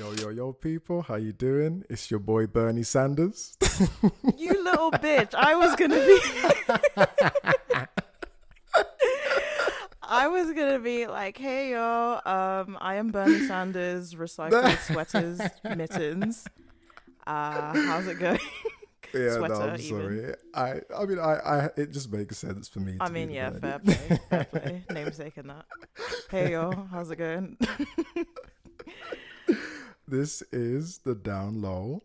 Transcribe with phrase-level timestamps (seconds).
[0.00, 1.84] Yo, yo, yo, people, how you doing?
[1.90, 3.58] It's your boy Bernie Sanders.
[4.38, 5.34] You little bitch.
[5.34, 6.18] I was gonna be
[10.02, 15.38] I was gonna be like, hey yo, um, I am Bernie Sanders, recycled sweaters,
[15.76, 16.46] mittens.
[17.26, 18.40] Uh, how's it going?
[19.14, 19.82] yeah, Sweater, no, I'm even.
[19.82, 20.34] sorry.
[20.54, 22.96] I, I mean, I, I, it just makes sense for me.
[23.00, 24.82] I to mean, yeah, fair play, fair play.
[24.90, 25.66] Namesake and that.
[26.30, 27.58] Hey yo, how's it going?
[30.10, 32.02] This is the down low.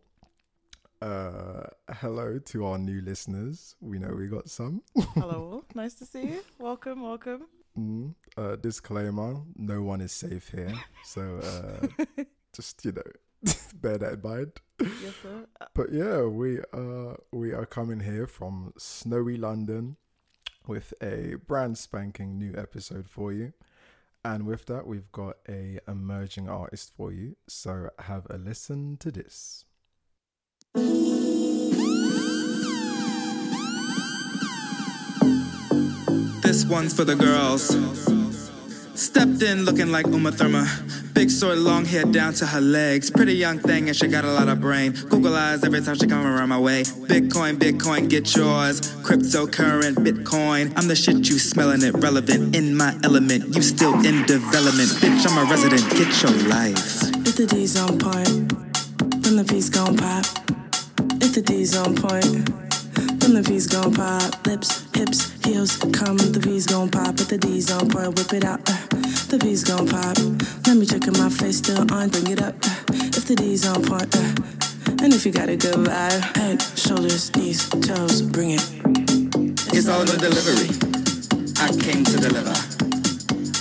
[1.01, 3.75] Uh, hello to our new listeners.
[3.81, 4.83] We know we got some.
[5.15, 6.43] Hello, nice to see you.
[6.59, 7.47] Welcome, welcome.
[7.75, 10.71] Mm, uh, disclaimer: No one is safe here,
[11.03, 12.05] so uh,
[12.53, 14.51] just you know, bear that in mind.
[14.79, 15.47] Yes, sir.
[15.59, 19.97] Uh, But yeah, we uh we are coming here from snowy London
[20.67, 23.53] with a brand spanking new episode for you.
[24.25, 27.35] And with that, we've got a emerging artist for you.
[27.47, 29.65] So have a listen to this.
[36.41, 37.69] This one's for the girls.
[38.95, 40.65] Stepped in looking like Uma Thurman.
[41.13, 43.11] Big sword, long hair down to her legs.
[43.11, 44.93] Pretty young thing and she got a lot of brain.
[45.09, 46.83] Google eyes every time she come around my way.
[46.83, 48.79] Bitcoin, Bitcoin, get yours.
[49.03, 50.71] Cryptocurrency, Bitcoin.
[50.77, 51.93] I'm the shit you smelling it.
[51.95, 53.53] Relevant in my element.
[53.53, 54.89] You still in development.
[55.03, 55.83] Bitch, I'm a resident.
[55.91, 57.03] Get your life.
[57.27, 58.49] If the D's on point,
[59.23, 60.25] then the P's gon' pop.
[61.21, 62.64] If the D's on point,
[63.25, 64.45] then the P's gon' pop.
[64.45, 67.17] Lips, hips, heels, come, the P's gon' pop.
[67.17, 68.61] but the D's on point, whip it out.
[68.69, 68.77] uh,
[69.33, 70.17] the P's gon' pop.
[70.67, 72.53] Let me check in my face, still on, bring it up.
[72.53, 76.61] uh, if the D's on point, uh, and if you got a good vibe, head,
[76.77, 78.65] shoulders, knees, toes, bring it.
[79.73, 80.69] It's all in the delivery.
[81.57, 82.53] I came to deliver.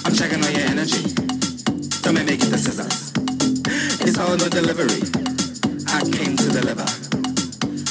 [0.05, 1.09] I'm checking on your energy.
[2.05, 3.13] Don't make get the scissors.
[4.05, 5.01] It's all in the delivery.
[5.89, 6.85] I came to deliver.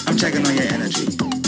[0.06, 1.43] I'm checking on your energy.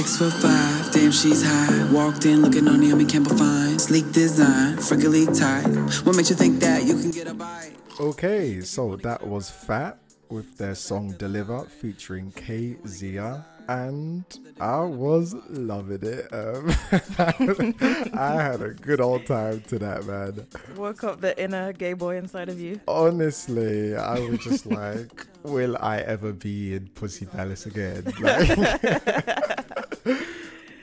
[0.00, 1.92] Six foot five, damn she's high.
[1.92, 3.78] Walked in looking on Naomi Campbell fine.
[3.78, 5.68] Sleek design, friggly tight.
[6.06, 7.76] What makes you think that you can get a bite?
[8.00, 9.98] Okay, so that was FHAT
[10.30, 13.44] with their song Deliver featuring K Zia.
[13.68, 14.24] And
[14.60, 16.26] I was loving it.
[16.32, 16.70] Um,
[18.18, 20.46] I had a good old time to that, man.
[20.76, 22.80] Woke up the inner gay boy inside of you.
[22.88, 28.04] Honestly, I was just like, will I ever be in Pussy Palace again?
[28.20, 28.50] Like,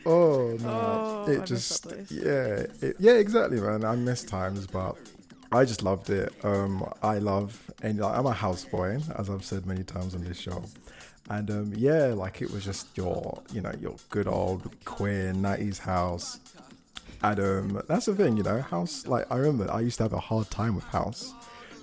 [0.05, 3.83] oh no, Oh, it miss just yeah, it, yeah, exactly, man.
[3.83, 4.95] I miss times, but
[5.51, 6.33] I just loved it.
[6.43, 10.39] Um, I love and like, I'm a houseboy, as I've said many times on this
[10.39, 10.63] show.
[11.29, 15.79] And um, yeah, like it was just your, you know, your good old queer '90s
[15.79, 16.39] house.
[17.21, 19.07] And um, that's the thing, you know, house.
[19.07, 21.33] Like I remember, I used to have a hard time with house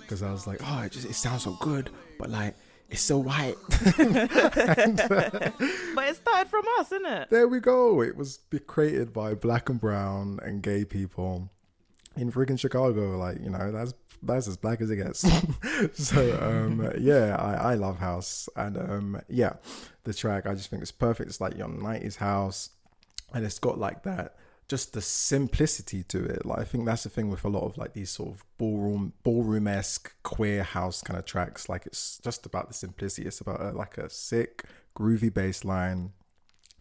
[0.01, 2.55] because I was like, oh, it just it sounds so good, but like
[2.89, 3.55] it's so white.
[5.95, 7.29] But it started from us, isn't it?
[7.29, 8.01] there we go.
[8.01, 11.49] It was created by black and brown and gay people
[12.17, 13.17] in freaking Chicago.
[13.17, 13.93] Like you know, that's
[14.25, 15.19] that's as black as it gets.
[15.93, 19.53] so um, yeah, I, I love house, and um, yeah,
[20.03, 21.29] the track I just think it's perfect.
[21.29, 22.69] It's like your '90s house,
[23.33, 24.35] and it's got like that.
[24.67, 26.45] Just the simplicity to it.
[26.45, 29.13] Like I think that's the thing with a lot of like these sort of ballroom
[29.23, 31.69] ballroom esque queer house kind of tracks.
[31.69, 33.27] Like it's just about the simplicity.
[33.27, 34.63] It's about uh, like a sick
[34.97, 36.13] groovy bass line,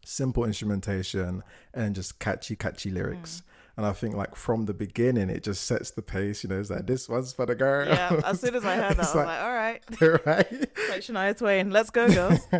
[0.04, 1.43] simple instrumentation,
[1.75, 3.43] and just catchy, catchy lyrics.
[3.77, 6.45] And I think like from the beginning, it just sets the pace.
[6.45, 7.89] You know, it's like this one's for the girl.
[7.89, 9.83] Yeah, as soon as I heard that, I was like, like- all right.
[10.27, 10.61] right?
[10.91, 12.39] Like Shania Twain, let's go, girls.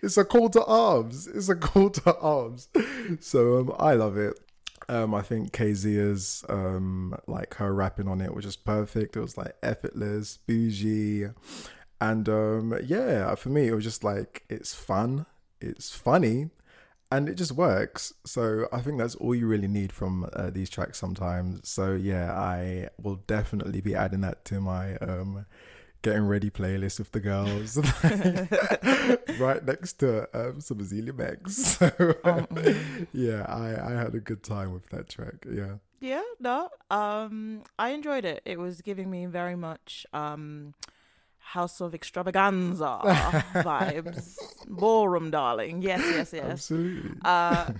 [0.00, 1.26] it's a call to arms.
[1.26, 2.68] It's a call to arms.
[3.20, 4.38] So um, I love it.
[4.88, 9.16] Um, I think KZ's um, like her rapping on it was just perfect.
[9.16, 11.26] It was like effortless, bougie,
[12.00, 15.26] and um, yeah, for me it was just like it's fun,
[15.60, 16.48] it's funny,
[17.10, 18.12] and it just works.
[18.24, 21.68] So I think that's all you really need from uh, these tracks sometimes.
[21.68, 25.46] So yeah, I will definitely be adding that to my um,
[26.02, 27.76] getting ready playlist with the girls,
[29.38, 31.78] right next to um, some Azealia Banks.
[31.80, 35.46] So yeah, I I had a good time with that track.
[35.50, 35.76] Yeah.
[36.00, 36.70] Yeah, no.
[36.90, 38.40] Um, I enjoyed it.
[38.46, 40.72] It was giving me very much um,
[41.40, 43.00] House of Xtravaganza
[43.54, 44.36] vibes,
[44.68, 45.82] ballroom, darling.
[45.82, 46.50] Yes, yes, yes.
[46.52, 47.10] Absolutely.
[47.24, 47.72] Uh,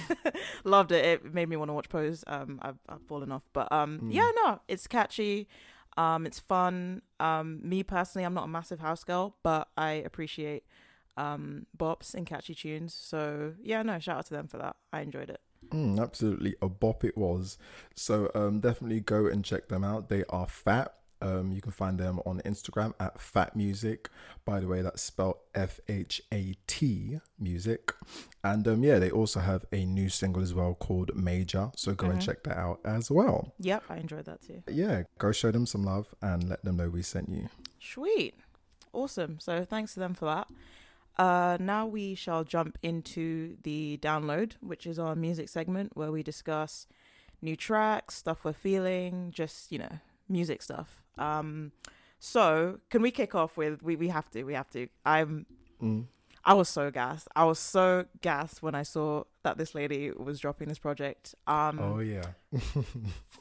[0.64, 1.04] loved it.
[1.04, 2.24] It made me want to watch Pose.
[2.26, 5.48] Um, I've, I've fallen off, but um, yeah, no, it's catchy.
[5.96, 7.00] Um, it's fun.
[7.18, 10.64] Um, me personally, I'm not a massive house girl, but I appreciate
[11.16, 12.92] um bops and catchy tunes.
[12.92, 14.76] So yeah, no, shout out to them for that.
[14.92, 15.40] I enjoyed it.
[15.70, 17.58] Mm, absolutely, a bop it was.
[17.94, 20.08] So um, definitely go and check them out.
[20.08, 20.94] They are fat.
[21.22, 24.10] Um, you can find them on Instagram at FHAT Music.
[24.44, 27.92] By the way, that's spelled F H A T Music.
[28.44, 31.70] And um, yeah, they also have a new single as well called Major.
[31.76, 33.54] So go and check that out as well.
[33.60, 34.62] Yep, I enjoyed that too.
[34.68, 37.48] Yeah, go show them some love and let them know we sent you.
[37.80, 38.34] Sweet.
[38.92, 39.38] Awesome.
[39.40, 40.48] So thanks to them for that.
[41.18, 46.22] Uh, now we shall jump into the download, which is our music segment where we
[46.22, 46.86] discuss
[47.40, 49.98] new tracks, stuff we're feeling, just, you know,
[50.28, 51.02] music stuff.
[51.18, 51.72] Um,
[52.18, 54.88] so can we kick off with we, we have to, we have to.
[55.04, 55.46] I'm
[56.44, 57.28] I was so gassed.
[57.34, 61.34] I was so gassed when I saw that this lady was dropping this project.
[61.46, 62.26] Um Oh, yeah.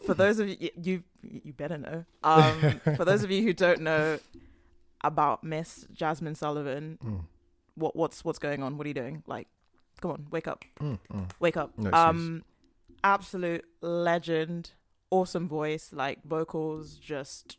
[0.05, 2.05] for those of you you you better know.
[2.23, 4.19] Um, for those of you who don't know
[5.01, 7.21] about Miss Jazmine Sullivan, Mm.
[7.75, 8.77] what what's what's going on?
[8.77, 9.23] What are you doing?
[9.27, 9.47] Like,
[10.01, 11.29] come on, wake up, Mm, mm.
[11.39, 11.77] wake up.
[11.77, 12.43] No um,
[13.03, 14.71] absolute legend,
[15.11, 17.57] awesome voice, like vocals, just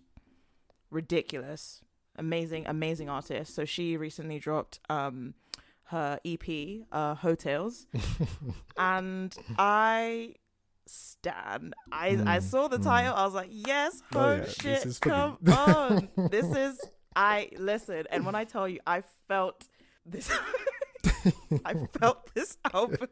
[0.90, 1.82] ridiculous,
[2.16, 3.54] amazing, amazing artist.
[3.54, 5.34] So she recently dropped um
[5.90, 6.42] her EP,
[6.90, 7.86] uh, Heaux Tales,
[8.76, 10.34] and I
[10.86, 11.72] stan.
[11.92, 13.14] I I saw the title.
[13.14, 15.14] I was like, yes, Mm, Oh, yeah, this shit, is for me.
[15.14, 16.08] come on.
[16.30, 16.80] This is
[17.14, 19.66] I listen, and when I tell you, I felt
[20.04, 20.30] this.
[21.64, 23.08] I felt this album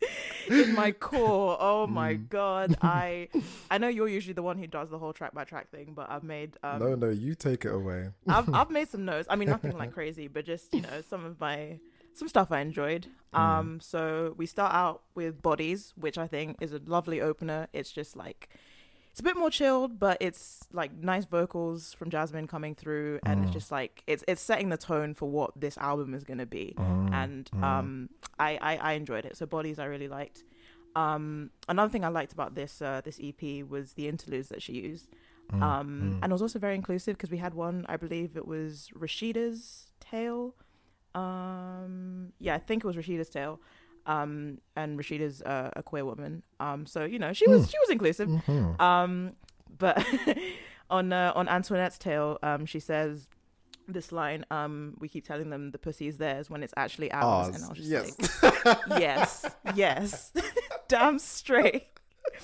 [0.50, 1.56] in my core.
[1.60, 2.28] Oh my Mm.
[2.28, 2.76] god!
[2.80, 3.28] I
[3.70, 6.10] I know you're usually the one who does the whole track by track thing, but
[6.10, 8.10] I've made um, no, no, you take it away.
[8.28, 9.26] I've I've made some notes.
[9.30, 11.78] I mean, nothing like crazy, but just you know some of my
[12.14, 13.06] some stuff I enjoyed.
[13.34, 17.68] Um, so we start out with Bodies, which I think is a lovely opener.
[17.74, 18.48] It's just like
[19.16, 23.42] it's a bit more chilled, but it's like nice vocals from Jazmine coming through, and
[23.44, 26.74] it's just like it's it's setting the tone for what this album is gonna be.
[27.14, 29.34] And um, I, I I enjoyed it.
[29.38, 30.44] So Bodies I really liked.
[30.96, 34.74] Um, another thing I liked about this uh, this EP was the interludes that she
[34.74, 35.08] used.
[35.50, 38.90] Um, and it was also very inclusive because we had one, I believe it was
[38.94, 40.54] Rashida's Tale.
[41.14, 43.60] Um, yeah, I think it was Rashida's Tale.
[44.06, 46.42] Um, and Rashida's uh, a queer woman.
[46.60, 48.30] Um, so you know she was she was inclusive.
[48.80, 49.32] Um,
[49.78, 50.04] but
[50.90, 53.28] on uh, on Antoinette's Tale, um, she says
[53.88, 54.44] this line.
[54.50, 57.54] Um, we keep telling them the pussy is theirs when it's actually ours.
[57.54, 58.42] and I was just yes.
[58.64, 60.32] like, yes, yes,
[60.88, 61.84] damn straight.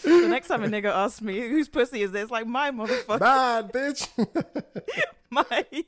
[0.02, 3.72] The next time a nigga asks me whose pussy is this, like my motherfucker, Bad
[3.72, 4.08] bitch.
[5.30, 5.84] mine.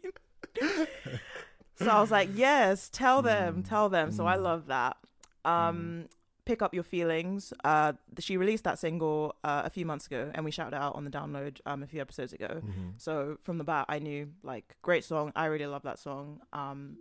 [1.77, 3.69] so I was like, yes, tell them, Mm.
[3.69, 4.11] tell them.
[4.12, 4.97] So I love that.
[5.44, 6.08] Um,
[6.44, 7.52] pick up your feelings.
[7.64, 11.05] Uh, she released that single uh, a few months ago, and we shouted out on
[11.05, 12.49] the download um a few episodes ago.
[12.49, 12.91] Mm-hmm.
[12.99, 15.32] So from the bat, I knew like great song.
[15.35, 16.41] I really love that song.
[16.52, 16.96] Um,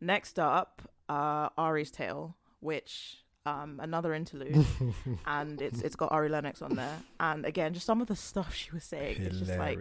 [0.00, 4.66] next up, uh, Ari's Tale, which um another interlude,
[5.26, 6.98] and it's it's got Ari Lennox on there.
[7.20, 9.78] And again, just some of the stuff she was saying, it's just like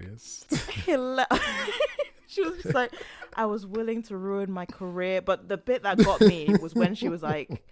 [0.86, 1.30] Hilarious.
[2.36, 2.92] she was just like,
[3.36, 6.94] I was willing to ruin my career, but the bit that got me was when
[6.96, 7.64] she was like.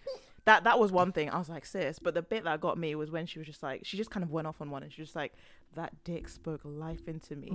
[0.45, 1.29] That that was one thing.
[1.29, 1.99] I was like, sis.
[1.99, 4.25] But the bit that got me was when she was just like, she just kind
[4.25, 5.31] of went off on one, and she was just like,
[5.77, 7.47] that dick spoke life into me,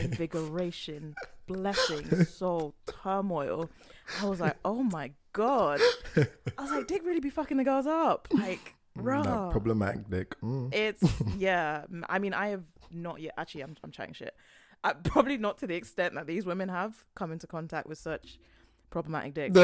[0.00, 1.16] invigoration,
[1.48, 3.68] blessing, soul, turmoil.
[4.22, 5.80] I was like, oh my god.
[6.16, 9.22] I was like, dick really be fucking the girls up, like, raw.
[9.22, 10.40] that problematic dick.
[10.40, 10.72] Mm.
[10.72, 11.02] It's
[11.36, 11.82] yeah.
[12.08, 13.34] I mean, I have not yet.
[13.36, 14.36] Actually, I'm I'm chatting shit.
[14.84, 18.38] Uh, probably not to the extent that these women have come into contact with such
[18.90, 19.58] problematic dicks.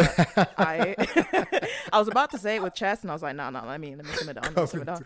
[0.59, 0.95] I
[1.93, 3.81] I was about to say it with chest, and I was like, no, no, let
[3.81, 4.45] me let me simmer down.
[4.55, 5.05] Let me simmer down.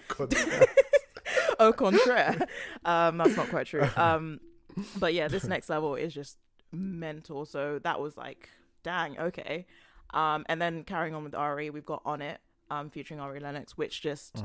[1.59, 2.47] Au contraire,
[2.85, 3.89] um, that's not quite true.
[3.97, 4.41] Um,
[4.99, 6.37] but yeah, this next level is just
[6.71, 7.47] mental.
[7.47, 8.51] So that was like,
[8.83, 9.67] dang, okay.
[10.13, 13.77] Um, and then carrying on with Ari, we've got on it, um, featuring Ari Lennox,
[13.77, 14.43] which just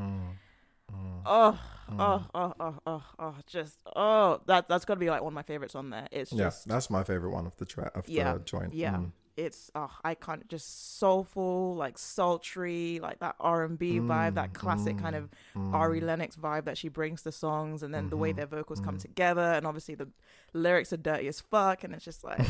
[1.25, 2.29] oh, oh, mm.
[2.33, 5.43] oh, oh, oh, oh, just oh, that that's got to be like one of my
[5.43, 6.07] favorites on there.
[6.11, 8.73] It's just Yeah, just that's my favorite one of the track of yeah, the joint.
[8.73, 8.95] yeah.
[8.95, 9.11] Mm.
[9.37, 14.49] It's oh, I can't just soulful, like sultry, like that R and B vibe, that
[14.49, 18.09] mm, classic kind of mm, Ari Lennox vibe that she brings to songs, and then
[18.09, 20.09] the way mm-hmm, their vocals come together, and obviously the
[20.53, 22.41] lyrics are dirty as fuck, and it's just like,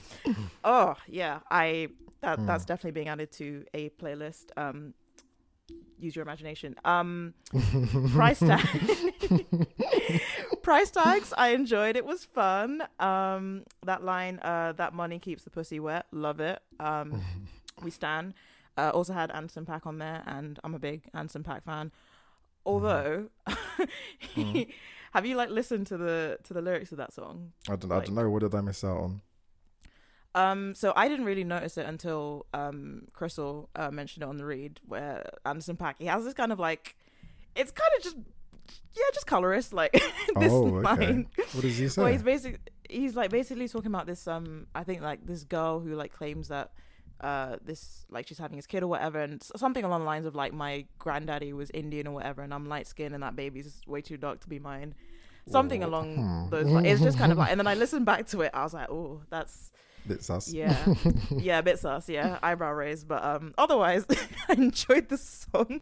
[0.64, 1.88] oh yeah, I
[2.22, 4.46] that that's definitely being added to a playlist.
[4.56, 4.94] Um,
[5.98, 6.76] use your imagination.
[6.84, 7.34] Um,
[8.12, 8.66] price tag.
[10.62, 11.32] price tags.
[11.36, 11.96] I enjoyed.
[11.96, 12.82] It was fun.
[12.98, 14.38] Um, that line.
[14.40, 16.06] Uh, that money keeps the pussy wet.
[16.12, 16.60] Love it.
[16.80, 17.22] Um,
[17.82, 18.34] we stand.
[18.76, 21.92] Uh, also had Anderson Paak on there, and I'm a big Anderson Paak fan.
[22.66, 23.28] Although,
[25.12, 27.52] have you like listened to the to the lyrics of that song?
[27.68, 28.28] I don't, I don't know.
[28.28, 29.20] What did I miss out on?
[30.36, 34.44] Um, so I didn't really notice it until um Crissle uh, mentioned it on the
[34.44, 36.94] read where Anderson Paak he has this kind of like
[37.56, 38.16] it's kind of just
[38.94, 39.92] yeah just colorist like
[40.38, 40.82] this oh, okay.
[41.06, 41.28] line.
[41.52, 42.02] What does he say?
[42.02, 45.80] Well, he's basically he's like basically talking about this um I think like this girl
[45.80, 46.70] who like claims that
[47.22, 50.34] uh this like she's having his kid or whatever and something along the lines of
[50.34, 54.02] like my granddaddy was Indian or whatever and I'm light skinned and that baby's way
[54.02, 54.94] too dark to be mine.
[55.48, 55.88] Something Whoa.
[55.88, 56.50] along Hmm.
[56.50, 56.86] those lines.
[56.88, 58.90] It's just kind of like and then I listened back to it, I was like,
[58.90, 59.70] Oh, that's
[60.10, 60.52] it's us.
[60.52, 60.94] yeah.
[61.30, 62.38] yeah, a bit sus, yeah.
[62.42, 63.08] Eyebrow raised.
[63.08, 64.06] But um otherwise
[64.48, 65.80] I enjoyed the song.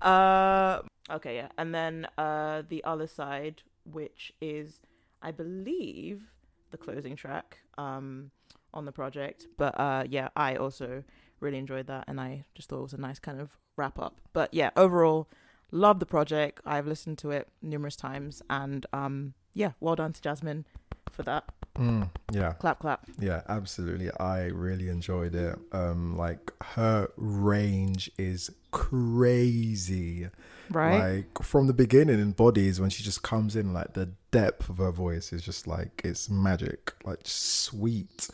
[0.00, 1.48] Uh okay, yeah.
[1.56, 4.80] And then uh the other side, which is
[5.22, 6.22] I believe
[6.70, 8.30] the closing track um
[8.72, 9.46] on the project.
[9.56, 11.04] But uh yeah, I also
[11.40, 14.20] really enjoyed that and I just thought it was a nice kind of wrap up.
[14.32, 15.28] But yeah, overall
[15.70, 16.60] love the project.
[16.64, 20.64] I've listened to it numerous times and um yeah, well done to Jazmine
[21.10, 21.44] for that.
[21.76, 22.52] Mm, yeah.
[22.54, 23.06] Clap clap.
[23.20, 24.10] Yeah, absolutely.
[24.18, 25.56] I really enjoyed it.
[25.72, 30.28] Um, like her range is crazy.
[30.70, 30.98] Right?
[31.24, 34.78] Like from the beginning in bodies when she just comes in, like the depth of
[34.78, 38.28] her voice is just like it's magic, like sweet.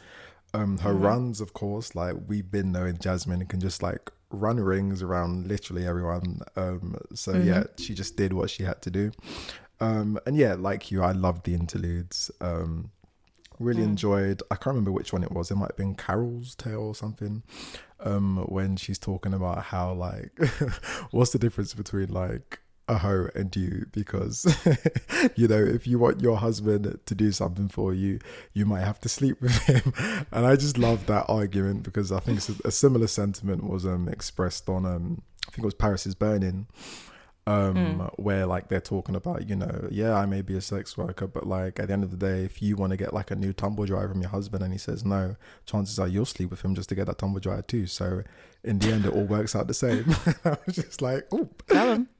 [0.52, 1.02] Um, her Mhm.
[1.02, 5.86] runs, of course, like we've been knowing Jazmine can just like run rings around literally
[5.86, 6.40] everyone.
[6.56, 7.44] Um, so Mhm.
[7.44, 9.12] yeah, she just did what she had to do.
[9.80, 12.30] Um, and yeah, like you, I loved the interludes.
[12.40, 12.90] Um,
[13.60, 13.86] really Mm.
[13.90, 14.42] enjoyed.
[14.50, 15.50] I can't remember which one it was.
[15.50, 17.42] It might have been Carol's Tale or something.
[18.00, 20.32] Um, when she's talking about how like,
[21.10, 23.86] what's the difference between like a hoe and you?
[23.92, 24.44] Because
[25.36, 28.18] you know, if you want your husband to do something for you,
[28.52, 29.92] you might have to sleep with him.
[30.32, 34.68] And I just love that argument because I think a similar sentiment was um expressed
[34.68, 36.66] on um I think it was Paris is Burning
[37.46, 38.10] um Mm.
[38.18, 41.46] where like they're talking about you know yeah i may be a sex worker but
[41.46, 43.52] like at the end of the day if you want to get like a new
[43.52, 45.36] tumble dryer from your husband and he says no
[45.66, 47.86] chances are you'll sleep with him just to get that tumble dryer too.
[47.86, 48.22] So
[48.62, 50.06] in the end it all works out the same.
[50.46, 51.48] I was just like oh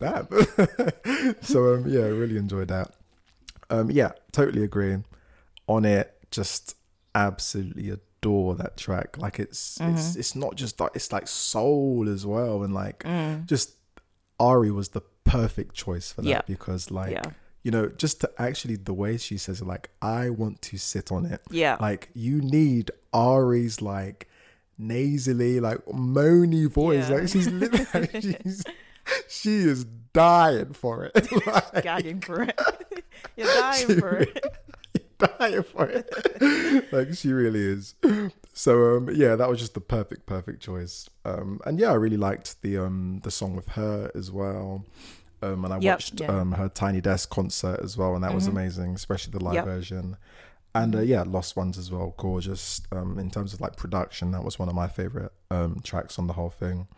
[0.00, 2.90] that so um yeah I really enjoyed that.
[3.70, 4.98] Um yeah totally agree.
[5.68, 6.76] On it just
[7.14, 9.16] absolutely adore that track.
[9.16, 10.16] Like it's it's Mhm.
[10.18, 13.46] it's not just like it's like soul as well and like Mm.
[13.46, 13.70] just
[14.38, 16.42] Ari was the perfect choice for that Yeah.
[16.46, 17.22] because like yeah.
[17.62, 21.10] you know just to actually the way she says it like I want to sit
[21.10, 21.76] on it Yeah.
[21.80, 24.28] like you need Ari's like
[24.78, 27.16] nasally like moany voice Yeah.
[27.20, 28.64] like she's literally she's
[29.28, 32.58] she is dying for it like, Gagging for it.
[33.36, 34.54] You're dying for it.
[35.38, 36.08] dying for it.
[36.92, 37.94] Like she really is.
[38.52, 41.08] So um yeah that was just the perfect perfect choice.
[41.24, 44.84] Um and yeah i really liked the um the song with her as well.
[45.42, 46.26] Um and i Yep, watched yeah.
[46.40, 48.50] um her tiny desk concert as well and that was Mhm.
[48.52, 49.64] amazing especially the live Yep.
[49.64, 50.16] version.
[50.76, 52.80] And uh, yeah lost ones as well gorgeous.
[52.92, 56.26] Um in terms of like production that was one of my favorite um tracks on
[56.26, 56.88] the whole thing.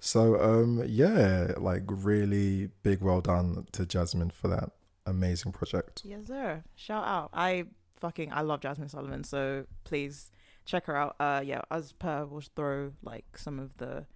[0.00, 4.70] So um yeah like really big well done to jazmine for that
[5.06, 6.62] amazing project Yes, sir.
[6.76, 7.30] Shout out.
[7.32, 7.64] I
[8.00, 10.30] fucking I love Jazmine Sullivan, so please
[10.64, 11.16] check her out.
[11.20, 14.06] Uh yeah, as per we'll throw like some of the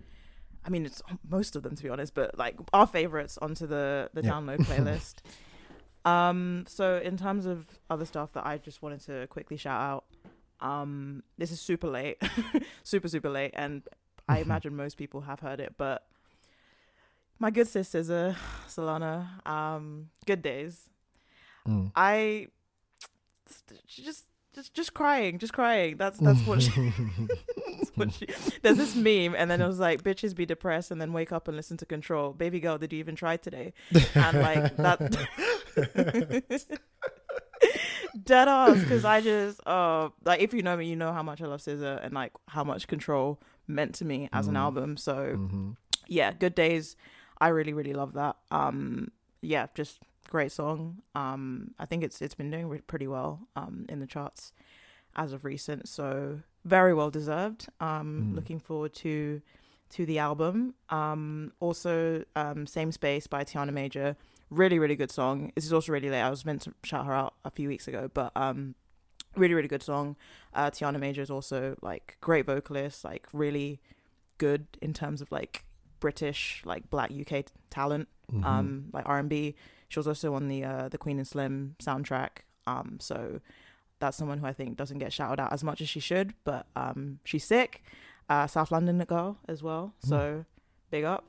[0.64, 4.10] I mean it's most of them to be honest, but like our favorites onto the
[4.14, 4.30] the Yeah.
[4.32, 5.16] download playlist.
[6.04, 10.04] um so in terms of other stuff that I just wanted to quickly shout out,
[10.60, 12.16] um this is super late.
[12.82, 13.82] super super late and
[14.28, 16.06] I imagine most people have heard it, but
[17.38, 18.36] my good sis SZA,
[18.68, 20.88] Solana, um, good days.
[21.66, 21.92] Mm.
[21.94, 22.48] I
[23.86, 25.96] she just just just crying, just crying.
[25.96, 26.70] That's that's what she,
[27.78, 28.26] that's what she
[28.62, 31.46] There's this meme and then it was like bitches be depressed and then wake up
[31.48, 32.32] and listen to Control.
[32.32, 33.72] Baby girl, did you even try today?
[34.14, 34.98] And like that
[38.24, 41.40] dead ass because I just uh like if you know me, you know how much
[41.42, 44.58] I love SZA and like how much Control meant to me as an Mm.
[44.58, 44.96] album.
[44.96, 45.76] So Mhm.
[46.06, 46.96] yeah, Good Days.
[47.40, 48.36] I really, really love that.
[48.50, 50.98] Um, yeah, just great song.
[51.14, 54.52] Um, I think it's it's been doing re- pretty well um in the charts
[55.16, 57.68] as of recent, so very well deserved.
[57.80, 58.34] Um, Mm.
[58.36, 59.40] looking forward to
[59.90, 60.74] to the album.
[60.90, 64.16] Um, also, um, Same Space by Tiana Major.
[64.50, 65.50] Really, really good song.
[65.54, 66.20] This is also really late.
[66.22, 68.74] I was meant to shout her out a few weeks ago, but um,
[69.34, 70.16] really, really good song.
[70.52, 73.80] Uh, Tiana Major is also like great vocalist, like really
[74.36, 75.64] good in terms of like
[76.00, 78.44] British, like black UK talent, Mhm.
[78.44, 79.54] um, like R and B.
[79.88, 82.42] She was also on the uh, the Queen and Slim soundtrack.
[82.66, 83.40] Um, so
[84.00, 86.66] that's someone who I think doesn't get shouted out as much as she should, but
[86.76, 87.82] um, she's sick.
[88.28, 90.44] Uh, South London girl as well, so
[90.90, 91.24] big up.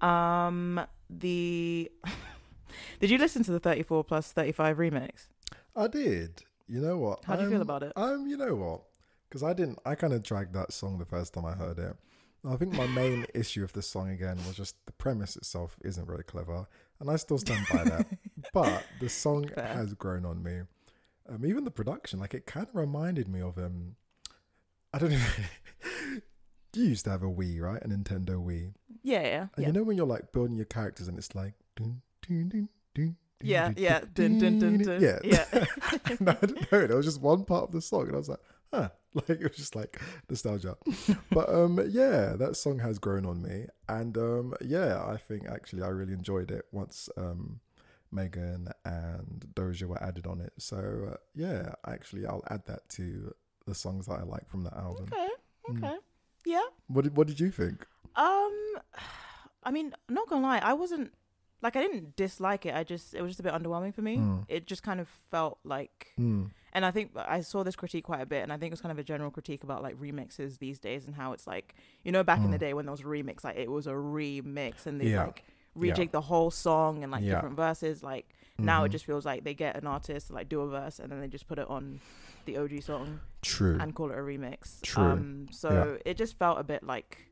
[0.00, 1.90] Um, the
[3.00, 5.28] did you listen to the thirty four plus thirty five remix?
[5.76, 6.42] I did.
[6.66, 7.24] You know what?
[7.24, 7.92] How do you feel I'm- about it?
[7.96, 8.82] Um, you know what?
[9.28, 9.78] because I didn't.
[9.84, 11.94] I kind of dragged that song the first time I heard it.
[12.46, 16.06] I think my main issue of the song again was just the premise itself isn't
[16.06, 16.66] very clever,
[17.00, 18.06] and I still stand by that.
[18.52, 19.66] but the song Fair.
[19.66, 20.60] has grown on me.
[21.28, 23.96] Um, even the production, like it kind of reminded me of um,
[24.92, 25.18] I don't know.
[26.74, 27.82] you used to have a Wii, right?
[27.82, 29.66] A Nintendo Wii, Yeah, yeah, and yeah.
[29.66, 33.16] you know when you're like building your characters and it's like, dun, dun, dun, dun,
[33.42, 34.00] Yeah, dun, yeah.
[34.14, 35.44] dun, Dun, dun, dun, yeah, Yeah.
[35.52, 36.86] I don't know.
[36.86, 38.40] There was just one part of the song, and I was like,
[38.72, 38.88] huh.
[39.14, 40.76] Like it was just like nostalgia.
[41.32, 45.82] but um, yeah, that song has grown on me, and um, yeah, I think actually
[45.82, 47.58] I really enjoyed it once um,
[48.12, 50.52] Megan and Doja were added on it.
[50.58, 53.34] So uh, yeah, actually, I'll add that to
[53.66, 55.06] the songs that I like from that album.
[55.10, 55.28] Okay.
[55.70, 55.84] Mm.
[55.84, 55.96] Okay.
[56.44, 56.64] Yeah.
[56.88, 57.86] What did What did you think?
[58.14, 58.52] Um,
[59.64, 61.12] I mean, not gonna lie, I wasn't
[61.62, 62.74] like I didn't dislike it.
[62.74, 64.18] I just it was just a bit underwhelming for me.
[64.18, 64.44] Mm.
[64.48, 66.50] It just kind of felt like, Mm.
[66.72, 68.80] And I think I saw this critique quite a bit, and I think it was
[68.80, 72.12] kind of a general critique about like remixes these days and how it's like you
[72.12, 72.60] know back in the Mm.
[72.60, 75.24] day when there was a remix, like it was a remix and they Yeah.
[75.26, 75.44] like
[75.76, 77.34] rejig the whole song and like Yeah.
[77.36, 78.02] different verses.
[78.02, 78.92] Like now it Mhm.
[78.92, 81.28] just feels like they get an artist to like do a verse and then they
[81.28, 82.00] just put it on
[82.46, 83.78] the OG song True.
[83.80, 84.80] and call it a remix.
[84.82, 85.04] True.
[85.04, 87.26] Um, so it just felt a bit like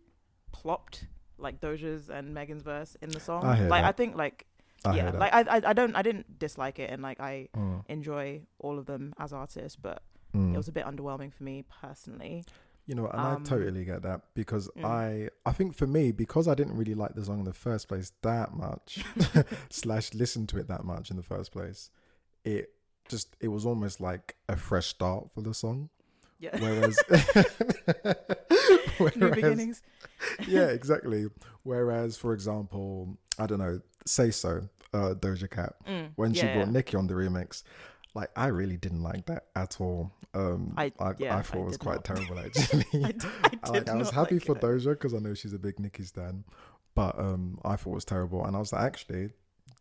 [0.52, 1.07] plopped,
[1.38, 3.45] like Doja's and Megan's verse in the song.
[3.45, 3.85] I like that.
[3.85, 4.47] I think like
[4.87, 7.85] I yeah, like I, I I don't I didn't dislike it and like I Mm.
[7.88, 10.02] enjoy all of them as artists, but
[10.35, 10.55] Mm.
[10.55, 12.45] it was a bit underwhelming for me personally.
[12.88, 14.85] You know, and Um, I totally get that because mm.
[14.85, 17.88] I, I think for me, because I didn't really like the song in the first
[17.88, 19.05] place that much,
[19.71, 21.90] slash listen to it that much in the first place,
[22.45, 22.71] it
[23.09, 25.88] just it was almost like a fresh start for the song.
[26.38, 26.99] Yeah, Whereas,
[29.16, 29.83] new beginnings.
[30.47, 31.26] yeah, exactly.
[31.62, 36.67] Whereas, for example, I don't know, say so, uh, Doja Cat Mm, when she brought
[36.67, 36.73] yeah.
[36.73, 37.62] Nicki on the remix.
[38.15, 40.11] Like I really didn't like that at all.
[40.33, 41.12] Um, I I- I,
[41.43, 42.05] thought I it was quite not.
[42.11, 43.05] terrible actually.
[43.05, 43.26] I, d-
[43.65, 44.62] I like, I was happy like for it.
[44.62, 46.45] Doja because I know she's a big Nicki stan,
[46.95, 49.31] but um, I thought it was terrible, and I was like, actually,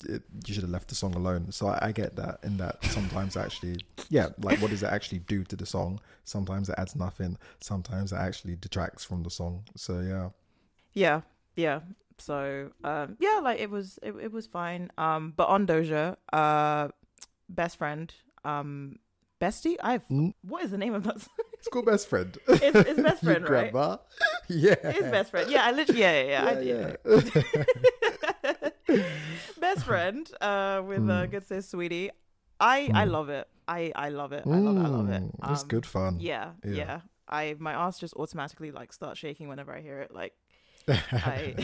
[0.08, 1.52] it, you should have left the song alone.
[1.54, 3.78] So I, I get that in that sometimes actually,
[4.10, 6.00] yeah, like what does it actually do to the song?
[6.26, 7.38] Sometimes it adds nothing.
[7.62, 9.64] Sometimes it actually detracts from the song.
[9.78, 10.30] So yeah,
[10.94, 11.22] Yeah,
[11.56, 11.80] yeah.
[12.18, 14.92] So um, yeah, like it was it, it was fine.
[14.98, 16.88] Um, but on Doja, uh,
[17.50, 19.00] best friend, um,
[19.42, 19.76] bestie.
[19.82, 20.34] I've Mm.
[20.42, 21.20] what is the name of that?
[21.22, 21.34] song?
[21.54, 22.38] it's called best friend.
[22.48, 23.72] It's- it's Best You Friend, right?
[23.72, 24.00] grabber.
[24.48, 25.50] Yeah, His best friend.
[25.52, 26.98] Yeah, I literally yeah yeah, yeah, I did.
[28.30, 28.70] yeah.
[29.60, 31.32] best friend uh with uh, Mm.
[31.32, 32.10] good sis Saweetie
[32.60, 33.12] i i Mm.
[33.12, 35.68] love it i i love it i love it i love it Mm, It's Um,
[35.68, 36.18] good fun.
[36.20, 36.76] yeah, Yeah.
[36.76, 40.34] yeah i my ass just automatically like starts shaking whenever i hear it like
[40.88, 41.56] i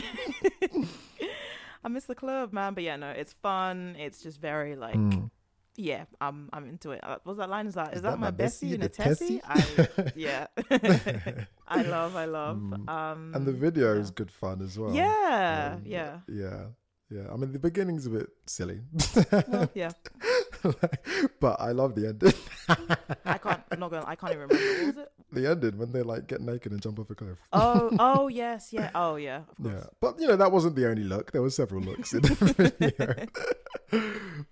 [1.84, 5.30] i miss the club man but yeah no it's fun it's just very like Mm.
[5.76, 8.18] yeah i'm i'm into it uh, what's that line is that is, Is that, that
[8.18, 9.96] my bessie bestie, and a tessie Tessie?
[9.98, 10.46] i yeah
[11.68, 12.88] i love i love Mm.
[12.88, 14.00] um and the video yeah.
[14.00, 14.92] is good fun as well.
[14.94, 16.66] yeah Um, yeah Yeah.
[17.10, 17.28] Yeah.
[17.30, 18.80] I mean, the beginning's a bit silly.
[19.48, 19.90] well yeah
[21.40, 22.32] but I love the ending.
[23.26, 23.51] i can't
[23.82, 26.40] not gonna i can't even remember what was it the ending when they like get
[26.40, 27.38] naked and jump off a cliff.
[27.54, 28.90] Oh, oh yes, yeah.
[28.94, 29.74] Oh yeah, of course.
[29.76, 29.86] Yeah.
[29.98, 31.32] But, you know, that wasn't the only look.
[31.32, 34.02] There were several looks in the video.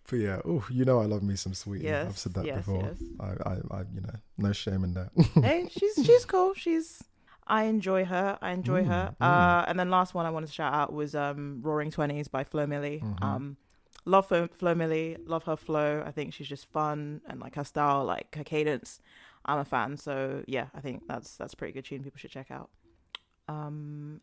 [0.08, 1.82] but yeah, oh, you know, I love me some sweet.
[1.82, 2.06] Saweetie.
[2.06, 2.82] I've said that yes, before.
[2.82, 3.02] yes.
[3.20, 5.10] I, I, I, you know, no shame in that.
[5.42, 6.54] hey, she's she's cool.
[6.54, 7.02] She's
[7.46, 8.38] I enjoy her.
[8.40, 9.14] I enjoy her.
[9.20, 12.28] Mm, Uh, and then last one I wanted to shout out was um Roaring Twenties
[12.28, 13.02] by Flo Milli.
[13.02, 13.22] Mhm.
[13.22, 13.56] Um,
[14.04, 15.16] love Flo, Flo Milli.
[15.26, 16.02] Love her flow.
[16.06, 19.00] I think she's just fun and like her style, like her cadence.
[19.44, 19.96] I'm a fan.
[19.96, 22.02] So yeah, I think that's that's a pretty good tune.
[22.02, 22.70] People should check out.
[23.48, 24.20] Um,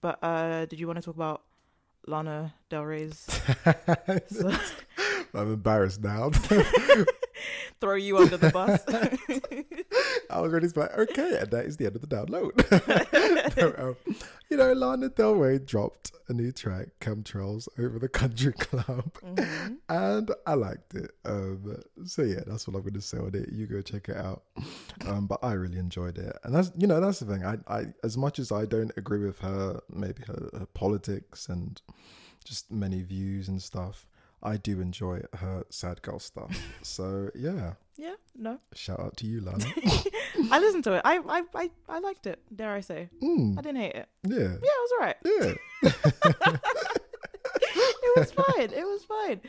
[0.00, 1.42] but uh, did you want to talk about
[2.06, 3.26] Lana Del Rey's?
[5.34, 6.30] I'm embarrassed now.
[7.80, 8.84] throw you under the bus.
[10.30, 13.56] I was ready to be like, okay, and that is the end of the download.
[13.56, 13.96] No, um,
[14.50, 19.76] you know, Lana Del Rey dropped a new track, Chemtrails, over the country club, Mhm.
[19.88, 21.10] and I liked it.
[21.24, 23.50] Um, so yeah, that's what I'm going to say on it.
[23.52, 24.42] You go check it out.
[25.06, 27.44] Um, but I really enjoyed it, and that's you know that's the thing.
[27.44, 31.80] I, I as much as I don't agree with her, maybe her, her politics and
[32.44, 34.06] just many views and stuff.
[34.42, 36.54] I do enjoy her sad girl stuff.
[36.82, 38.58] So yeah, Yeah, no.
[38.74, 39.64] shout out to you, Lana.
[40.50, 41.02] I listened to it.
[41.04, 42.40] I, I, I, I liked it.
[42.54, 43.08] Dare I say?
[43.22, 44.08] Mm, I didn't hate it.
[44.26, 45.16] yeah, Yeah, it was alright.
[45.24, 45.54] yeah.
[47.54, 48.70] it was fine.
[48.72, 49.40] It was fine.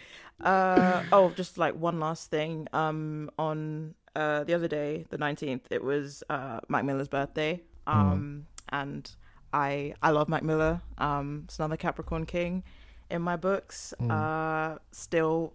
[0.42, 2.68] Uh, oh, just like one last thing.
[2.74, 7.62] Um, on uh the other day, the nineteenth, it was uh Mac Miller's birthday.
[7.88, 9.10] Um, and
[9.54, 10.82] I I love Mac Miller.
[10.98, 12.64] Um, it's another Capricorn King
[13.10, 13.94] in my books.
[14.00, 15.54] Uh, still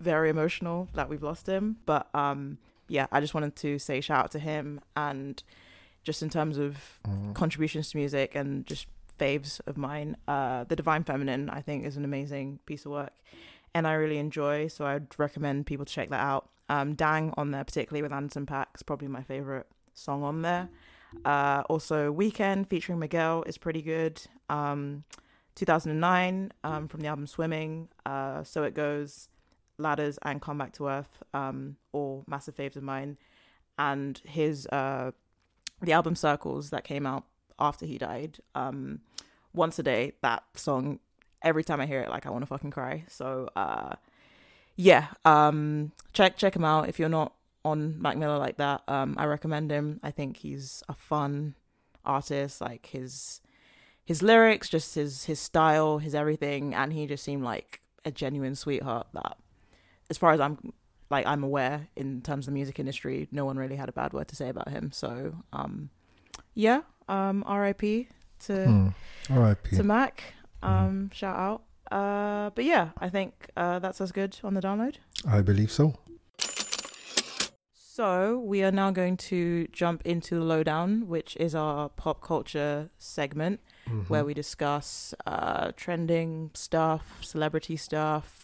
[0.00, 2.58] very emotional that we've lost him, but um,
[2.88, 5.42] yeah, I just wanted to say shout out to him and
[6.02, 7.34] just in terms of Mm.
[7.34, 8.86] contributions to music and just
[9.18, 13.12] faves of mine, uh, The Divine Feminine, I think, is an amazing piece of work
[13.74, 14.68] and I really enjoy.
[14.68, 16.48] So I'd recommend people to check that out.
[16.68, 20.68] Um, Dang on there, particularly with Anderson Paak, is probably my favorite song on there.
[21.24, 24.22] Uh, also, Weekend featuring Miguel is pretty good.
[24.48, 25.04] Um,
[25.56, 29.28] 2009 um, from the album Swimming, uh, So It Goes,
[29.80, 33.16] Ladders, and Come Back to Earth, um, all massive faves of mine.
[33.78, 35.12] And his uh,
[35.80, 37.24] the album Circles that came out
[37.58, 39.00] after he died, um,
[39.54, 40.98] Once a Day, that song,
[41.42, 43.04] every time I hear it, like I want to fucking cry.
[43.08, 43.94] So uh,
[44.76, 48.82] yeah, um, check check him out if you're not on Mac Miller like that.
[48.88, 50.00] Um, I recommend him.
[50.02, 51.54] I think he's a fun
[52.04, 52.60] artist.
[52.60, 53.40] Like his
[54.04, 58.54] his lyrics, just his his style, his everything, and he just seemed like a genuine
[58.54, 59.08] sweetheart.
[59.12, 59.36] That,
[60.10, 60.58] as far as I'm
[61.10, 64.12] like I'm aware in terms of the music industry, no one really had a bad
[64.12, 64.92] word to say about him.
[64.92, 65.90] So um,
[66.54, 68.08] yeah, um, R.I.P.
[68.46, 68.88] to Hmm.
[69.30, 69.76] R.I.P.
[69.76, 70.34] to Mac.
[70.62, 71.62] Um, shout out.
[71.90, 74.96] Uh, but yeah, I think uh, that's as good on the download.
[75.26, 75.94] I believe so.
[77.74, 82.90] So we are now going to jump into the lowdown, which is our pop culture
[82.98, 84.02] segment Mm-hmm.
[84.12, 88.39] where we discuss uh, trending stuff, celebrity stuff,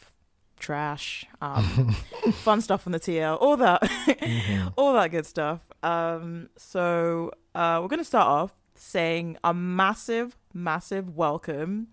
[0.58, 1.92] trash, um,
[2.32, 4.68] fun stuff on the TL, all that, Mm-hmm.
[4.76, 5.60] all that good stuff.
[5.82, 11.88] Um, so uh, we're going to start off saying a massive, massive welcome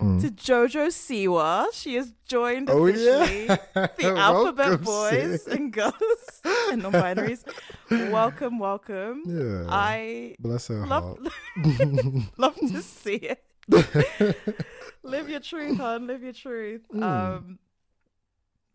[0.00, 1.66] to Jojo Siwa.
[1.72, 2.74] She has joined Mm.
[2.74, 3.22] Oh, yeah.
[3.22, 3.46] officially
[4.12, 5.94] the Alphabet Boys and Girls
[6.72, 7.44] and non-binaries.
[8.10, 9.22] welcome, welcome.
[9.26, 9.66] Yeah.
[9.68, 12.28] I Bless her love heart.
[12.36, 13.44] love to see it.
[15.04, 16.08] live your truth, hon.
[16.08, 16.82] Live your truth.
[16.92, 17.02] Mm.
[17.02, 17.58] Um,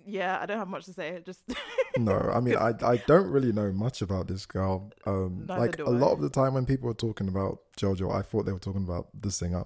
[0.08, 1.22] yeah, I don't have much to say.
[1.26, 1.42] Just
[1.98, 4.92] no, I mean, I I don't really know much about this girl.
[5.06, 8.22] Um, Neither like a lot of the time when people were talking about JoJo, I
[8.22, 9.66] thought they were talking about the singer.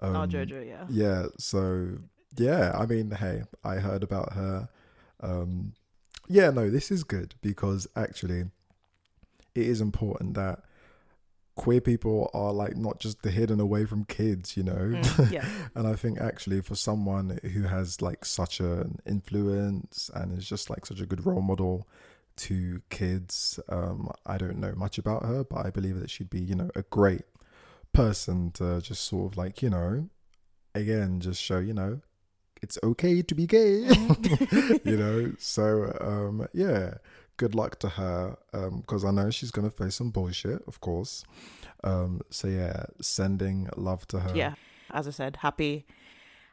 [0.00, 0.84] Um, oh, Jojo, yeah.
[0.88, 1.26] Yeah.
[1.38, 1.98] So
[2.36, 4.68] yeah, I mean, hey, I heard about her.
[5.20, 5.72] Um,
[6.28, 8.44] yeah, no, this is good because actually,
[9.54, 10.60] it is important that
[11.60, 14.72] queer people are like not just hidden away from kids, you know.
[14.72, 15.44] Mm, yeah.
[15.74, 20.70] and I think actually for someone who has like such an influence and is just
[20.70, 21.86] like such a good role model
[22.36, 26.40] to kids, um, I don't know much about her, but I believe that she'd be,
[26.40, 27.26] you know, a great
[27.92, 30.08] person to just sort of like, you know,
[30.74, 32.00] again, just show, you know,
[32.62, 33.80] it's okay to be gay,
[34.84, 35.32] you know.
[35.38, 36.94] So um, yeah,
[37.40, 41.24] good luck to her because I know she's gonna face some bullshit, of course.
[41.82, 44.32] Um, so yeah, sending love to her.
[44.36, 44.54] yeah.
[44.90, 45.86] As I said, happy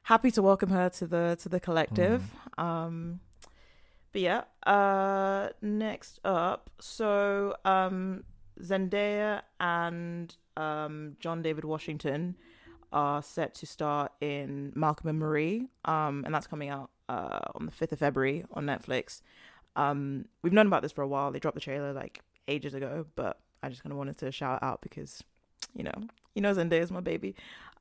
[0.04, 2.22] happy to welcome her to the to the collective.
[2.58, 2.64] Mm.
[2.64, 3.20] Um
[4.14, 8.24] but yeah, uh next up, so um
[8.62, 12.38] Zendaya and um John David Washington
[12.94, 15.68] are set to star in Malcolm and Marie.
[15.84, 19.22] Um and that's coming out uh on the 5th of February on Netflix.
[19.78, 21.32] Um we've known about this for a while.
[21.32, 24.62] They dropped the trailer like ages ago, but I just kind of wanted to shout
[24.62, 25.24] out because
[25.74, 25.94] you know,
[26.36, 27.36] you know Zendaya is my baby.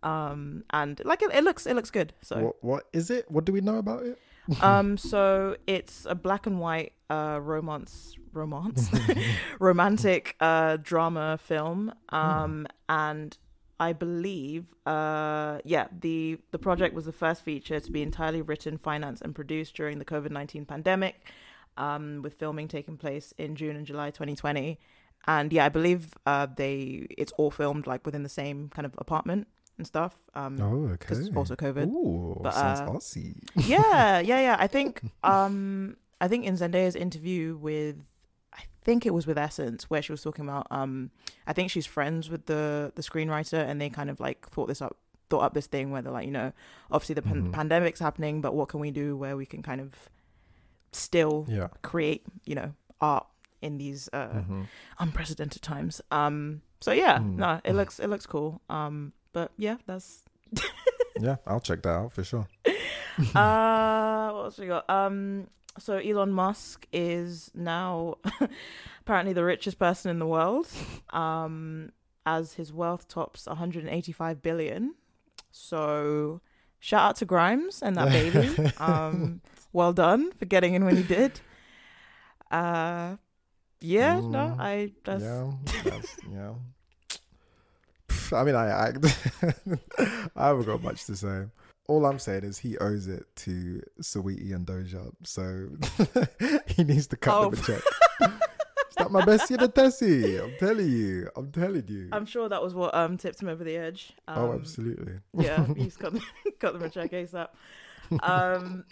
[0.05, 2.13] Um and like it, it looks it looks good.
[2.23, 3.29] So What what is it?
[3.31, 4.19] What do we know about it?
[4.63, 8.89] um so it's a black and white uh romance romance
[9.59, 13.39] romantic uh drama film um and
[13.81, 18.79] i believe uh yeah the the project was the first feature to be entirely written
[18.79, 21.33] financed and produced during the covid-19 pandemic
[21.79, 24.79] um with filming taking place in june and july 2020
[25.27, 28.95] and yeah i believe uh they it's all filmed like within the same kind of
[28.99, 29.47] apartment
[29.79, 30.97] and stuff um Oh, okay.
[31.01, 33.37] because also covid Ooh, But, sounds uh, Aussie.
[33.57, 34.57] yeah, yeah, yeah.
[34.59, 37.97] I think um I think in Zendaya's interview with
[38.55, 41.11] I think it was with Essence where she was talking about um
[41.47, 44.81] I think she's friends with the the screenwriter and they kind of like thought this
[44.81, 44.97] up
[45.29, 46.53] thought up this thing where they're like, you know,
[46.91, 47.53] obviously the pan- Mhm.
[47.53, 49.91] pandemic's happening, but what can we do where we can kind of
[50.97, 51.69] still Yeah.
[51.83, 53.27] create, you know, art
[53.63, 54.67] in these uh Mhm.
[54.99, 56.01] unprecedented times.
[56.11, 57.37] Um so yeah, Mm.
[57.37, 58.61] no, it looks it looks cool.
[58.69, 60.25] Um but yeah, that's
[61.21, 62.47] Yeah, I'll check that out for sure.
[63.35, 65.47] uh what else we got um
[65.79, 68.17] so elon musk is now
[69.01, 70.69] apparently the richest person in the world
[71.11, 71.91] um
[72.27, 74.95] as his wealth tops 185 billion
[75.51, 76.41] so
[76.81, 79.41] shout out to grimes and that baby um
[79.77, 81.33] well done for getting in when you did
[82.51, 83.17] uh
[83.81, 85.53] yeah no Mm, i that's Yeah,
[85.85, 86.53] that's, yeah.
[88.33, 88.93] I mean, I, I,
[90.37, 91.45] I haven't got much to say.
[91.89, 95.69] All I'm saying is he owes it to Saweetie and Doja, so
[96.75, 97.51] he needs to cut Oh.
[97.51, 97.83] them a check.
[98.97, 100.39] that my bestie the Tessie.
[100.39, 101.31] I'm telling you.
[101.37, 102.09] I'm telling you.
[102.13, 104.13] I'm sure that was what um tipped him over the edge.
[104.27, 105.15] Um, oh, absolutely.
[105.39, 106.15] Yeah, he's cut
[106.59, 107.49] cut them a check ASAP.
[108.23, 108.85] Um,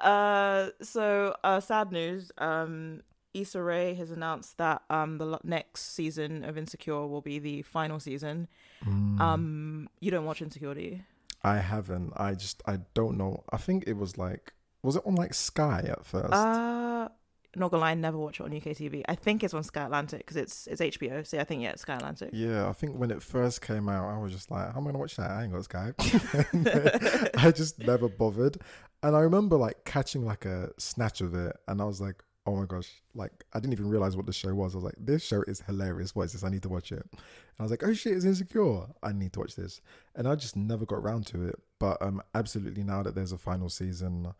[0.00, 2.32] uh, so uh, sad news.
[2.38, 3.02] Um,
[3.34, 8.00] Issa Rae has announced that um the next season of Insecure will be the final
[8.00, 8.48] season.
[8.84, 9.20] Mm.
[9.20, 11.00] Um, you don't watch Insecure, do you?
[11.42, 12.12] I haven't.
[12.16, 13.44] I just I don't know.
[13.52, 16.32] I think it was like was it on like Sky at first?
[16.32, 17.08] Uh
[17.56, 19.02] not gonna lie, I never watch it on UK TV.
[19.08, 21.26] I think it's on Sky Atlantic because it's it's HBO.
[21.26, 22.30] So I think yeah, it's Sky Atlantic.
[22.32, 24.90] yeah, I think when it first came out, I was just like, "How am I
[24.90, 25.30] gonna watch that?
[25.30, 25.92] I ain't got Sky."
[27.38, 28.58] I just never bothered,
[29.02, 32.56] and I remember like catching like a snatch of it, and I was like, "Oh
[32.56, 34.74] my gosh!" Like I didn't even realize what the show was.
[34.74, 36.14] I was like, "This show is hilarious.
[36.14, 36.44] What is this?
[36.44, 37.20] I need to watch it." And
[37.58, 38.82] I was like, "Oh shit, it's insecure.
[39.02, 39.80] I need to watch this,"
[40.14, 41.56] and I just never got around to it.
[41.78, 44.34] But um, absolutely now that there's a final season,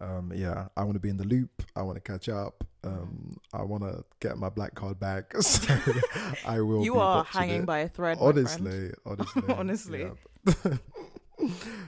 [0.00, 1.62] um, yeah, I want to be in the loop.
[1.76, 2.64] I want to catch up.
[2.84, 5.32] Um, I want to get my black card back.
[5.42, 5.74] So
[6.46, 6.84] I will.
[6.84, 7.66] You are hanging it.
[7.66, 8.18] by a thread.
[8.20, 10.00] Honestly, honestly, Honestly.
[10.46, 10.76] yeah.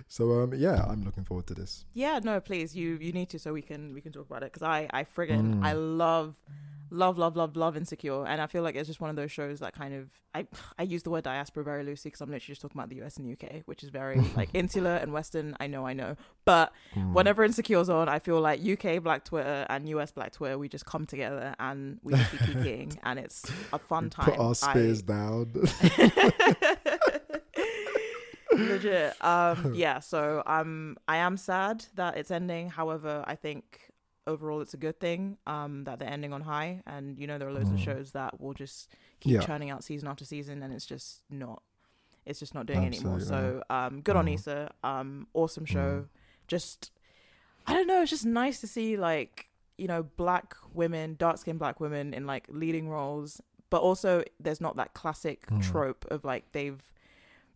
[0.09, 1.85] so um, yeah, I'm looking forward to this.
[1.95, 4.53] Yeah, no, please, you you need to so we can we can talk about it
[4.53, 5.65] because I I friggin' Mm.
[5.65, 6.35] I love
[6.91, 9.59] love love love love Insecure and I feel like it's just one of those shows
[9.61, 10.47] that kind of I
[10.79, 13.17] I use the word diaspora very loosely because I'm literally just talking about the US
[13.17, 15.57] and the UK, which is very like insular and Western.
[15.59, 17.13] I know, I know, but Mm.
[17.13, 20.87] whenever Insecure's on, I feel like UK Black Twitter and US Black Twitter we just
[20.87, 24.27] come together and we just be kikiing and it's a fun time.
[24.31, 25.53] Put our I- down.
[28.59, 33.91] legit um yeah so i'm i am sad that it's ending however i think
[34.27, 37.49] overall it's a good thing um that they're ending on high and you know there
[37.49, 37.85] are loads of Mm.
[37.85, 38.89] shows that will just
[39.21, 39.41] keep Yeah.
[39.41, 41.63] churning out season after season and it's just not
[42.25, 44.35] it's just not doing it anymore so um good on Mm.
[44.35, 46.09] Issa um awesome show Mm.
[46.49, 46.91] just
[47.67, 51.59] i don't know it's just nice to see like you know black women dark skinned
[51.59, 53.41] black women in like leading roles
[53.71, 55.61] but also there's not that classic Mm.
[55.63, 56.83] trope of like they've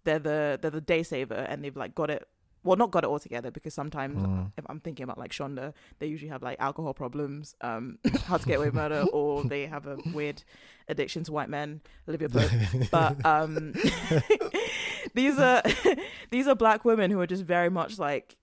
[0.09, 2.23] they're the they're the day saver and they've like got it
[2.65, 4.53] well not got it all together because sometimes Mm.
[4.61, 5.67] if I'm thinking about like Shonda,
[6.01, 7.85] they usually have like alcohol problems, um,
[8.29, 10.43] how to get away with murder, or they have a weird
[10.93, 12.51] addiction to white men, Olivia Pope.
[12.97, 13.75] But um,
[15.15, 15.63] these are
[16.31, 18.37] these are black women who are just very much like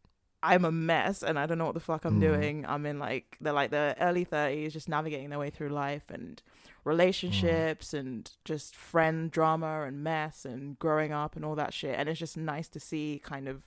[0.51, 2.21] I'm a mess and I don't know what the fuck I'm Mm.
[2.29, 2.65] doing.
[2.67, 6.41] I'm in like they're like the early thirties, just navigating their way through life and
[6.84, 11.95] relationships and just friend drama and mess and growing up and all that shit.
[11.97, 13.63] And it's just nice to see kind of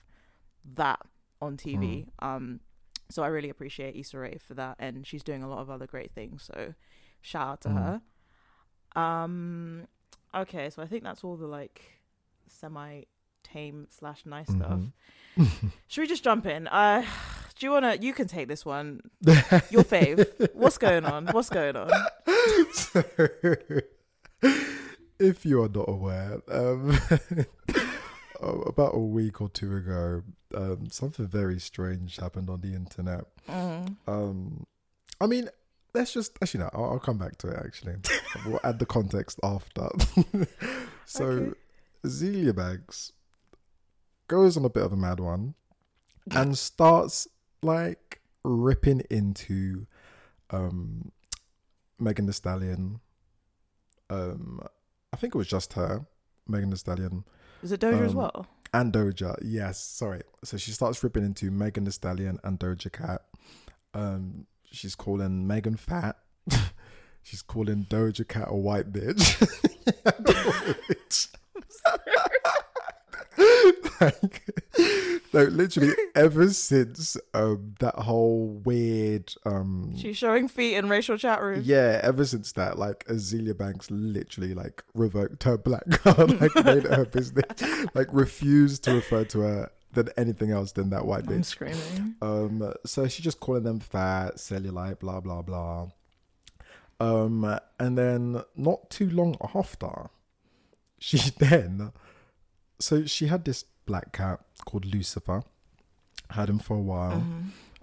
[0.75, 0.99] that
[1.41, 2.07] on TV.
[2.19, 2.59] Um,
[3.09, 5.87] so I really appreciate Issa Rae for that, and she's doing a lot of other
[5.87, 6.43] great things.
[6.43, 6.75] So
[7.21, 8.01] shout out to Mm.
[8.95, 9.01] her.
[9.01, 9.87] Um,
[10.33, 11.81] okay, so I think that's all the like
[12.47, 13.03] semi
[13.43, 14.81] tame slash nice stuff.
[15.37, 15.71] Mhm.
[15.87, 16.67] Should we just jump in?
[16.67, 17.03] Uh,
[17.59, 17.95] do you wanna?
[17.99, 19.01] You can take this one.
[19.69, 20.25] Your fave.
[20.53, 21.27] What's going on?
[21.27, 21.89] What's going on?
[22.73, 23.03] So,
[25.19, 26.97] if you are not aware, um,
[28.41, 30.23] about a week or two ago,
[30.55, 33.25] um, something very strange happened on the internet.
[33.49, 33.97] Mm.
[34.07, 34.65] Um,
[35.19, 35.49] I mean,
[35.93, 37.57] let's just actually no, I'll, I'll come back to it.
[37.65, 37.95] Actually,
[38.45, 39.89] we'll add the context after.
[41.05, 41.53] so, Okay.
[42.05, 43.11] Azealia Banks
[44.29, 45.55] goes on a bit of a mad one
[46.31, 47.27] and starts
[47.61, 49.85] like ripping into
[50.51, 51.11] um
[51.99, 53.01] Megan Thee Stallion.
[54.09, 54.61] Um,
[55.11, 56.05] I think it was just her,
[56.47, 57.25] Megan Thee Stallion,
[57.61, 58.47] Is it Doja as Um, well?
[58.73, 59.35] and Doja.
[59.43, 60.21] Yes, sorry.
[60.43, 63.23] So she starts ripping into Megan Thee Stallion and Doja Cat.
[63.93, 66.17] Um, she's calling Megan fat.
[67.23, 69.35] she's calling Doja Cat a white bitch.
[74.01, 74.43] like,
[75.33, 81.41] no, literally, ever since um, that whole weird um, She's showing feet in racial chat
[81.41, 81.67] rooms.
[81.67, 86.85] yeah, ever since that, like Azealia Banks literally like revoked her black card, like made
[86.85, 87.45] it her business,
[87.93, 91.45] like refused to refer to her than anything else than that white I'm bitch.
[91.45, 92.15] screaming.
[92.21, 95.87] Um, so she's just calling them fat, cellulite, blah blah blah.
[97.01, 100.09] Um, and then not too long after,
[100.99, 101.91] she then,
[102.79, 105.43] so she had this black cat called Lucifer,
[106.31, 107.23] had him for a while.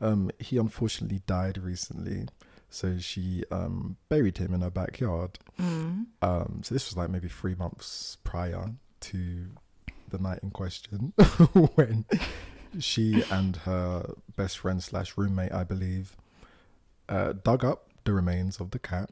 [0.00, 2.28] Um, he unfortunately died recently,
[2.68, 5.38] so she um buried him in her backyard.
[5.61, 6.06] Mm.
[6.22, 9.46] Um, so this was like maybe three months prior to
[10.11, 11.12] the night in question,
[11.74, 12.04] when
[12.78, 16.16] she and her best friend slash roommate, I believe,
[17.09, 19.11] uh, dug up the remains of the cat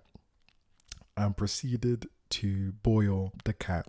[1.16, 3.86] and proceeded to boil the cat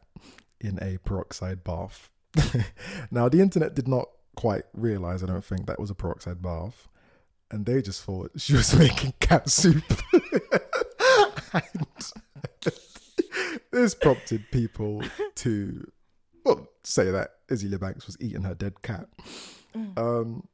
[0.66, 2.10] in a peroxide bath.
[3.12, 6.88] now, the internet did not quite realize, I don't think, that was a peroxide bath.
[7.52, 9.84] And they just thought she was making cat soup.
[13.72, 15.04] this prompted people
[15.36, 15.92] to
[16.44, 19.08] well say that Azealia Banks was eating her dead cat.
[19.96, 20.48] Um,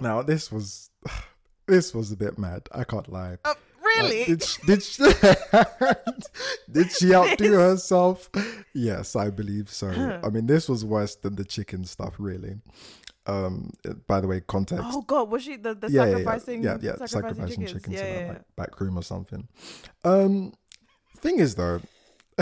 [0.00, 0.90] now this was
[1.66, 2.68] this was a bit mad.
[2.72, 3.38] I can't lie.
[3.44, 3.54] Oh,
[3.98, 4.24] Really?
[4.24, 5.02] did she, did she,
[6.72, 8.30] did she outdo herself?
[8.74, 10.20] Yes, I believe so.
[10.22, 12.56] I mean, this was worse than the chicken stuff, really.
[13.26, 13.72] Um,
[14.08, 14.84] by the way, context.
[14.88, 16.62] oh God, was she the, the yeah, yeah, yeah, sacrificing?
[16.62, 17.72] yeah, yeah, sacrificing, sacrificing chickens?
[17.72, 18.32] chickens Yeah, in yeah, that yeah.
[18.32, 19.46] like, back room or something.
[20.04, 20.52] Um,
[21.18, 21.80] thing is though,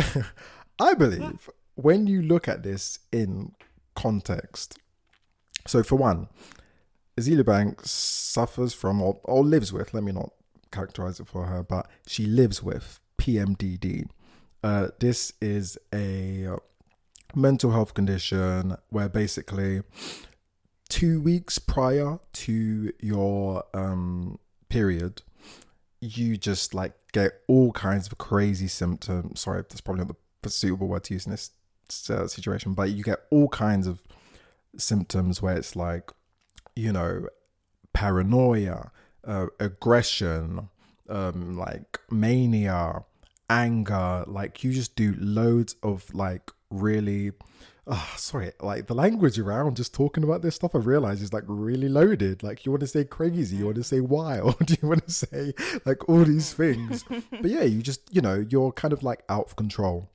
[0.80, 3.52] I believe when you look at this in
[3.94, 4.78] context,
[5.66, 6.28] so for one,
[7.18, 9.92] Azealia Banks suffers from or, or lives with.
[9.92, 10.32] Let me not
[10.70, 14.08] characterize it for her, but she lives with PMDD.
[14.62, 16.48] Uh, this is a
[17.34, 19.82] mental health condition where basically
[20.88, 25.22] two weeks prior to your um period
[26.00, 30.88] you just like get all kinds of crazy symptoms sorry that's probably not the suitable
[30.88, 31.52] word to use in this
[32.10, 34.02] uh, situation but you get all kinds of
[34.76, 36.10] symptoms where it's like
[36.74, 37.26] you know
[37.92, 38.90] paranoia
[39.24, 40.68] uh, aggression
[41.08, 43.04] um like mania
[43.48, 47.32] anger like you just do loads of like really
[47.90, 51.44] oh, sorry, like the language around just talking about this stuff, I realize is like
[51.46, 52.42] really loaded.
[52.42, 55.52] Like you want to say crazy, you want to say wild, you want to say
[55.84, 57.04] like all these things.
[57.04, 60.08] but yeah, you just, you know, you're kind of like out of control.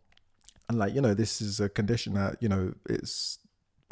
[0.70, 3.39] And like, you know, this is a condition that, you know, it's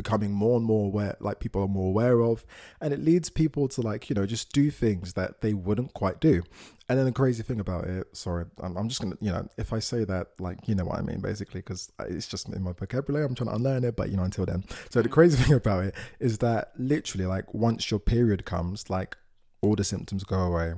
[0.03, 2.45] becoming more and more aware, like people are more aware of.
[2.81, 6.19] And it leads people to like, you know, just do things that they wouldn't quite
[6.19, 6.43] do.
[6.89, 9.71] And then the crazy thing about it, sorry, I'm, I'm just gonna, you know, if
[9.71, 12.73] I say that, like, you know what I mean, basically, because it's just in my
[12.73, 13.25] vocabulary.
[13.25, 14.65] I'm trying to unlearn it, but you know, until then.
[14.89, 15.13] So the mm.
[15.13, 19.17] crazy thing about it is that literally, like, once your period comes, like,
[19.61, 20.73] all the symptoms go away.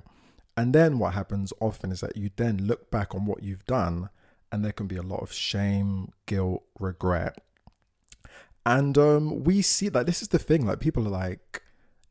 [0.56, 4.10] And then what happens often is that you then look back on what you've done,
[4.52, 7.40] and there can be a lot of shame, guilt, regret.
[8.66, 11.62] And um, we see that this is the thing, like, people are like,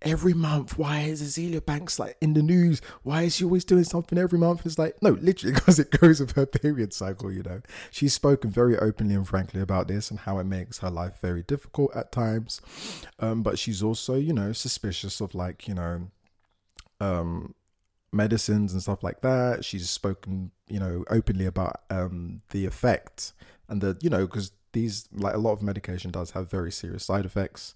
[0.04, 0.78] every month.
[0.78, 2.80] Why is Azealia Banks like in the news?
[3.02, 4.64] Why is she always doing something every month?
[4.66, 7.60] It's like, no, literally, because it goes with her period cycle, you know.
[7.90, 11.42] She's spoken very openly and frankly about this and how it makes her life very
[11.42, 12.60] difficult at times.
[13.18, 16.10] Um, but she's also, you know, suspicious of like, you know,
[17.00, 17.54] um,
[18.12, 19.64] medicines and stuff like that.
[19.64, 23.32] She's spoken, you know, openly about um, the effect
[23.68, 27.04] and the, you know, because these, like a lot of medication does have very serious
[27.04, 27.74] side effects.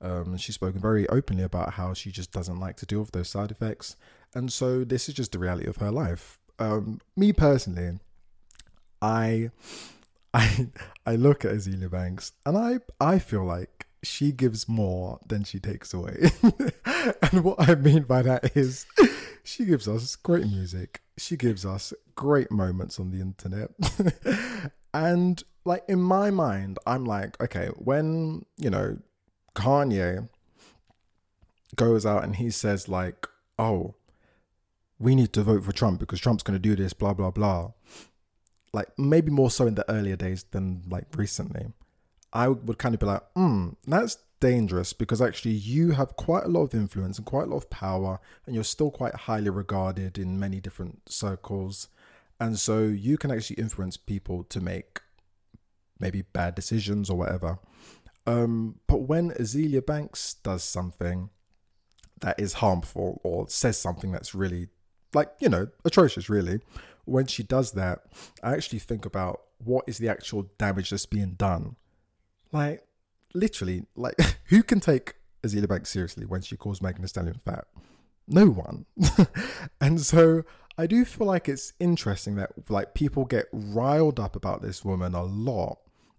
[0.00, 3.28] Um, she's spoken very openly about how she just doesn't like to deal with those
[3.28, 3.96] side effects.
[4.34, 6.38] And so this is just the reality of her life.
[6.58, 7.98] Um, me personally,
[9.02, 9.50] I,
[10.34, 10.68] I,
[11.04, 15.58] I look at Azealia Banks and I, I feel like she gives more than she
[15.58, 16.30] takes away.
[17.30, 18.86] and what I mean by that is
[19.42, 21.00] she gives us great music.
[21.18, 23.70] She gives us great moments on the internet.
[24.96, 28.98] and like in my mind, I'm like, okay, when, you know,
[29.54, 30.28] Kanye
[31.74, 33.26] goes out and he says like,
[33.58, 33.94] "Oh,
[34.98, 37.72] we need to vote for Trump because Trump's going to do this, blah blah blah."
[38.72, 41.66] Like maybe more so in the earlier days than like recently.
[42.32, 46.48] I would kind of be like, "Hmm, that's dangerous because actually you have quite a
[46.48, 50.18] lot of influence and quite a lot of power, and you're still quite highly regarded
[50.18, 51.88] in many different circles,
[52.40, 55.00] and so you can actually influence people to make
[55.98, 57.58] maybe bad decisions or whatever."
[58.26, 61.30] Um, but when Azealia Banks does something
[62.20, 64.68] that is harmful or says something that's really,
[65.14, 66.60] like, you know, atrocious, really,
[67.04, 68.00] when she does that,
[68.42, 71.76] I actually think about what is the actual damage that's being done.
[72.52, 72.84] Like,
[73.34, 77.66] literally, like, who can take Azealia Banks seriously when she calls Megan Thee Stallion fat?
[78.26, 78.86] No one.
[79.80, 80.42] and so
[80.78, 85.14] I do feel like it's interesting that, like, people get riled up about this woman
[85.14, 85.78] a lot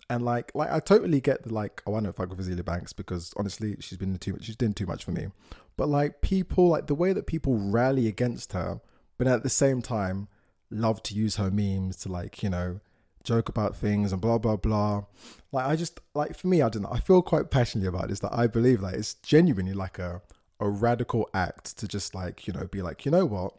[0.10, 2.94] and like, like I totally get the like, oh, I don't fuck with Azealia Banks
[2.94, 4.46] because honestly, she's been too much.
[4.46, 5.28] She's doing too much for me.
[5.76, 8.80] But like, people like the way that people rally against her,
[9.18, 10.30] but at the same time,
[10.72, 12.80] love to use her memes to like, you know,
[13.24, 15.04] joke about things and blah blah blah.
[15.52, 16.92] Like, I just like for me, I don't know.
[16.92, 18.20] I feel quite passionately about this.
[18.22, 20.22] That I believe like it's genuinely like a
[20.60, 23.54] a radical act to just like you know be like, you know what,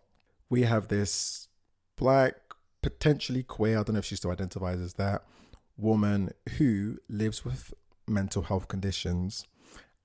[0.51, 1.49] we have this
[1.96, 2.34] black,
[2.82, 3.78] potentially queer.
[3.78, 5.22] I don't know if she still identifies as that
[5.76, 7.72] woman who lives with
[8.07, 9.46] mental health conditions.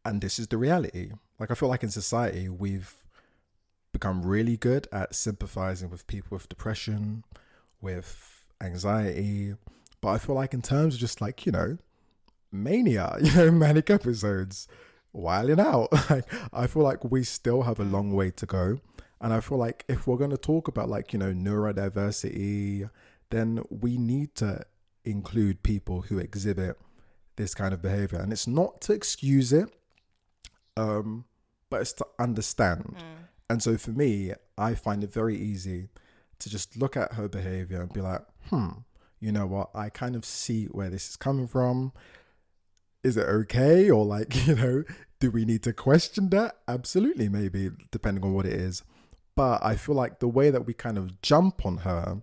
[0.06, 1.12] And this is the reality.
[1.39, 2.96] Like i feel like in society we've
[3.91, 7.24] become really good at sympathizing with people with depression
[7.82, 9.56] with anxiety.
[10.02, 11.78] But i feel like in terms of just like you know
[12.52, 14.68] mania you know manic episodes
[15.12, 15.89] wilding out.
[16.10, 18.80] Like i feel like we still have a long way to go
[19.24, 22.90] And I feel like if we're going to talk about like, you know, neurodiversity,
[23.30, 24.66] then we need to
[25.06, 26.78] include people who exhibit
[27.38, 28.20] this kind of behavior.
[28.20, 29.70] And it's not to excuse it,
[30.76, 31.24] um,
[31.70, 32.98] but it's to understand.
[33.50, 35.88] And so for me, I find it very easy
[36.40, 38.70] to just look at her behavior and be like, hmm,
[39.22, 39.70] you know what?
[39.74, 41.94] I kind of see where this is coming from.
[43.04, 43.90] Is it okay?
[43.90, 44.84] Or like, you know,
[45.22, 46.58] do we need to question that?
[46.68, 48.84] Absolutely, maybe, depending on what it is.
[49.36, 52.22] But I feel like the way that we kind of jump on her,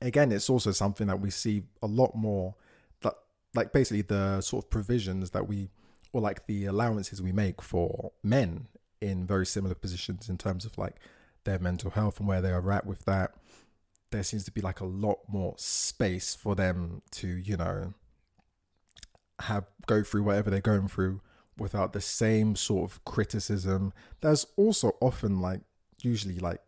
[0.00, 2.54] again, it's also something that we see a lot more
[3.00, 3.14] that
[3.54, 5.70] like basically the sort of provisions that we
[6.12, 8.66] or like the allowances we make for men
[9.00, 10.96] in very similar positions in terms of like
[11.44, 13.32] their mental health and where they are at with that.
[14.10, 17.94] There seems to be like a lot more space for them to you know
[19.40, 21.20] have go through whatever they're going through
[21.58, 23.92] without the same sort of criticism.
[24.20, 25.60] That's also often like
[26.02, 26.60] usually like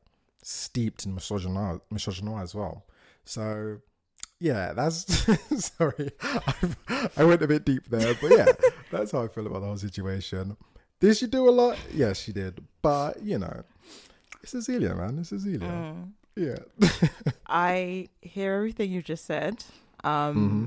[0.42, 2.84] steeped in misogyny misogyny as well
[3.24, 3.78] so
[4.38, 5.04] yeah that's
[5.76, 8.46] sorry I, I went a bit deep there but yeah
[8.90, 10.56] that's how i feel about the whole situation
[10.98, 13.62] did she do a lot yes she did but you know
[14.42, 16.08] it's Azealia, man it's Azealia.
[16.36, 16.58] yeah
[17.46, 19.64] I hear everything you just said.
[20.04, 20.66] Um, Mm-hmm.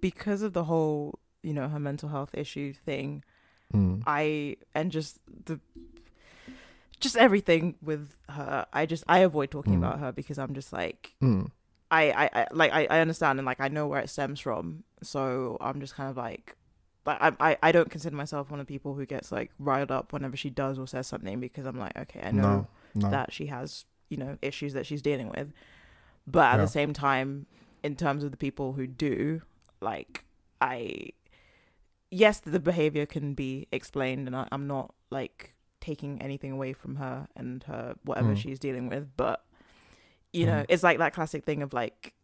[0.00, 3.22] because of the whole, you know, her mental health issue thing.
[3.72, 4.02] Mm.
[4.06, 5.60] I and just the
[7.00, 8.66] just everything with her.
[8.72, 9.78] I just I avoid talking Mm.
[9.78, 11.50] about her because I'm just like Mm.
[11.90, 14.84] I, I, I like I, I understand and like I know where it stems from.
[15.02, 16.56] So I'm just kind of like
[17.06, 19.90] like I, I I don't consider myself one of the people who gets like riled
[19.90, 23.10] up whenever she does or says something because I'm like, okay, I know no no
[23.10, 25.52] that she has, you know, issues that she's dealing with.
[26.26, 26.64] But at Yeah.
[26.66, 27.46] the same time,
[27.82, 29.42] in terms of the people who do,
[29.80, 30.24] like
[30.60, 31.10] I
[32.10, 36.96] yes, the behavior can be explained and I, I'm not like taking anything away from
[36.96, 38.36] her and her whatever Mm.
[38.36, 39.44] she's dealing with, but
[40.32, 40.66] you know, Mhm.
[40.68, 42.14] it's like that classic thing of like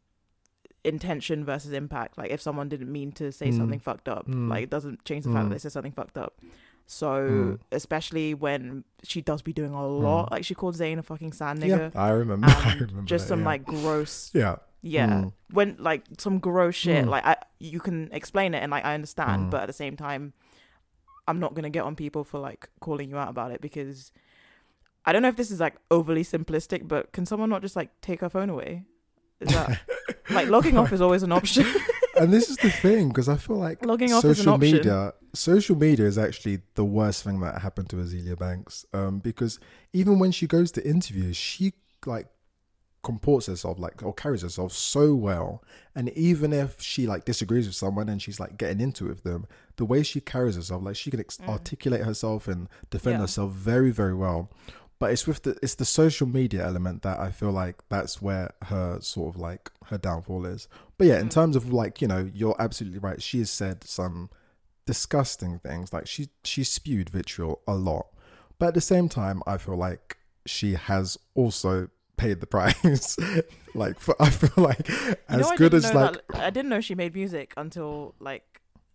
[0.84, 2.16] intention versus impact.
[2.16, 3.57] Like if someone didn't mean to say Mm.
[3.57, 4.48] something fucked up, Mm.
[4.48, 5.48] like it doesn't change the fact Mm.
[5.48, 6.38] that they said something fucked up.
[6.86, 7.61] So Mm.
[7.72, 11.64] especially when she does be doing a lot, like she called Zayn a fucking sand
[11.64, 11.96] yeah nigga.
[11.96, 13.46] i remember i remember just that, some yeah.
[13.46, 15.32] like gross yeah yeah Mm.
[15.50, 17.09] when like some gross shit Mm.
[17.09, 19.50] like I you can explain it and like I understand Mm.
[19.50, 20.32] but at the same time
[21.29, 24.12] I'm not gonna get on people for like calling you out about it because
[25.05, 28.01] I don't know if this is like overly simplistic but can someone not just like
[28.01, 28.85] take her phone away
[29.41, 29.81] is that
[30.31, 31.66] like logging off is always an option
[32.16, 34.72] and this is the thing because I feel like Logging off is an social option.
[34.72, 38.87] media, social media is actually the worst thing that happened to Azealia Banks.
[38.93, 39.59] Um, because
[39.93, 41.74] even when she goes to interviews, she
[42.05, 42.29] like
[43.11, 45.50] comports herself like or carries herself so well.
[45.94, 49.22] And even if she like disagrees with someone and she's like getting into it with
[49.22, 49.46] them,
[49.76, 53.18] the way she carries herself, like she can ex- articulate herself and defend Mm.
[53.18, 53.22] Yeah.
[53.26, 54.40] herself very, very well.
[54.98, 58.50] But it's with the it's the social media element that I feel like that's where
[58.70, 60.68] her sort of like her downfall is.
[60.98, 63.20] But yeah, in terms of like you know, you're absolutely right.
[63.22, 64.30] She has said some
[64.86, 65.92] disgusting things.
[65.92, 68.07] Like she she spewed vitriol a lot,
[68.59, 73.17] but at the same time, I feel like she has also paid the price.
[73.75, 76.81] like for, I feel like You as know, good as like that, I didn't know
[76.81, 78.43] she made music until like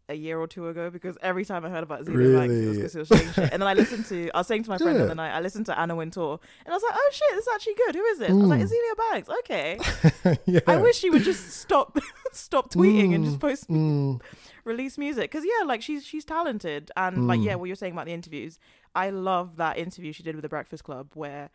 [0.10, 2.66] a year or two ago because every time I heard about Azealia Banks, it was
[2.66, 2.76] Really?
[2.76, 3.54] because it was saying shit.
[3.54, 5.40] And then I listened to, I was saying to my friend the other night, I
[5.40, 7.96] listened to Anna Wintour, and I was like, oh shit, this is actually good.
[7.96, 8.30] Who is it?
[8.30, 8.68] I was like, Mm.
[8.68, 9.30] Azealia Banks.
[9.40, 10.40] Okay.
[10.48, 10.60] yeah.
[10.68, 11.98] I wish she would just stop,
[12.34, 14.20] stop tweeting and just post, Mm,
[14.66, 15.32] release music.
[15.32, 17.46] Because yeah, like she's she's talented, and like Mm.
[17.46, 18.60] yeah, what you're saying about the interviews,
[18.94, 21.52] I love that interview she did with the Breakfast Club where.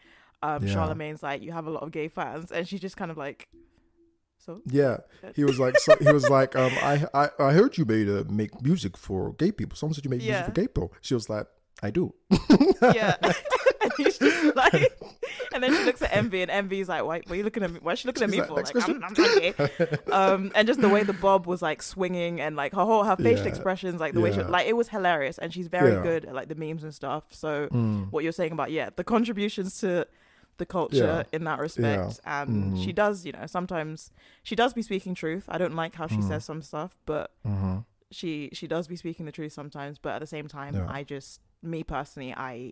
[0.46, 0.72] Um, Yeah.
[0.74, 3.48] Charlemagne's like, you have a lot of gay fans, and she just kind of like,
[4.38, 4.98] so yeah,
[5.34, 8.22] he was like, so, he was like, um, I, I, I heard you made uh,
[8.28, 9.76] make music for gay people.
[9.76, 10.28] Someone said you make Yeah.
[10.32, 10.92] music for gay people.
[11.00, 11.46] She was like,
[11.82, 12.14] I do.
[12.94, 13.16] yeah.
[13.82, 14.96] and he's just like,
[15.52, 17.20] and then she looks at Envy, and Envy's like, "Why?
[17.26, 17.78] Why are you looking at me?
[17.82, 18.54] Why is she looking at me like, for?
[18.62, 19.54] Like, I'm, I'm not gay."
[20.12, 23.16] Um, and just the way the bob was like swinging, and like her whole her
[23.16, 23.48] facial Yeah.
[23.50, 26.02] expressions, like the way she, like it was hilarious, and she's very Yeah.
[26.02, 27.24] good at like the memes and stuff.
[27.30, 28.10] So Mm.
[28.10, 30.06] what you're saying about yeah, the contributions to
[30.58, 31.22] the culture Yeah.
[31.32, 32.82] in that respect, and Mhm.
[32.82, 34.10] she does, you know, sometimes
[34.42, 35.44] she does be speaking truth.
[35.48, 36.28] I don't like how she Mm.
[36.28, 37.84] says some stuff, but Mhm.
[38.10, 40.86] she she does be speaking the truth sometimes but at the same time Yeah.
[40.88, 42.70] i just me personally i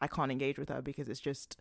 [0.00, 1.56] i can't engage with her because it's just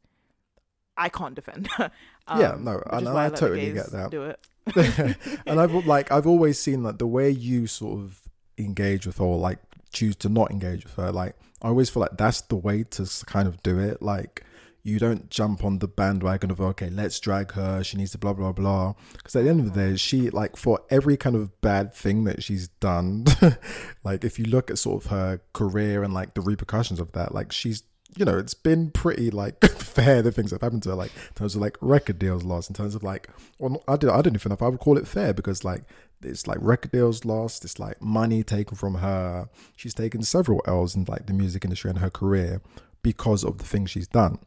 [0.95, 1.91] i can't defend her
[2.29, 4.11] Yeah, Um, no, and I the totally get that.
[4.11, 4.39] do it
[5.47, 8.21] and I've like I've always seen that the way you sort of
[8.57, 9.59] engage with her, or like
[9.91, 13.09] choose to not engage with her, like I always feel like that's the way to
[13.25, 14.01] kind of do it.
[14.01, 14.43] Like
[14.87, 17.83] you don't jump on the bandwagon of okay, let's drag her.
[17.83, 18.93] She needs to blah blah blah.
[19.11, 22.23] Because at the end of the day, she like for every kind of bad thing
[22.23, 23.25] that she's done,
[24.05, 27.35] like if you look at sort of her career and like the repercussions of that,
[27.35, 27.83] like she's
[28.15, 31.11] you know, it's been pretty like fair the things that have happened to her, like
[31.13, 33.29] in terms of like record deals lost, in terms of like,
[33.59, 35.83] well, I don't, I don't even know if I would call it fair because like
[36.23, 39.49] it's like record deals lost, it's like money taken from her.
[39.75, 42.61] She's taken several L's in like the music industry and her career
[43.03, 44.39] because of the things she's done.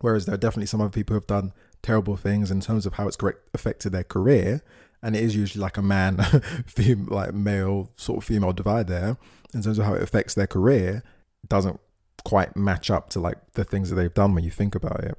[0.00, 2.94] Whereas there are definitely some other people who have done terrible things in terms of
[2.94, 4.62] how it's correct affected their career.
[5.02, 6.16] And it is usually like a man,
[6.66, 9.16] fem- like male, sort of female divide there
[9.54, 11.02] in terms of how it affects their career.
[11.48, 11.80] Doesn't
[12.24, 15.16] quite match up to like the things that they've done when you think about it.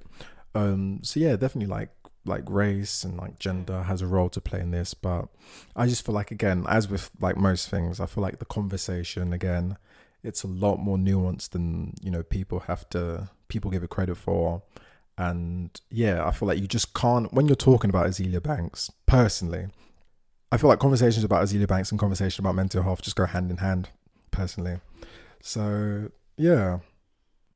[0.54, 1.90] Um, so yeah, definitely like
[2.26, 5.30] like race and like gender has a role to play in this, but
[5.76, 9.32] I just feel like again, as with like most things, I feel like the conversation
[9.32, 9.78] again,
[10.24, 14.16] it's a lot more nuanced than you know people have to people give it credit
[14.16, 14.62] for.
[15.18, 19.68] And yeah, I feel like you just can't when you're talking about Azealia Banks personally.
[20.52, 23.52] I feel like conversations about Azealia Banks and conversation about mental health just go hand
[23.52, 23.90] in hand,
[24.32, 24.80] personally.
[25.42, 26.80] So yeah,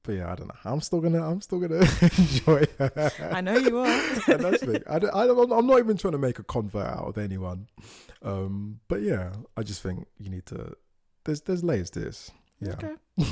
[0.04, 0.56] but yeah, I don't know.
[0.66, 1.80] I'm still gonna, I'm still gonna
[2.18, 3.12] enjoy her.
[3.32, 3.86] I know you are.
[4.28, 4.84] and that's thing.
[4.90, 7.68] I, don't, I don't, I'm not even trying to make a convert out of anyone.
[8.24, 10.76] Um, but yeah, I just think you need to.
[11.24, 12.32] There's there's layers to this.
[12.60, 12.74] Yeah.
[12.74, 12.96] Okay.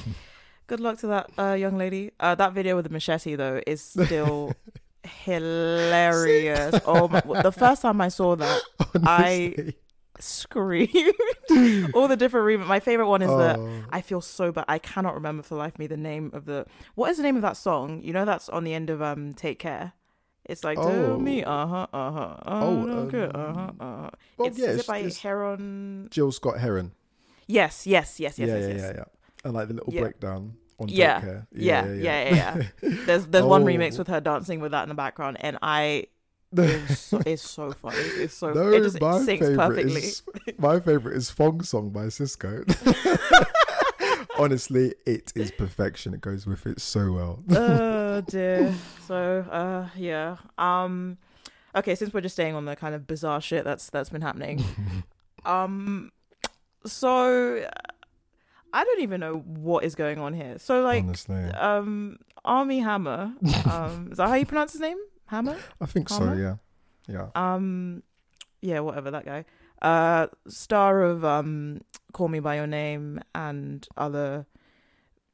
[0.70, 2.12] Good luck to that uh, young lady.
[2.20, 4.54] Uh, that video with the machete though is still
[5.04, 6.80] hilarious.
[6.86, 7.22] oh my!
[7.42, 8.62] The first time I saw that,
[9.04, 9.74] I
[10.20, 10.94] screamed.
[11.96, 12.68] All the different remix.
[12.68, 13.84] My favorite one is Oh.
[13.90, 14.66] I feel so bad.
[14.68, 16.66] I cannot remember for the life of me the name of the.
[16.96, 18.02] What is the name of that song?
[18.04, 19.94] You know that's on the end of um Take Care.
[20.46, 21.16] It's like Oh.
[21.18, 24.10] do me, uh huh, uh huh, Oh, oh, good, uh um, huh, uh huh.
[24.46, 26.08] it's, yeah, is it's- it by it's- Heron?
[26.12, 26.92] Gil Scott-Heron.
[27.48, 28.82] Yes, yes, yes, yes, yeah, yes, yeah, yes.
[28.82, 29.04] yeah, yeah.
[29.44, 30.02] And like the little Yeah.
[30.02, 31.22] breakdown on Yeah.
[31.22, 31.48] Care.
[31.52, 32.36] Yeah, yeah, yeah,
[32.84, 32.90] yeah.
[33.06, 34.00] There's there's one remix Oh.
[34.00, 36.08] with her dancing with that in the background, and I
[36.58, 37.98] it's so, it's so funny.
[37.98, 40.02] It's so No, it just my syncs perfectly.
[40.02, 40.24] is
[40.58, 42.64] my favorite is Thong Song by Sisqó.
[44.38, 46.14] Honestly, it is perfection.
[46.14, 47.44] It goes with it so well.
[47.52, 48.74] oh dear.
[49.06, 50.38] So uh yeah.
[50.58, 51.18] Um
[51.76, 54.64] okay, since we're just staying on the kind of bizarre shit that's that's been happening.
[55.46, 56.12] um
[56.86, 57.68] so
[58.74, 60.58] I don't even know what is going on here.
[60.60, 63.34] So like Honestly, um Armie Hammer,
[63.70, 64.98] um is that how you pronounce his name?
[65.28, 65.58] Hammer?
[65.82, 66.34] I think so.
[66.34, 66.56] Yeah,
[67.08, 67.28] yeah.
[67.36, 68.04] um
[68.62, 69.46] yeah whatever that guy
[69.82, 71.82] uh star of um
[72.14, 74.46] call me by your name and other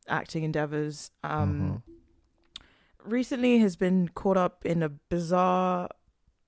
[0.07, 3.09] acting endeavors um Mhm.
[3.09, 5.89] recently has been caught up in a bizarre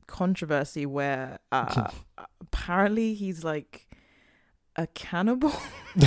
[0.08, 1.90] controversy where uh
[2.42, 3.87] apparently he's like
[4.78, 5.54] a cannibal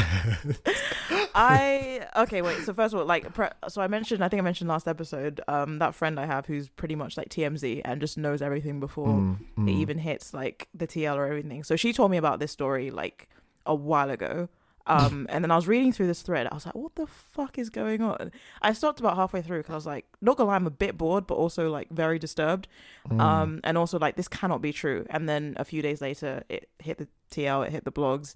[1.35, 4.45] I okay wait so first of all like pre- so I mentioned I think I
[4.45, 8.17] mentioned last episode um that friend I have who's pretty much like TMZ and just
[8.17, 9.69] knows everything before Mm, it mm.
[9.71, 11.65] even hits like the TL or everything.
[11.65, 13.29] So she told me about this story like
[13.67, 14.49] a while ago.
[14.87, 16.49] Um, and then I was reading through this thread.
[16.51, 18.33] I was like, what the fuck is going on?
[18.63, 20.97] I stopped about halfway through because I was like, not gonna lie, I'm a bit
[20.97, 22.69] bored, but also like very disturbed.
[23.09, 23.21] Mm.
[23.21, 25.07] Um, and also like this cannot be true.
[25.11, 28.35] And then a few days later, it hit the TL, it hit the blogs.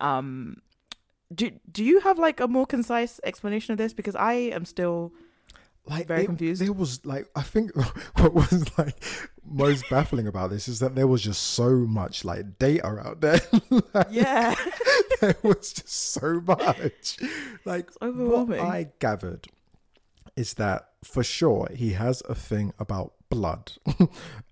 [0.00, 0.58] Um,
[1.34, 3.92] do do you have like a more concise explanation of this?
[3.92, 5.12] Because I am still
[5.86, 6.60] like very it- confused.
[6.62, 7.74] There was like I think
[8.16, 8.96] what was like
[9.44, 13.40] most baffling about this is that there was just so much like data out there.
[13.94, 14.54] Like, yeah.
[15.20, 17.16] there was just so much.
[17.64, 18.60] Like what overwhelming.
[18.60, 19.46] I gathered
[20.36, 23.72] is that for sure he has a thing about blood.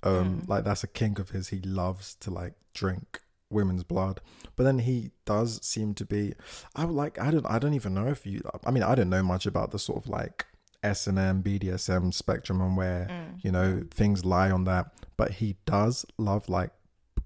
[0.03, 1.49] um, like that's a kink of his.
[1.49, 3.22] He loves to like drink
[3.53, 4.21] women's blood.
[4.57, 6.35] But then he does seem to be
[6.75, 9.11] I would like I don't I don't even know if you I mean I don't
[9.11, 10.47] know much about the sort of like
[10.83, 13.45] S and M BDSM spectrum and where Mm.
[13.45, 14.93] you know things lie on that.
[15.17, 16.71] But he does love like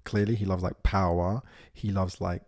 [0.03, 1.41] clearly he loves like power.
[1.73, 2.43] He loves like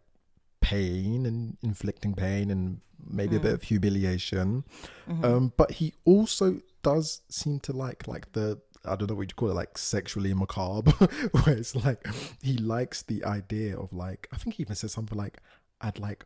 [0.61, 4.63] pain and inflicting pain and maybe a bit of humiliation.
[5.09, 5.25] Mm-hmm.
[5.25, 9.36] Um, but he also does seem to like like the I don't know what you
[9.36, 10.91] call it, like sexually macabre,
[11.32, 12.05] where it's like
[12.41, 15.38] he likes the idea of like I think he even said something like
[15.82, 16.25] I'd like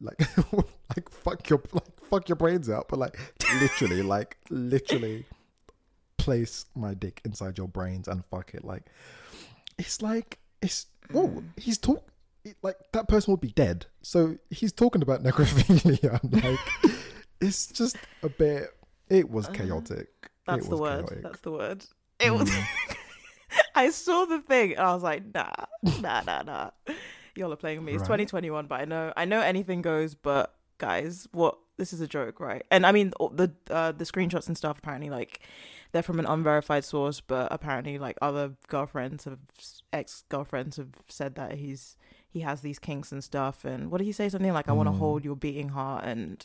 [0.00, 0.20] like
[0.96, 3.18] like fuck your like fuck your brains out, but like
[3.60, 5.24] literally like literally
[6.16, 8.64] place my dick inside your brains and fuck it.
[8.64, 8.84] Like
[9.78, 12.06] it's like it's whoa, he's talk
[12.44, 13.86] it- like that person would be dead.
[14.02, 16.20] So he's talking about necrophilia.
[16.44, 16.94] Like
[17.40, 18.70] it's just a bit.
[19.08, 19.54] It was uh-huh.
[19.54, 20.08] chaotic.
[20.48, 21.06] That's the word.
[21.06, 21.22] chaotic.
[21.22, 21.84] That's the word.
[22.20, 22.50] It was.
[23.74, 25.50] I saw the thing and I was like, nah,
[26.00, 26.70] nah, nah, nah.
[27.36, 27.92] Y'all are playing with me.
[27.92, 28.18] It's Right.
[28.28, 30.14] 2021, but I know, I know anything goes.
[30.14, 31.58] But guys, what?
[31.76, 32.64] This is a joke, right?
[32.72, 34.78] And I mean, the uh, the screenshots and stuff.
[34.78, 35.38] Apparently, like
[35.92, 39.38] they're from an unverified source, but apparently, like other girlfriends have
[39.92, 41.96] ex girlfriends have said that he's
[42.28, 43.64] he has these kinks and stuff.
[43.64, 44.28] And what did he say?
[44.28, 44.98] Something like, "I want to Mm.
[44.98, 46.44] hold your beating heart," and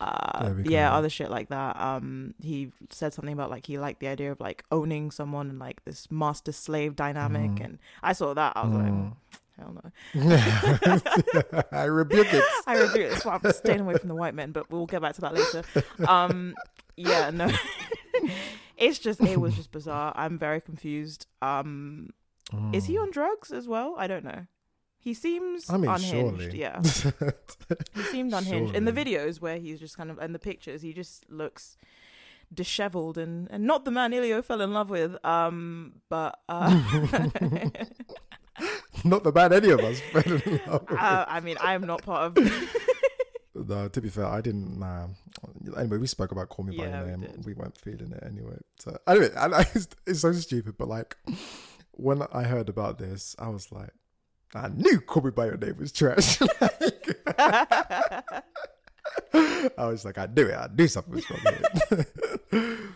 [0.00, 1.78] Uh, yeah, other shit like that.
[1.80, 5.58] Um, he said something about like he liked the idea of like owning someone and
[5.58, 7.64] like this master slave dynamic, Mm.
[7.64, 8.54] and I saw that.
[8.56, 9.12] I was like, Mm.
[9.58, 9.90] hell no.
[11.72, 12.44] I rebuke it.
[12.66, 13.10] I review it.
[13.10, 15.34] That's why I'm staying away from the white men, but we'll get back to that
[15.34, 15.62] later.
[16.08, 16.54] Um,
[16.96, 17.50] yeah, no,
[18.76, 20.12] it's just it was just bizarre.
[20.16, 21.26] I'm very confused.
[21.42, 22.10] Um,
[22.72, 23.02] is he Mm.
[23.02, 23.94] on drugs as well?
[23.98, 24.46] I don't know.
[25.02, 26.10] He seems I mean, unhinged.
[26.10, 26.58] surely.
[26.58, 26.80] Yeah,
[27.94, 30.82] he seemed unhinged in the videos where he's just kind of and the pictures.
[30.82, 31.76] He just looks
[32.52, 35.16] disheveled and and not the man Elio fell in love with.
[35.24, 36.68] Um, but uh,
[39.04, 40.98] Not the bad any of us fell in love with.
[40.98, 42.60] uh, I mean, I am not part of.
[43.54, 44.78] No, to be fair, I didn't.
[44.78, 45.08] Nah.
[45.78, 47.46] Anyway, we spoke about "Call Me by Yeah, Your Name." did.
[47.46, 48.58] We, weren't feeling it anyway.
[48.78, 50.76] So anyway, and I, it's, it's so stupid.
[50.76, 51.16] But like,
[51.92, 53.90] when I heard about this, I was like,
[54.54, 56.40] I knew "Call Me by Your Name" was trash.
[59.32, 60.54] Like, I was like, I knew it.
[60.54, 61.40] I knew something was wrong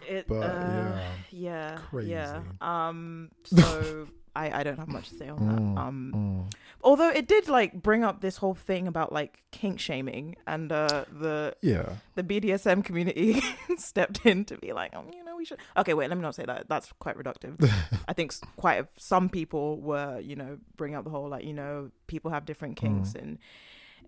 [0.07, 0.27] it.
[0.29, 0.99] But, uh,
[1.31, 1.79] yeah.
[1.93, 2.41] yeah, yeah.
[2.61, 5.59] Um, so I I don't have much to say on that.
[5.61, 6.53] Mm, Um, mm.
[6.83, 11.05] although it did like bring up this whole thing about like kink shaming and uh
[11.11, 11.95] the Yeah.
[12.15, 13.43] the BDSM community
[13.77, 15.59] stepped in to be like, oh, you we should.
[15.77, 16.69] Okay, wait, let me not say that.
[16.69, 17.55] That's quite reductive.
[18.09, 21.53] I think quite a, some people were, you know, bringing up the whole like, you
[21.53, 23.39] know, people have different kinks and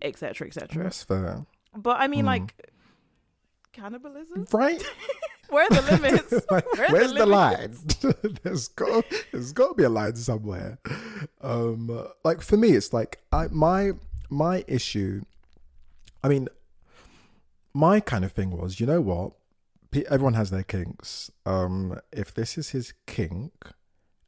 [0.01, 0.35] etc.
[0.35, 0.83] cetera, et cetera.
[0.85, 1.45] That's fair.
[1.75, 2.27] But I mean, Mm.
[2.29, 2.71] like,
[3.73, 4.47] cannibalism.
[4.53, 4.83] Right?
[5.49, 6.33] Where are the limits?
[6.51, 7.77] Like, Where where's the, line?
[8.43, 10.79] there's got there's got to be a line somewhere.
[11.41, 13.93] Um, like for me, it's like I my
[14.29, 15.23] my issue.
[16.25, 16.49] I mean,
[17.75, 19.33] my kind of thing was, you know what?
[20.09, 21.31] Everyone has their kinks.
[21.45, 23.53] Um, if this is his kink,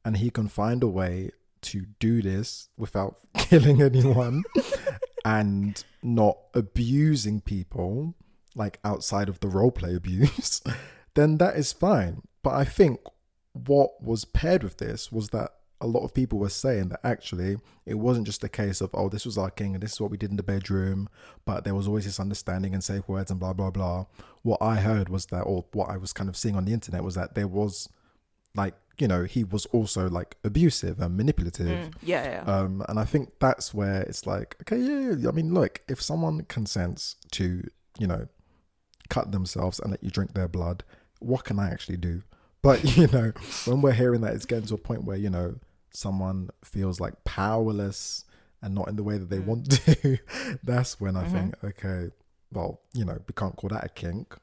[0.05, 1.31] and he can find a way
[1.61, 4.43] to do this without killing anyone
[5.25, 8.15] and not abusing people,
[8.55, 10.63] like outside of the roleplay abuse,
[11.15, 12.23] then that is fine.
[12.43, 13.01] But I think
[13.53, 15.51] what was paired with this was that
[15.81, 17.57] a lot of people were saying that actually
[17.87, 20.11] it wasn't just a case of oh this was our king and this is what
[20.11, 21.09] we did in the bedroom
[21.45, 24.05] but there was always this understanding and safe words and blah blah blah
[24.43, 27.05] what i heard was that or what i was kind of seeing on the internet
[27.05, 27.89] was that there was
[28.57, 32.53] like you know he was also like abusive and manipulative Mm, yeah, yeah.
[32.53, 35.29] um, and I think that's where it's like, okay, yeah, yeah.
[35.29, 37.63] I mean, look, if someone consents to,
[37.99, 38.27] you know,
[39.09, 40.83] cut themselves and let you drink their blood,
[41.21, 42.23] what can I actually do?
[42.63, 43.33] But you know,
[43.67, 45.55] when we're hearing that it's getting to a point where you know
[45.99, 48.25] someone feels like powerless
[48.63, 49.47] and not in the way that they Mm.
[49.47, 49.71] want
[50.03, 50.19] to,
[50.63, 51.33] that's when I Mhm.
[51.33, 52.11] think, okay,
[52.53, 54.37] well, you know, we can't call that a kink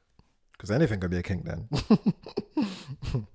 [0.52, 1.68] because anything could be a kink then.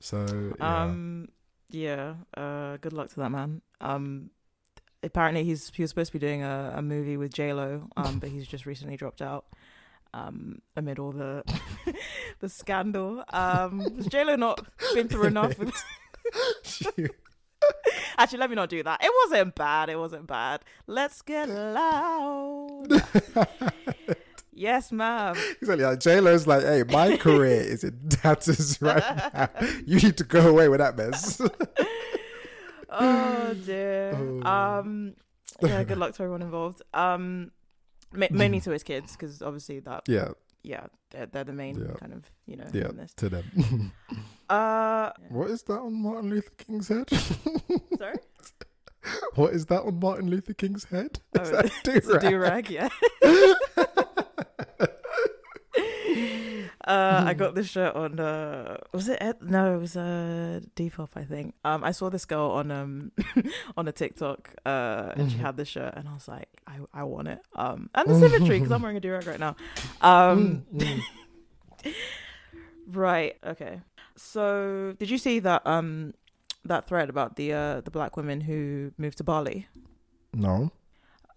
[0.00, 0.82] so yeah.
[0.84, 1.28] Um,
[1.70, 2.14] yeah.
[2.36, 3.62] Uh, good luck to that man.
[3.80, 4.30] Um,
[5.02, 8.18] apparently he's he was supposed to be doing a, a movie with J Lo, um,
[8.18, 9.46] but he's just recently dropped out.
[10.14, 11.44] Um, amid all the
[12.40, 13.22] the scandal.
[13.30, 14.60] Um, has J Lo not
[14.94, 15.74] been through enough with?
[18.18, 19.02] Actually, let me not do that.
[19.02, 19.88] It wasn't bad.
[19.88, 20.64] It wasn't bad.
[20.86, 22.88] Let's get loud.
[24.52, 25.36] yes, ma'am.
[25.60, 25.84] Exactly.
[25.84, 29.02] Like J Lo's like, hey, my career is in tatters right
[29.34, 29.48] now.
[29.86, 31.40] You need to go away with that mess.
[32.90, 34.12] oh dear.
[34.44, 34.48] Oh.
[34.48, 35.14] Um,
[35.62, 35.82] yeah.
[35.84, 36.82] Good luck to everyone involved.
[36.94, 37.52] Um,
[38.12, 40.30] ma- mainly to his kids because obviously that yeah,
[40.62, 41.94] yeah they're, they're the main Yeah.
[42.00, 43.92] kind of you know yeah, to them.
[44.50, 47.10] Uh, what is that on Martin Luther King's head?
[47.98, 48.16] sorry.
[49.34, 51.20] what is that on Martin Luther King's head?
[51.38, 52.88] Is Oh, that a It's a do rag, yeah.
[56.88, 58.18] Uh, I got this shirt on.
[58.18, 59.18] Uh, was it?
[59.20, 59.36] Ed?
[59.42, 61.54] No, it was a uh, Depop, I think.
[61.64, 63.12] Um, I saw this girl on um
[63.76, 65.40] on a TikTok, uh, and she Mhm.
[65.40, 67.40] had this shirt, and I was like, I, I want it.
[67.54, 69.54] Um, and the symmetry because I'm wearing a do rag right now.
[70.00, 71.02] Um, Mm,
[71.84, 71.92] mm.
[72.88, 73.36] right.
[73.44, 73.80] Okay.
[74.16, 76.14] So, did you see that um
[76.64, 79.68] that thread about the uh the black women who moved to Bali?
[80.34, 80.70] No.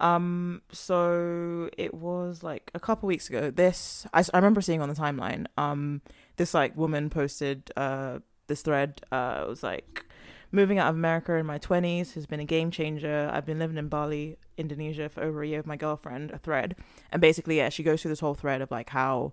[0.02, 3.52] Um, so it was like a couple weeks ago.
[3.52, 5.46] This I, I remember seeing on the timeline.
[5.58, 6.02] Um,
[6.38, 9.02] this like woman posted uh this thread.
[9.12, 10.06] Uh, it was like
[10.52, 13.30] moving out of America in my twenties has been a game changer.
[13.32, 16.32] I've been living in Bali, Indonesia for over a year with my girlfriend.
[16.32, 16.76] A thread,
[17.12, 19.32] and basically, yeah, she goes through this whole thread of like how,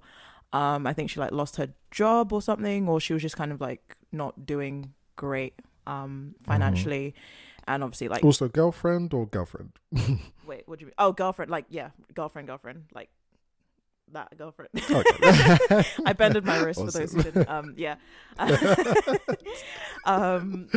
[0.52, 3.52] um, I think she like lost her job or something, or she was just kind
[3.52, 5.54] of like not doing great,
[5.86, 7.14] um, financially,
[7.68, 9.72] and obviously like Also, girlfriend or girlfriend?
[10.46, 10.94] Wait, what do you mean?
[10.98, 11.50] Oh, girlfriend.
[11.50, 12.86] Like, yeah, girlfriend, girlfriend.
[12.92, 13.10] Like
[14.12, 14.70] that girlfriend.
[14.74, 15.84] Okay.
[16.06, 17.48] I bended my wrist for those who didn't.
[17.48, 17.96] Um, yeah.
[20.06, 20.68] um,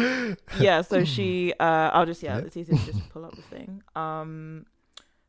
[0.60, 0.82] yeah.
[0.82, 1.54] So she.
[1.60, 2.38] Uh, I'll just yeah.
[2.38, 2.44] Yeah.
[2.44, 3.84] It's easy to just pull up the thing.
[3.96, 4.66] Um,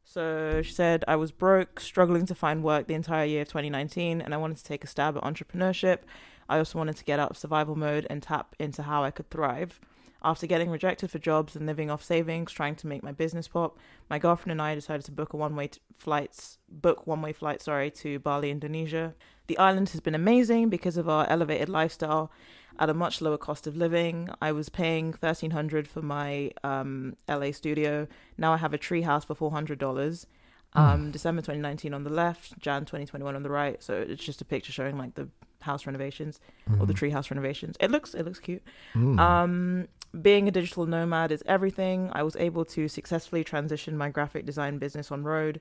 [0.04, 4.20] So she said, I was broke, struggling to find work the entire year of 2019,
[4.20, 6.00] and I wanted to take a stab at entrepreneurship.
[6.48, 9.30] I also wanted to get out of survival mode and tap into how I could
[9.30, 9.80] thrive.
[10.24, 13.76] After getting rejected for jobs and living off savings, trying to make my business pop,
[14.08, 17.90] my girlfriend and I decided to book a one-way t- flights book one-way flight, sorry,
[17.90, 19.14] to Bali, Indonesia.
[19.48, 22.30] The island has been amazing because of our elevated lifestyle
[22.78, 24.28] at a much lower cost of living.
[24.40, 28.06] I was paying $1,300 for my um, LA studio.
[28.38, 30.26] Now I have a treehouse for $400.
[30.74, 30.80] Hmm.
[30.80, 31.12] Um, mm.
[31.12, 33.82] December 2019 on the left, Jan 2021 on the right.
[33.82, 35.28] So it's just a picture showing like the
[35.60, 36.80] house renovations mm.
[36.80, 36.98] or the hmm.
[36.98, 37.76] tree house renovations.
[37.80, 38.62] It looks it looks cute.
[38.94, 39.18] Mm.
[39.20, 39.88] Um,
[40.20, 42.10] being a digital nomad is everything.
[42.12, 45.60] I was able to successfully transition my graphic design business on road.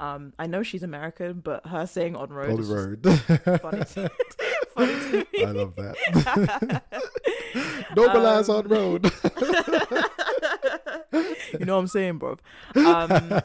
[0.00, 3.60] Um, I know she's American, but her saying on road on the road.
[3.60, 4.10] funny, to,
[4.74, 5.44] funny to me.
[5.44, 6.82] I love that.
[7.96, 9.12] Nomad um, on road.
[11.58, 12.36] you know what I'm saying, bro.
[12.76, 13.40] Um,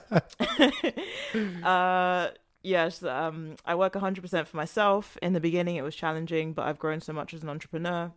[1.64, 2.30] uh,
[2.64, 5.18] yes, um, I work 100% for myself.
[5.22, 8.12] In the beginning, it was challenging, but I've grown so much as an entrepreneur.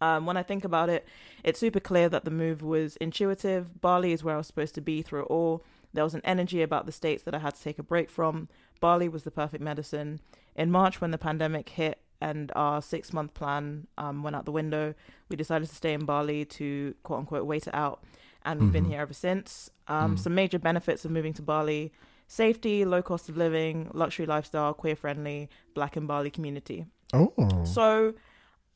[0.00, 1.06] Um, when I think about it,
[1.44, 3.80] it's super clear that the move was intuitive.
[3.80, 5.62] Bali is where I was supposed to be through it all.
[5.92, 8.48] There was an energy about the states that I had to take a break from.
[8.80, 10.20] Bali was the perfect medicine.
[10.56, 14.52] In March, when the pandemic hit and our six month plan um, went out the
[14.52, 14.94] window,
[15.28, 18.02] we decided to stay in Bali to quote unquote wait it out.
[18.44, 18.88] And we've been Mhm.
[18.90, 19.70] here ever since.
[19.88, 20.18] Um, Mm.
[20.18, 21.92] Some major benefits of moving to Bali
[22.26, 26.86] safety, low cost of living, luxury lifestyle, queer friendly, black and Bali community.
[27.12, 27.64] Oh.
[27.64, 28.14] So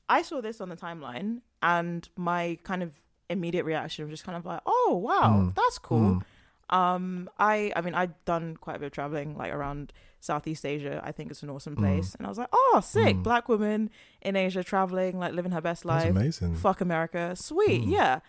[0.09, 2.95] I saw this on the timeline, and my kind of
[3.31, 5.55] immediate reaction was just kind of like, "Oh wow, Mm.
[5.55, 6.23] that's cool." Mm.
[6.69, 11.01] Um, I I mean I've done quite a bit of traveling, like around Southeast Asia.
[11.05, 11.79] I think it's an awesome Mm.
[11.79, 13.17] place, and I was like, "Oh, sick!
[13.17, 13.23] Mm.
[13.23, 13.91] Black woman
[14.23, 16.11] in Asia traveling, like living her best That's life.
[16.11, 16.57] amazing.
[16.57, 17.91] Fuck America, sweet, Mm.
[17.91, 18.21] yeah."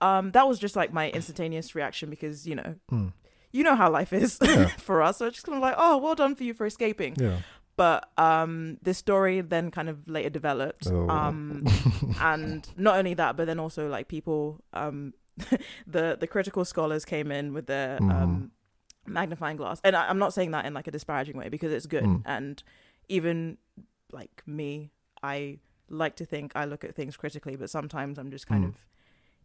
[0.00, 3.12] Um, that was just like my instantaneous reaction because you know Mm.
[3.52, 4.66] you know how life is Yeah.
[4.78, 5.18] for us.
[5.18, 7.38] So it's just kind of like, "Oh, well done for you for escaping." Yeah.
[7.76, 11.08] but um this story then kind of later developed Oh.
[11.08, 11.64] um
[12.20, 15.12] and not only that but then also like people um
[15.86, 18.14] the the critical scholars came in with their Mhm.
[18.22, 18.50] um
[19.06, 21.86] magnifying glass and I, i'm not saying that in like a disparaging way because it's
[21.86, 22.22] good Mm.
[22.24, 22.62] and
[23.08, 23.58] even
[24.12, 24.92] like me
[25.24, 25.58] i
[25.90, 28.68] like to think i look at things critically but sometimes i'm just kind Mm.
[28.68, 28.86] of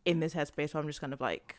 [0.06, 1.56] in this headspace where i'm just kind of like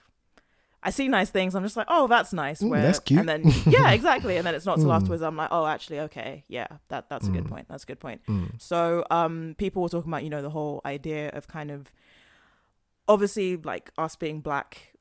[0.83, 1.55] I see nice things.
[1.55, 2.63] I'm just like, oh, that's nice.
[2.63, 3.21] Mm, that's cute.
[3.21, 4.39] And then, yeah, exactly.
[4.39, 4.95] And then it's not till Mm.
[4.97, 7.51] afterwards I'm like, oh, actually, okay, yeah, that that's a good Mm.
[7.51, 7.67] point.
[7.69, 8.23] That's a good point.
[8.27, 8.59] Mm.
[8.59, 11.93] So, um, people were talking about, you know, the whole idea of kind of,
[13.09, 14.95] obviously, like us being black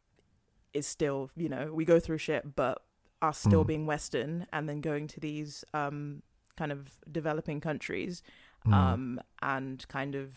[0.73, 2.83] is still, you know, we go through shit, but
[3.21, 3.67] us still Mm.
[3.67, 6.23] being Western and then going to these, um,
[6.57, 8.21] kind of developing countries,
[8.65, 10.33] um, and kind of,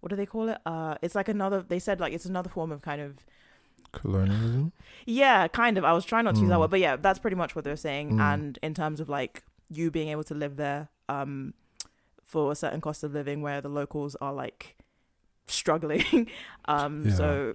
[0.00, 0.58] what do they call it?
[0.66, 1.62] Uh, it's like another.
[1.62, 3.18] They said like it's another form of kind of
[3.92, 4.72] Colonialism.
[5.04, 5.84] yeah, kind of.
[5.84, 6.60] I was trying not to use that Mm.
[6.60, 8.12] word, but yeah, that's pretty much what they're saying.
[8.12, 8.20] Mm.
[8.20, 11.54] And in terms of like you being able to live there, um,
[12.22, 14.76] for a certain cost of living where the locals are like
[15.48, 16.28] struggling.
[16.66, 17.14] um, Yeah.
[17.14, 17.54] so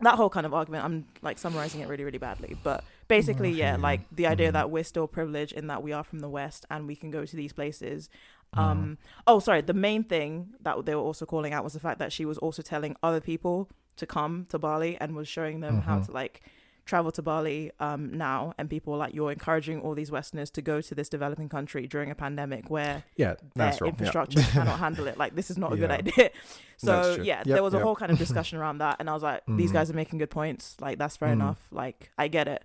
[0.00, 2.56] that whole kind of argument, I'm like summarizing it really, really badly.
[2.62, 4.52] But basically, yeah, like the idea Mm.
[4.52, 7.24] that we're still privileged in that we are from the West and we can go
[7.24, 8.08] to these places.
[8.54, 8.58] Mm.
[8.58, 9.60] Um, oh, sorry.
[9.60, 12.38] The main thing that they were also calling out was the fact that she was
[12.38, 16.06] also telling other people to come to Bali and was showing them how Mhm.
[16.06, 16.42] to like
[16.84, 18.52] travel to Bali um, now.
[18.58, 21.86] And people were like, you're encouraging all these Westerners to go to this developing country
[21.86, 23.88] during a pandemic where Yeah, their wrong.
[23.90, 25.16] infrastructure cannot handle it.
[25.16, 26.30] Like, this is not a good idea.
[26.76, 28.96] So, yeah, Yep, there was a whole kind of discussion around that.
[28.98, 29.74] And I was like, these Mhm.
[29.74, 30.76] guys are making good points.
[30.80, 31.32] Like, that's fair Mhm.
[31.34, 31.66] enough.
[31.70, 32.64] Like, I get it.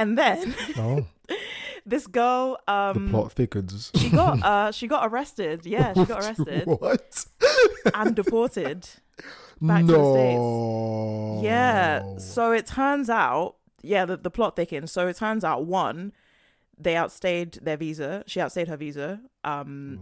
[0.00, 1.06] And then Oh,
[1.84, 3.90] this girl, um, the plot thickens.
[3.94, 5.66] she got uh she got arrested.
[5.66, 7.26] Yeah, she got arrested what?
[7.94, 8.88] and deported.
[9.60, 11.44] back to the States.
[11.44, 12.16] Yeah.
[12.18, 14.90] So it turns out, yeah, the, the plot thickens.
[14.90, 16.12] So it turns out one,
[16.78, 18.24] they outstayed their visa.
[18.26, 19.98] She outstayed her visa, um,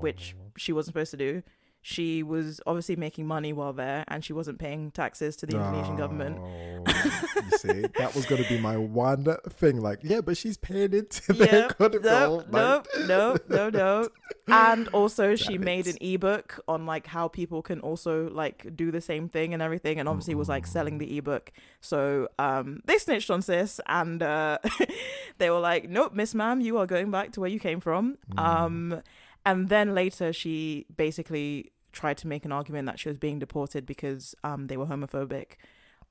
[0.00, 1.42] which she wasn't supposed to do.
[1.84, 5.96] She was obviously making money while there, and she wasn't paying taxes to the Indonesian
[5.96, 6.38] government.
[7.52, 9.80] You see, that was going to be my one thing.
[9.80, 14.08] Like, yeah, but she's paying into their Yeah, credit no, no, no, no, no.
[14.48, 15.96] And also, she Damn made it.
[16.00, 19.98] an ebook on like how people can also like do the same thing and everything,
[19.98, 21.52] and obviously was like selling the ebook.
[21.80, 24.58] So um, they snitched on sis, and uh,
[25.38, 28.18] they were like, "Nope, Miss Ma'am, you are going back to where you came from."
[28.32, 28.38] Mm.
[28.42, 29.02] Um,
[29.44, 33.84] and then later, she basically tried to make an argument that she was being deported
[33.86, 35.52] because um, they were homophobic.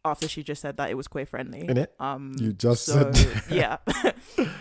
[0.03, 1.67] After she just said that it was queer friendly.
[1.67, 1.93] In it?
[1.99, 3.77] Um, You just so, said- yeah.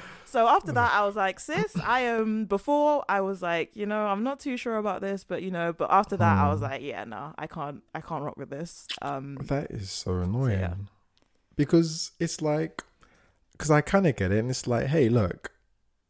[0.27, 2.45] so after that, I was like, sis, I am.
[2.45, 5.73] Before I was like, you know, I'm not too sure about this, but you know,
[5.73, 6.64] but after that, I was Hmm.
[6.66, 8.87] like, yeah, no, I can't, I can't rock with this.
[9.01, 10.61] Um, That is so annoying.
[10.61, 10.75] yeah.
[11.57, 12.83] Because it's like
[13.53, 15.53] because I kind of get it, and it's like, hey, look,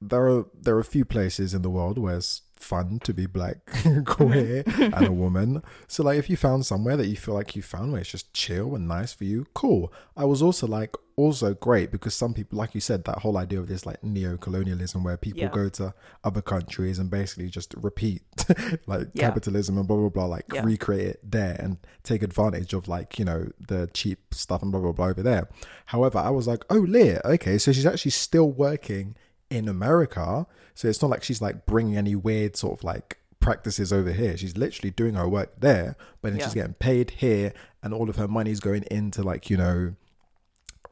[0.00, 2.20] there are there are a few places in the world where
[2.62, 3.56] fun to be black,
[4.06, 4.94] queer, Mm-hmm.
[4.94, 5.62] and a woman.
[5.88, 8.32] So like, if you found somewhere that you feel like you found where it's just
[8.34, 9.92] chill and nice for you, cool.
[10.16, 13.58] I was also like, also great because some people, like you said, that whole idea
[13.60, 15.50] of this like neo-colonialism where people Yeah.
[15.50, 15.92] go to
[16.24, 18.22] other countries and basically just repeat
[18.86, 19.28] like Yeah.
[19.28, 20.64] capitalism and blah blah blah, like Yeah.
[20.64, 24.80] recreate it there and take advantage of like you know the cheap stuff and blah
[24.80, 25.48] blah blah over there.
[25.86, 29.14] However, I was like, oh, Leah, okay, so she's actually still working
[29.50, 30.46] in America.
[30.74, 34.36] So it's not like she's like bringing any weird sort of like practices over here.
[34.36, 36.44] She's literally doing her work there, but then Yeah.
[36.46, 39.94] she's getting paid here, and all of her money's going into like you know,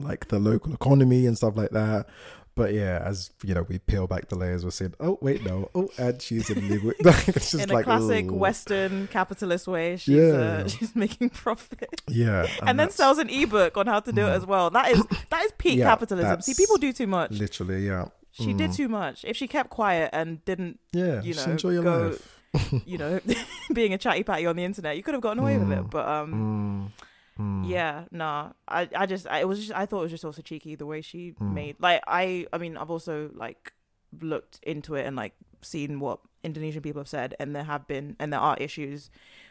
[0.00, 2.06] like the local economy and stuff like that.
[2.54, 4.64] But yeah, as you know, we peel back the layers.
[4.64, 7.84] We're saying, "Oh wait, no, oh, and she's in legal." it's just in a like
[7.84, 8.34] classic ooh.
[8.34, 10.32] Western capitalist way, she's Yeah.
[10.64, 12.02] uh, she's making profit.
[12.08, 14.70] yeah, and, then sells an ebook on how to do it as well.
[14.70, 16.40] That is that is peak Yeah, capitalism.
[16.40, 17.30] See, people do too much.
[17.30, 18.06] literally, yeah,
[18.38, 19.24] She did too much.
[19.24, 21.20] If she kept quiet and didn't, yeah.
[21.22, 22.82] you know, enjoy your go- life.
[22.86, 23.20] you know,
[23.74, 25.90] being a chatty patty on the internet, you could have gotten away with it.
[25.90, 26.92] But um,
[27.38, 28.50] Mm, yeah, nah.
[28.66, 30.86] I I just I, it was just I thought it was just also cheeky the
[30.86, 31.52] way she Mm.
[31.54, 33.72] made like I I mean I've also like
[34.20, 38.16] looked into it and like seen what Indonesian people have said and there have been
[38.18, 39.08] and there are issues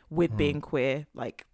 [0.09, 0.37] with Mm.
[0.37, 1.45] being queer like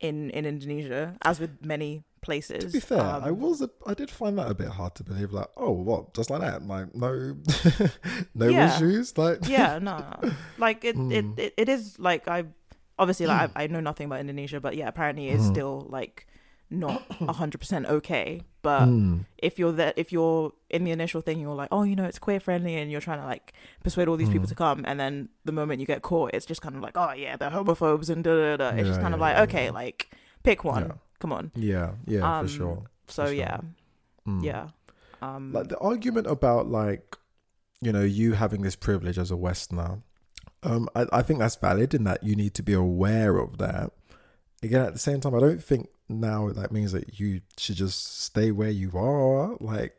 [0.00, 2.64] in in Indonesia as with many places.
[2.72, 5.02] To be fair, Um, I was a, I did find that a bit hard to
[5.04, 5.32] believe.
[5.32, 6.12] Like, oh, what?
[6.12, 6.66] Just like that?
[6.66, 7.36] Like, no,
[8.34, 8.66] no Yeah.
[8.76, 9.16] issues.
[9.16, 10.32] Like, yeah, no, no.
[10.58, 11.38] like it, it, Mm.
[11.38, 12.44] it, it is like I
[12.98, 15.54] obviously like I, I know nothing about Indonesia, but yeah, apparently it's Mm.
[15.54, 16.26] still like
[16.68, 18.42] not a hundred percent okay.
[18.62, 19.24] But Mm.
[19.38, 22.18] if you're that, if you're in the initial thing, you're like, oh, you know, it's
[22.18, 23.52] queer friendly, and you're trying to like
[23.84, 24.32] persuade all these Mm.
[24.42, 26.96] people to come, and then the moment you get caught, it's just kind of like,
[26.98, 28.68] oh yeah, they're homophobes and da da da.
[28.74, 29.70] It's just Yeah, kind of like, yeah, okay, yeah.
[29.82, 30.10] like
[30.42, 30.92] pick one, Yeah.
[31.18, 31.52] Come on.
[31.54, 32.82] yeah, yeah, Um, for sure.
[33.08, 33.34] So For sure.
[33.34, 33.58] yeah,
[34.26, 34.42] Mm.
[34.42, 34.68] yeah,
[35.22, 37.16] um, like the argument about like
[37.80, 40.02] you know you having this privilege as a westerner
[40.62, 43.92] um I, I think that's valid in that you need to be aware of that
[44.62, 48.22] again at the same time i don't think now that means that you should just
[48.22, 49.98] stay where you are like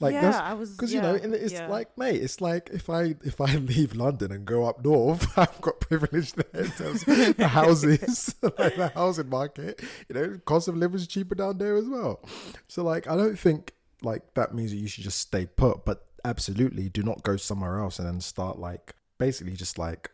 [0.00, 1.66] like yeah, that's I was because you know it's yeah.
[1.66, 5.60] like mate it's like if i if i leave london and go up north i've
[5.60, 10.68] got privilege there in terms of the houses like the housing market you know cost
[10.68, 12.20] of living is cheaper down there as well
[12.68, 16.06] so like i don't think like that means that you should just stay put but
[16.24, 20.10] absolutely do not go somewhere else and then start like basically just like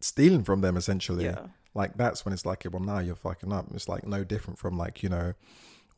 [0.00, 1.46] stealing from them essentially yeah.
[1.74, 4.76] like that's when it's like well now you're fucking up it's like no different from
[4.76, 5.32] like you know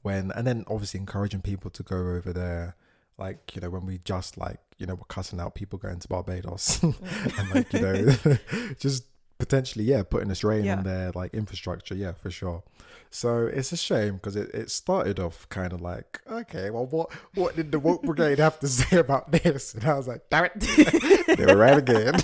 [0.03, 2.77] when and then obviously encouraging people to go over there
[3.19, 6.09] like you know when we just like you know we're cussing out people going to
[6.09, 8.17] barbados and like you know
[8.79, 9.05] just
[9.39, 10.79] potentially yeah putting a strain Yeah.
[10.79, 12.63] on their like infrastructure yeah for sure
[13.11, 17.11] so it's a shame because it, it started off kind of like okay well what
[17.35, 20.47] what did the woke brigade have to say about this and i was like damn
[20.47, 22.15] it they were right again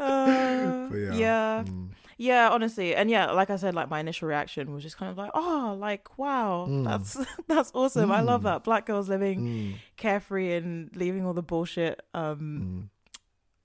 [0.00, 1.64] Uh, yeah, yeah.
[1.66, 1.88] mm.
[2.20, 5.16] Yeah, honestly, and yeah, like I said, like my initial reaction was just kind of
[5.16, 6.84] like, oh, like wow, Mm.
[6.84, 7.16] that's
[7.48, 8.10] that's awesome.
[8.10, 8.44] I love Mm.
[8.44, 12.90] that black girls living Mm, carefree and leaving all the bullshit um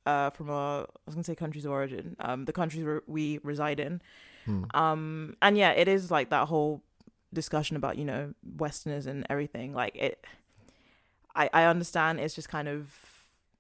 [0.06, 3.02] mm, uh from our I was gonna say countries of origin, um the countries where
[3.08, 4.02] we reside in,
[4.48, 4.64] mm.
[4.78, 6.84] um and yeah, it is like that whole
[7.34, 9.74] discussion about you know Westerners and everything.
[9.74, 10.24] Like it,
[11.36, 12.20] I I understand.
[12.20, 12.94] It's just kind of,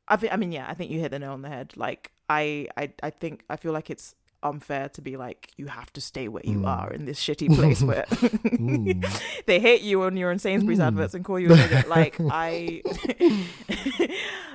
[0.07, 1.73] I think I mean yeah, I think you hit the nail on the head.
[1.75, 4.13] Like I I I think I feel like it's
[4.43, 6.67] unfair to be like you have to stay where you Mm.
[6.67, 9.03] are in this shitty place where Mm.
[9.45, 10.87] they hate you when you're in Sainsbury's Mm.
[10.87, 11.87] adverts and call you a nigger.
[11.87, 12.81] Like I,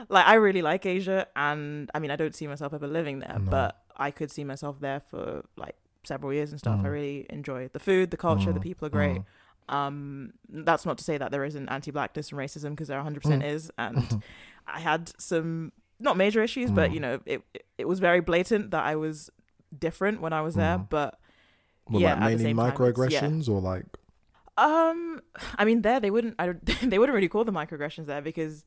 [0.09, 3.39] like I really like Asia, and I mean I don't see myself ever living there,
[3.39, 3.51] No.
[3.51, 6.81] but I could see myself there for like several years and stuff.
[6.81, 6.93] I Mm.
[6.93, 8.63] really enjoy the food, the culture, the Mm.
[8.63, 9.19] people are great.
[9.69, 9.75] Mm.
[9.75, 13.53] Um, that's not to say that there isn't anti-blackness and racism because there 100% Mm.
[13.55, 14.23] is, and
[14.67, 17.43] I had some not major issues, but you know it
[17.77, 19.31] it was very blatant that I was
[19.77, 20.89] different when I was there, Mm.
[20.89, 21.19] but
[21.89, 22.71] Well, Yeah, like mainly same yeah.
[22.71, 23.87] microaggressions or like
[24.57, 25.23] Um,
[25.57, 26.35] I mean, there they wouldn't.
[26.39, 28.65] I don't, they wouldn't really call them microaggressions there because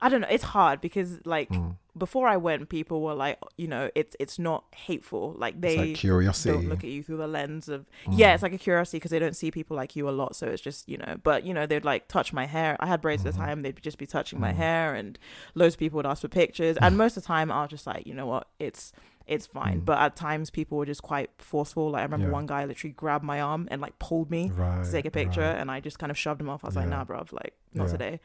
[0.00, 0.28] I don't know.
[0.30, 4.38] It's hard because like mm, before I went, people were like, you know, it's it's
[4.38, 5.34] not hateful.
[5.36, 6.52] Like they like curiosity.
[6.52, 8.18] don't look at you through the lens of Mm.
[8.18, 10.36] yeah, it's like a curiosity because they don't see people like you a lot.
[10.36, 12.76] So it's just you know, but you know, they'd like touch my hair.
[12.78, 13.44] I had braids at the Mhm.
[13.44, 13.62] time.
[13.62, 14.56] They'd just be touching my Mhm.
[14.56, 15.18] hair, and
[15.56, 16.76] loads of people would ask for pictures.
[16.78, 18.92] and most of the time, I was just like, you know what, it's
[19.26, 19.80] it's fine.
[19.82, 19.84] Mm.
[19.84, 21.90] But at times, people were just quite forceful.
[21.90, 22.32] Like I remember Yeah.
[22.32, 25.40] one guy literally grabbed my arm and like pulled me right, to take a picture
[25.40, 25.56] right.
[25.58, 26.64] and I just kind of shoved him off.
[26.64, 27.92] I was like, nah, bruv, like not Yeah.
[27.92, 28.20] today.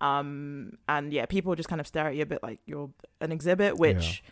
[0.00, 2.90] Um and yeah, people just kind of stare at you a bit like you're
[3.20, 4.22] an exhibit, which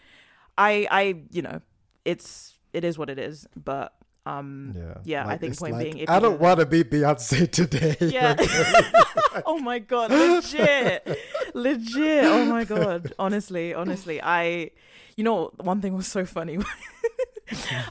[0.57, 1.61] I I you know,
[2.05, 3.47] it's it is what it is.
[3.57, 3.93] But
[4.27, 4.95] Um, Yeah.
[5.05, 7.97] Yeah, I think point like, being, if I don't want to be Beyonce today.
[8.01, 8.35] Yeah.
[9.47, 11.07] Oh my god, legit,
[11.55, 12.25] legit.
[12.25, 13.13] Oh my god.
[13.19, 14.71] Honestly, honestly, I,
[15.17, 16.59] you know, one thing was so funny.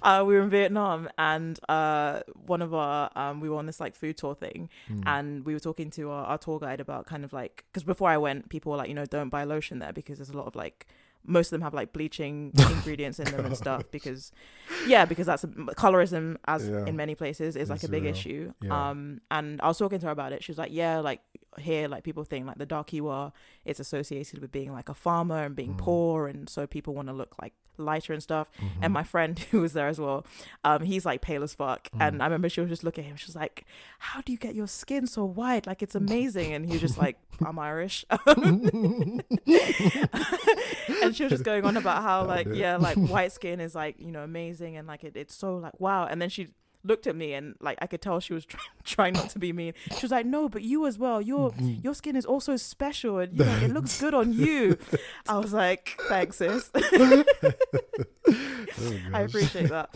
[0.02, 3.80] uh, we were in Vietnam, and uh, one of our, um, we were on this
[3.80, 5.02] like food tour thing, Hmm.
[5.06, 8.10] and we were talking to our, our tour guide about kind of like, because before
[8.10, 10.48] I went, people were like, you know, don't buy lotion there because there's a lot
[10.48, 10.88] of like.
[11.28, 14.32] Most of them have like bleaching ingredients in them and stuff because,
[14.88, 16.86] yeah, because that's a, colorism as Yeah.
[16.86, 18.12] in many places is like a big real.
[18.14, 18.54] issue.
[18.62, 18.90] Yeah.
[18.90, 20.44] Um, and I was talking to her about it.
[20.44, 21.22] She was like, yeah, like
[21.58, 23.32] here, like people think like the dark you are,
[23.64, 25.80] it's associated with being like a farmer and being Mm.
[25.80, 28.50] poor, and so people want to look like lighter and stuff.
[28.62, 28.84] Mm-hmm.
[28.84, 30.26] And my friend who was there as well,
[30.64, 32.08] um, he's like pale as fuck, Mm.
[32.08, 33.16] and I remember she was just looking at him.
[33.18, 33.66] She was like,
[34.00, 35.66] "How do you get your skin so white?
[35.66, 39.24] Like it's amazing." And he was just like, "I'm Irish," and
[41.16, 44.12] she was just going on about how like yeah, like white skin is like you
[44.12, 46.06] know amazing and like it, it's so like wow.
[46.06, 46.50] And then she
[46.84, 49.52] looked at me and like I could tell she was try- trying not to be
[49.52, 49.74] mean.
[49.98, 51.22] She was like, "No, but you as well.
[51.22, 54.78] Your your skin is also special, and you know, it looks good on you."
[55.28, 56.70] I was like, "Thanks, sis.
[56.76, 57.24] Oh,
[59.14, 59.90] I appreciate that."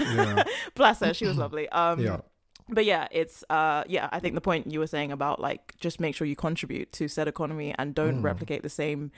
[0.00, 0.44] yeah.
[0.74, 1.68] Bless her, she was lovely.
[1.68, 2.20] Um, yeah.
[2.68, 4.08] But yeah, it's uh, yeah.
[4.10, 7.08] I think the point you were saying about like just make sure you contribute to
[7.08, 8.24] said economy and don't Mm.
[8.24, 9.10] replicate the same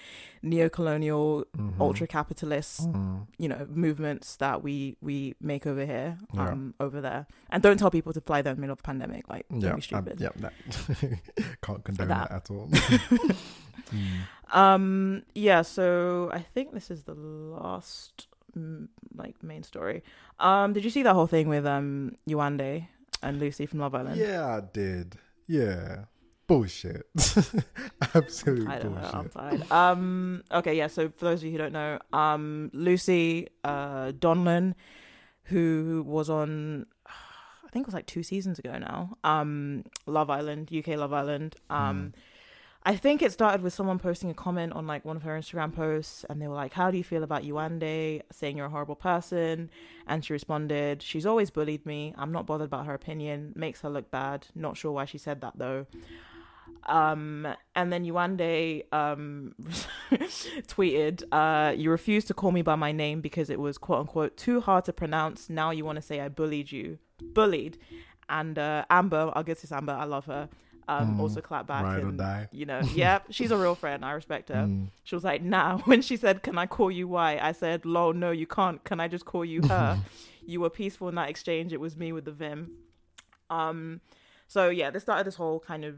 [0.42, 1.80] neo-colonial, Mhm.
[1.80, 3.26] ultra-capitalist Mm.
[3.38, 6.48] you know movements that we we make over here Yeah.
[6.50, 8.82] um over there and don't tell people to fly there in the middle of a
[8.82, 9.68] pandemic like don't Yeah.
[9.70, 10.30] be um, stupid yeah.
[10.36, 10.52] That.
[11.62, 12.28] Can't condone That.
[12.28, 12.68] that, at all.
[13.92, 14.22] Mm.
[14.52, 18.26] um yeah so i think this is the last
[19.14, 20.02] like main story
[20.40, 22.88] um did you see that whole thing with um Yewande
[23.22, 25.16] and lucy from love island Yeah, I did.
[25.46, 26.04] Yeah.
[26.48, 27.06] Bullshit.
[28.14, 29.10] Absolute I don't know.
[29.12, 29.32] I'm bullshit.
[29.68, 29.72] tired.
[29.72, 30.44] Um.
[30.52, 30.76] Okay.
[30.76, 30.86] Yeah.
[30.86, 34.74] So for those of you who don't know, um, Lucy, uh, Donlan,
[35.44, 39.16] who was on, I think it was like two seasons ago now.
[39.24, 41.56] Um, Love Island, UK Love Island.
[41.68, 42.12] Um,
[42.86, 45.74] I think it started with someone posting a comment on like one of her Instagram
[45.74, 48.94] posts, and they were like, "How do you feel about Yewande saying you're a horrible
[48.94, 49.70] person?"
[50.06, 52.14] And she responded, "She's always bullied me.
[52.16, 53.52] I'm not bothered about her opinion.
[53.56, 54.46] Makes her look bad.
[54.54, 55.86] Not sure why she said that though."
[56.84, 59.56] Um, and then Yewande um,
[60.68, 64.36] tweeted, uh, You refused to call me by my name because it was quote unquote
[64.36, 65.50] too hard to pronounce.
[65.50, 66.98] Now you want to say I bullied you.
[67.20, 67.78] Bullied.
[68.28, 70.48] And uh, Amber, I'll get to Amber, I love her.
[70.88, 71.82] Um, Mm, also clap back.
[71.84, 72.48] ride or die.
[72.52, 74.04] You know, yeah, she's a real friend.
[74.04, 74.54] I respect her.
[74.66, 74.88] Mm.
[75.04, 77.38] She was like, Nah, when she said, Can I call you Y?
[77.42, 78.82] I said, Lol, no, you can't.
[78.84, 79.98] Can I just call you her?
[80.46, 81.72] you were peaceful in that exchange.
[81.72, 82.70] It was me with the Vim.
[83.50, 84.00] Um,
[84.46, 85.96] so yeah, this started this whole kind of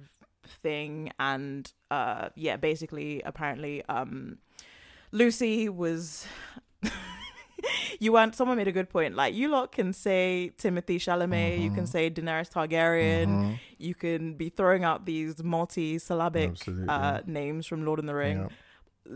[0.62, 4.39] thing, and uh, yeah, basically, apparently, um,
[5.12, 6.26] Lucy was.
[8.00, 9.14] you want someone made a good point.
[9.16, 13.59] Like you lot can say Timothée Chalamet, you can say Daenerys Targaryen, Mhm.
[13.78, 16.56] you can be throwing out these multi-syllabic
[16.88, 18.48] uh, names from Lord of the Ring Yeah,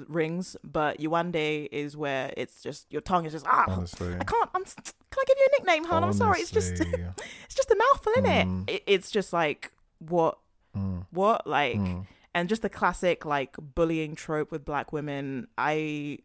[0.09, 3.65] rings, but Yewande is where it's just your tongue is just ah.
[3.69, 4.15] honestly.
[4.21, 4.51] I can't.
[4.55, 4.65] I'm.
[4.65, 6.03] Can I give you a nickname, hon?
[6.05, 6.41] I'm sorry.
[6.41, 6.73] It's just.
[7.45, 8.69] It's just a mouthful, is Mm.
[8.69, 8.73] it?
[8.77, 8.83] it?
[8.87, 10.39] It's just like what,
[10.75, 12.07] Mm, what, like, mm.
[12.35, 15.49] and just the classic like bullying trope with black women.
[15.59, 16.19] I.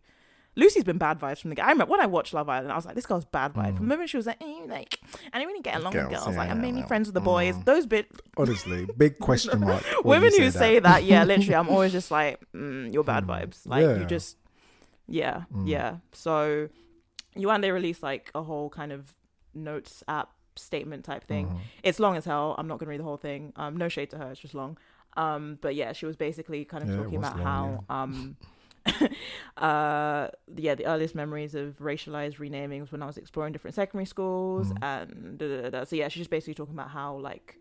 [0.57, 1.65] Lucy's been bad vibes from the get.
[1.65, 3.85] I remember when I watched Love Island, I was like, "This girl's bad vibe." From
[3.87, 4.99] the moment she was like, eh, "Like,
[5.31, 6.09] I didn't really get along with Mm.
[6.09, 6.35] Girls, girls.
[6.35, 6.87] Like, yeah, I'm mainly yeah.
[6.87, 7.65] friends with the boys." Mm.
[7.65, 9.83] Those bit Honestly, big question mark.
[10.03, 10.83] women you who say that.
[10.83, 13.29] that, yeah, literally, I'm always just like, mm, "You're bad Mm.
[13.29, 13.99] vibes." Like, Yeah.
[13.99, 14.37] you just,
[15.07, 15.67] yeah, Mm.
[15.67, 15.97] yeah.
[16.11, 16.69] So,
[17.35, 19.13] Yewande released like a whole kind of
[19.53, 21.49] notes app statement type thing.
[21.49, 21.59] Mhm.
[21.83, 22.55] It's long as hell.
[22.57, 23.53] I'm not gonna read the whole thing.
[23.57, 24.31] Um, no shade to her.
[24.31, 24.77] It's just long.
[25.15, 27.45] Um, but yeah, she was basically kind of Yeah, talking about long,
[27.89, 28.37] how um,
[29.57, 34.71] uh, yeah, the earliest memories of racialized renamings when I was exploring different secondary schools
[34.71, 34.83] Mhm.
[34.83, 37.59] and da, da, da, so yeah, she's just basically talking about how like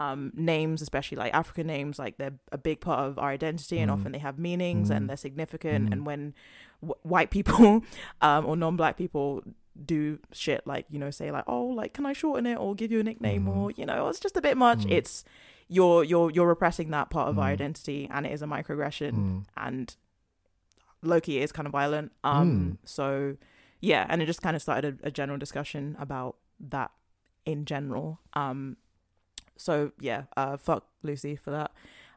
[0.00, 3.90] um, names, especially like African names, like they're a big part of our identity, and
[3.90, 3.94] Mhm.
[3.94, 4.96] often they have meanings Mhm.
[4.96, 5.88] and they're significant.
[5.88, 5.92] Mhm.
[5.92, 6.34] And when
[6.80, 7.82] w- white people
[8.20, 9.42] um, or non-black people
[9.84, 12.90] do shit like you know say like oh like can I shorten it or give
[12.92, 14.84] you a nickname or you know it's just a bit much.
[14.86, 15.24] It's
[15.68, 19.44] you're you're you're repressing that part of our identity, and it is a microaggression, Mm.
[19.56, 19.96] and
[21.02, 22.12] Loki is kind of violent.
[22.24, 22.88] Um, Mm.
[22.88, 23.36] so
[23.80, 26.90] yeah, and it just kind of started a, a general discussion about that
[27.44, 28.20] in general.
[28.34, 28.76] Um,
[29.56, 31.70] so yeah, uh, fuck Lucy for that.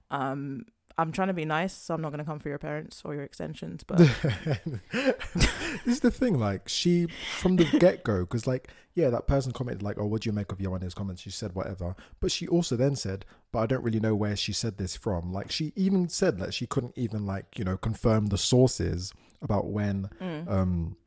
[0.09, 0.65] Um,
[0.97, 3.23] I'm trying to be nice, so I'm not gonna come for your parents or your
[3.23, 3.97] extensions, but
[4.91, 7.07] this is the thing, like she
[7.39, 10.33] from the get go, because like yeah, that person commented like, "Oh, what do you
[10.33, 13.83] make of Joanna's comments?" She said whatever, but she also then said, "But I don't
[13.83, 17.25] really know where she said this from." Like she even said that she couldn't even
[17.25, 20.49] like you know confirm the sources about when Mm.
[20.49, 20.97] um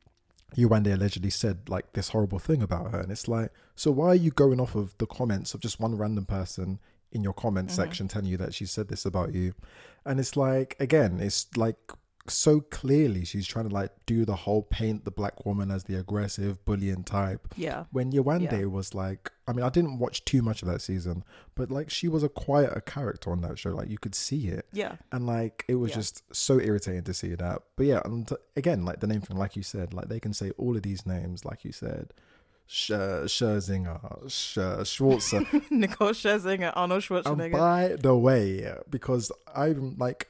[0.55, 4.15] Yewande allegedly said like this horrible thing about her, and it's like, so why are
[4.15, 6.79] you going off of the comments of just one random person
[7.15, 7.75] in your comment Mm-hmm.
[7.81, 9.53] section telling you that she said this about you?
[10.05, 11.77] And it's like, again, it's like
[12.27, 15.95] so clearly she's trying to like do the whole paint the black woman as the
[15.99, 17.47] aggressive bullying type.
[17.55, 17.83] Yeah.
[17.91, 18.65] When Yewande Yeah.
[18.65, 22.07] was like, I mean, I didn't watch too much of that season, but like she
[22.07, 23.69] was a quieter character on that show.
[23.75, 24.95] Like you could see it Yeah.
[25.11, 25.97] and like it was Yeah.
[25.97, 29.55] just so irritating to see that but yeah and again like the name thing like
[29.55, 32.11] you said like they can say all of these names like you said
[32.67, 35.45] Sh- uh, Scherzinger, Sch- Schwarzer.
[35.71, 37.43] Nicole Scherzinger, Arnold Schwarzenegger.
[37.43, 40.29] and by the way, because I'm like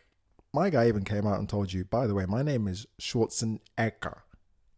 [0.54, 4.20] my guy even came out and told you, by the way, my name is Schwarzenegger.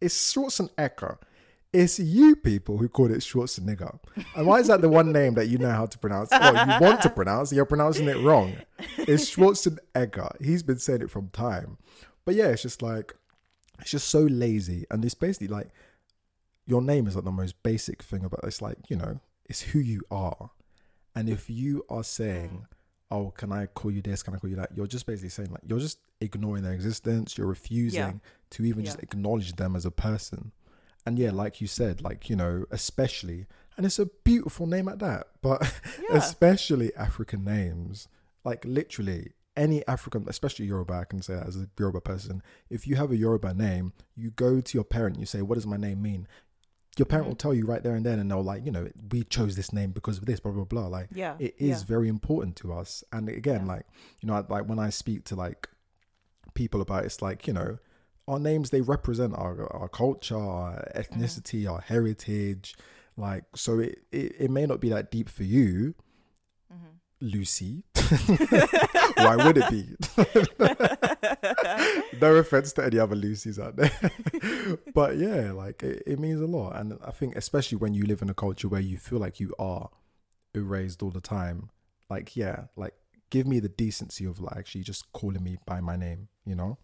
[0.00, 1.18] It's Schwarzenegger.
[1.72, 3.98] It's you people who call it Schwarzenegger.
[4.34, 6.30] And why is that the one name that you know how to pronounce?
[6.30, 8.56] Well, you want to pronounce, you're pronouncing it wrong.
[8.96, 10.42] It's Schwarzenegger.
[10.44, 11.78] He's been saying it from time.
[12.24, 13.14] But yeah, it's just like,
[13.80, 14.86] it's just so lazy.
[14.90, 15.68] And it's basically like,
[16.68, 19.78] your name is like the most basic thing about it's like, you know, it's who
[19.78, 20.50] you are.
[21.14, 22.76] And if you are saying, mm.
[23.10, 24.22] oh, can I call you this?
[24.22, 24.70] Can I call you that?
[24.76, 27.38] You're just basically saying, like, you're just ignoring their existence.
[27.38, 28.12] You're refusing Yeah.
[28.50, 30.52] to even just acknowledge them as a person.
[31.06, 33.46] And yeah, like you said, like, you know, especially,
[33.78, 35.62] and it's a beautiful name at that, but
[36.10, 36.18] Yeah.
[36.18, 38.08] especially African names,
[38.44, 42.42] like literally any African, especially Yoruba, I can say that as a Yoruba person.
[42.70, 45.66] If you have a Yoruba name, you go to your parent, you say, what does
[45.66, 46.28] my name mean?
[46.98, 47.30] Your parent Mm-hmm.
[47.30, 49.72] will tell you right there and then, and they'll like, you know, we chose this
[49.72, 50.86] name because of this, blah blah blah.
[50.86, 51.86] Like, Yeah, it is yeah.
[51.86, 53.04] very important to us.
[53.12, 53.72] And again, Yeah.
[53.74, 53.86] like,
[54.20, 55.68] you know, like when I speak to like
[56.54, 57.78] people about, it, it's like, you know,
[58.26, 62.76] our names they represent our our culture, our ethnicity, our heritage.
[63.16, 65.94] Like, so it, it it may not be that deep for you,
[67.20, 67.82] Lucy.
[69.16, 69.96] Why would it be?
[72.20, 73.90] no offense to any other Lucy's out there.
[74.94, 76.76] but yeah, like it, it means a lot.
[76.76, 79.54] And I think especially when you live in a culture where you feel like you
[79.58, 79.90] are
[80.54, 81.70] erased all the time,
[82.08, 82.94] like yeah, like
[83.30, 86.78] give me the decency of like actually just calling me by my name, you know?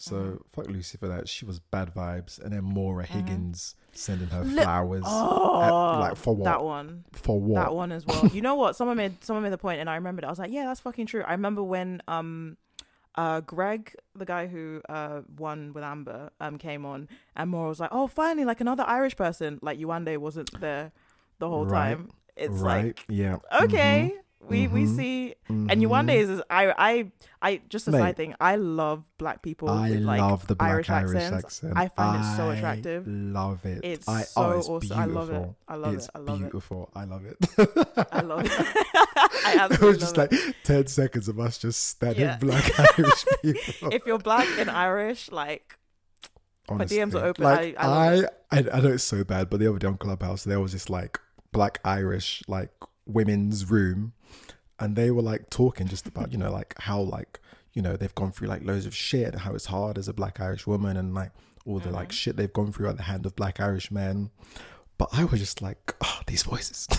[0.00, 1.28] So fuck Lucy for that.
[1.28, 2.40] She was bad vibes.
[2.42, 5.04] And then Maura Higgins sending her flowers.
[5.06, 6.44] Oh, at- like for what?
[6.44, 7.04] That one.
[7.12, 7.56] For what?
[7.62, 8.26] That one as well.
[8.32, 8.76] You know what?
[8.76, 10.24] Someone made someone made the point, and I remembered.
[10.24, 10.28] it.
[10.28, 11.22] I was like, yeah, that's fucking true.
[11.26, 12.56] I remember when um,
[13.16, 17.80] uh, Greg, the guy who uh won with Amber, um, came on, and Maura was
[17.80, 19.58] like, oh, finally, like another Irish person.
[19.60, 20.92] Like Yewande wasn't there
[21.40, 21.90] the whole Right.
[21.96, 22.10] time.
[22.36, 22.84] It's right?
[22.86, 23.36] like yeah.
[23.62, 24.14] okay.
[24.48, 24.96] We we Mhm.
[24.96, 25.70] see, Mhm.
[25.70, 27.12] and Yewande is, is I I
[27.42, 27.98] I just a Mate.
[27.98, 28.34] side thing.
[28.40, 31.44] I love black people I with like love the black Irish, Irish, accents.
[31.44, 31.72] accent.
[31.76, 33.06] I find it so I attractive.
[33.06, 33.80] Love it.
[33.84, 34.98] It's I, so oh, it's awesome.
[34.98, 35.50] I love it.
[35.68, 36.10] I love it's it.
[36.14, 36.44] I love it.
[36.44, 36.90] beautiful.
[36.94, 37.36] I love it.
[38.12, 38.52] I love it.
[39.44, 40.56] I it was just like it.
[40.64, 42.36] ten seconds of us just standing Yeah.
[42.38, 43.92] black Irish people.
[43.92, 45.78] if you're black and Irish, like
[46.70, 47.44] my DMs are open.
[47.44, 49.98] Like I- I I, I, I know it's so bad, but the other day on
[49.98, 51.20] Clubhouse there was this like
[51.52, 52.70] black Irish like
[53.06, 54.12] women's room,
[54.80, 57.38] and they were like talking just about you know like how like
[57.74, 60.12] you know they've gone through like loads of shit, and how it's hard as a
[60.12, 61.30] black Irish woman, and like
[61.66, 61.94] all the Mm-hmm.
[61.94, 64.30] like shit they've gone through at the hand of black Irish men.
[64.98, 66.86] But I was just like, oh, these voices.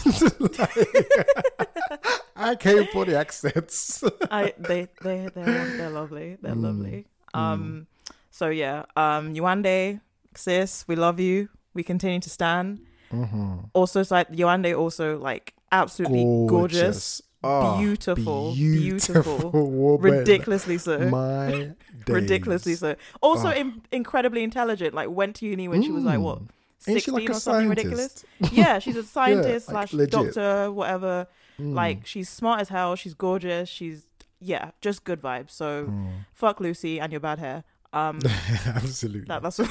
[2.35, 4.03] I came for the accents.
[4.31, 6.37] I they they they're they're lovely.
[6.41, 6.63] They're Mm.
[6.63, 7.05] lovely.
[7.33, 7.87] Um
[8.31, 10.01] so yeah, um Yewande,
[10.35, 11.49] sis, we love you.
[11.73, 12.81] We continue to stand.
[13.11, 13.57] Mm-hmm.
[13.73, 20.11] Also like Yewande also like absolutely gorgeous, Oh, beautiful, beautiful, woman.
[20.19, 20.99] ridiculously so.
[21.09, 21.71] My
[22.07, 22.95] ridiculously so.
[23.21, 23.51] Also Oh.
[23.51, 24.93] in, incredibly intelligent.
[24.93, 26.47] Like went to uni when she was like what Mm.
[26.85, 28.25] She 16 like or something ridiculous.
[28.51, 30.11] Yeah, she's a scientist like, slash legit.
[30.11, 31.27] doctor, whatever.
[31.59, 31.73] Mm.
[31.75, 32.95] Like she's smart as hell.
[32.95, 33.69] She's gorgeous.
[33.69, 34.05] She's
[34.39, 35.51] yeah, just good vibes.
[35.51, 36.25] So Mm.
[36.33, 37.63] fuck Lucy and your bad hair.
[37.93, 38.19] Um,
[38.65, 39.25] Absolutely.
[39.27, 39.69] that, that's what.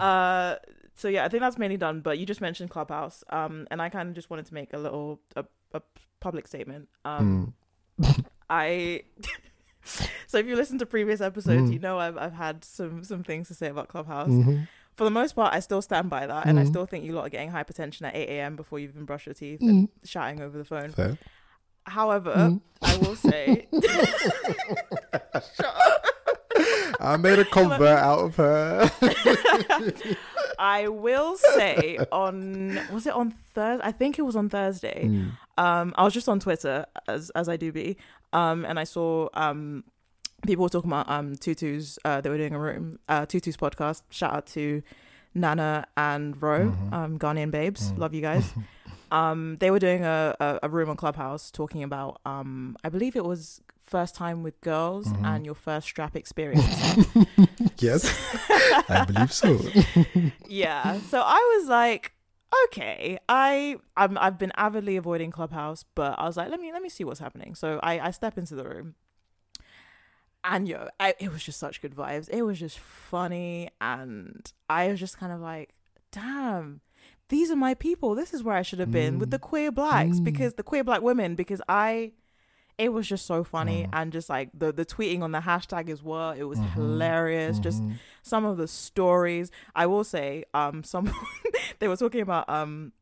[0.00, 0.56] uh,
[0.94, 2.00] so yeah, I think that's mainly done.
[2.00, 3.22] But you just mentioned Clubhouse.
[3.30, 5.44] Um, and I kind of just wanted to make a little a,
[5.74, 5.82] a
[6.20, 6.88] public statement.
[7.04, 7.54] Um,
[8.00, 8.24] Mm.
[8.48, 9.02] I.
[10.26, 11.74] so if you listen to previous episodes, Mm.
[11.74, 14.28] you know I've I've had some some things to say about Clubhouse.
[14.30, 14.66] Mhm.
[14.94, 16.68] For the most part, I still stand by that, and I Mhm.
[16.68, 18.56] still think you lot are getting hypertension at 8 a.m.
[18.56, 19.68] before you even brush your teeth Mm.
[19.68, 20.90] and shouting over the phone.
[20.90, 21.16] Fair.
[21.84, 22.60] However, Mm.
[22.82, 23.66] I will say,
[27.00, 28.90] I made a convert out of her.
[30.58, 33.84] I will say on was it on Thursday?
[33.86, 35.04] I think it was on Thursday.
[35.06, 35.32] Mm.
[35.58, 37.96] Um, I was just on Twitter as as I do be,
[38.32, 39.84] um, and I saw um
[40.46, 41.98] people were talking about um Tutu's.
[42.04, 44.02] Uh, they were doing a room uh Tutu's podcast.
[44.10, 44.82] Shout out to
[45.34, 46.92] Nana and Ro, Mhm.
[46.92, 47.92] um, Ghanaian babes.
[47.92, 47.98] Mm.
[47.98, 48.52] Love you guys.
[49.12, 53.16] um, they were doing a, a a room on Clubhouse talking about um I believe
[53.16, 53.60] it was
[53.96, 55.24] first time with girls Mm-hmm.
[55.30, 56.66] and your first strap experience.
[57.88, 58.02] Yes,
[58.88, 59.50] I believe so.
[60.48, 60.98] yeah.
[61.10, 62.12] So I was like,
[62.66, 66.82] okay, I I'm, I've been avidly avoiding Clubhouse, but I was like, let me let
[66.82, 67.54] me see what's happening.
[67.62, 68.94] So I I step into the room,
[70.44, 72.28] and yo, I, it was just such good vibes.
[72.30, 75.70] It was just funny, and I was just kind of like,
[76.12, 76.80] damn.
[77.28, 78.14] These are my people.
[78.14, 81.00] This is where I should have been with the queer blacks because the queer black
[81.00, 82.12] women because I
[82.78, 86.02] it was just so funny and just like the the tweeting on the hashtag as
[86.02, 87.82] well it was hilarious just
[88.22, 91.12] some of the stories i will say um some
[91.78, 92.92] they were talking about um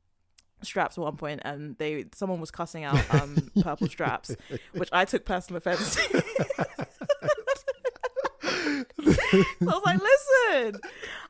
[0.62, 4.34] straps at one point and they someone was cussing out um purple straps
[4.72, 6.24] which i took personal offense to
[9.32, 10.80] I was like, listen,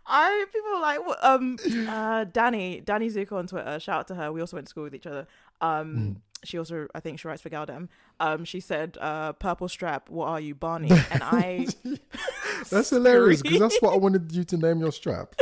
[0.06, 1.56] I people were like um
[1.88, 3.78] uh Danny Danny Zuko on Twitter.
[3.78, 4.32] Shout out to her.
[4.32, 5.26] We also went to school with each other.
[5.60, 7.88] Um, she also I think she writes for gal-dem.
[8.18, 11.66] Um, she said, uh, "Purple strap, what are you, Barney?" And I
[12.70, 15.34] That's hilarious because that's what I wanted you to name your strap.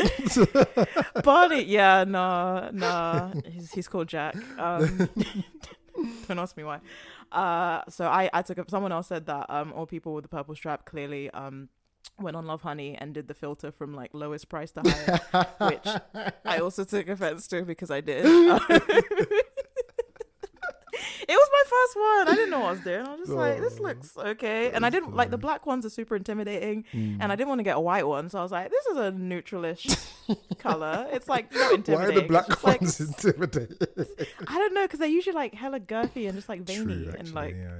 [1.25, 3.33] Barney, yeah, nah, nah.
[3.51, 4.37] He's he's called Jack.
[4.59, 5.09] Um,
[6.29, 6.81] don't ask me why.
[7.33, 8.70] Uh, so I I took up.
[8.70, 11.69] Someone else said that um all people with the purple strap clearly um
[12.19, 16.59] went on Lovehoney and did the filter from like lowest price to highest, which I
[16.59, 18.25] also took offense to because I did.
[21.28, 22.28] It was my first one.
[22.28, 23.06] I didn't know what I was doing.
[23.06, 24.70] I was just like, this looks okay.
[24.72, 26.84] And I didn't like the black ones are super intimidating.
[26.92, 28.30] And I didn't want to get a white one.
[28.30, 29.94] So I was like, this is a neutralish
[30.59, 31.06] color.
[31.12, 32.14] It's like not intimidating.
[32.14, 33.76] Why are the black just, like, ones intimidating?
[34.46, 37.34] I don't know because they're usually like hella girthy and just like veiny True, and
[37.34, 37.76] like yeah,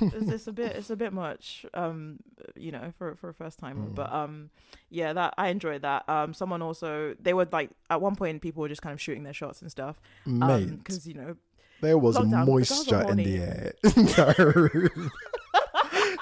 [0.00, 0.08] yeah.
[0.14, 2.18] it's, it's a bit it's a bit much um
[2.56, 4.50] you know for for a first timer but um
[4.90, 8.62] yeah that I enjoyed that um someone also they were like at one point people
[8.62, 11.36] were just kind of shooting their shots and stuff um because you know
[11.80, 15.10] there was lockdown, moisture in the air in that room.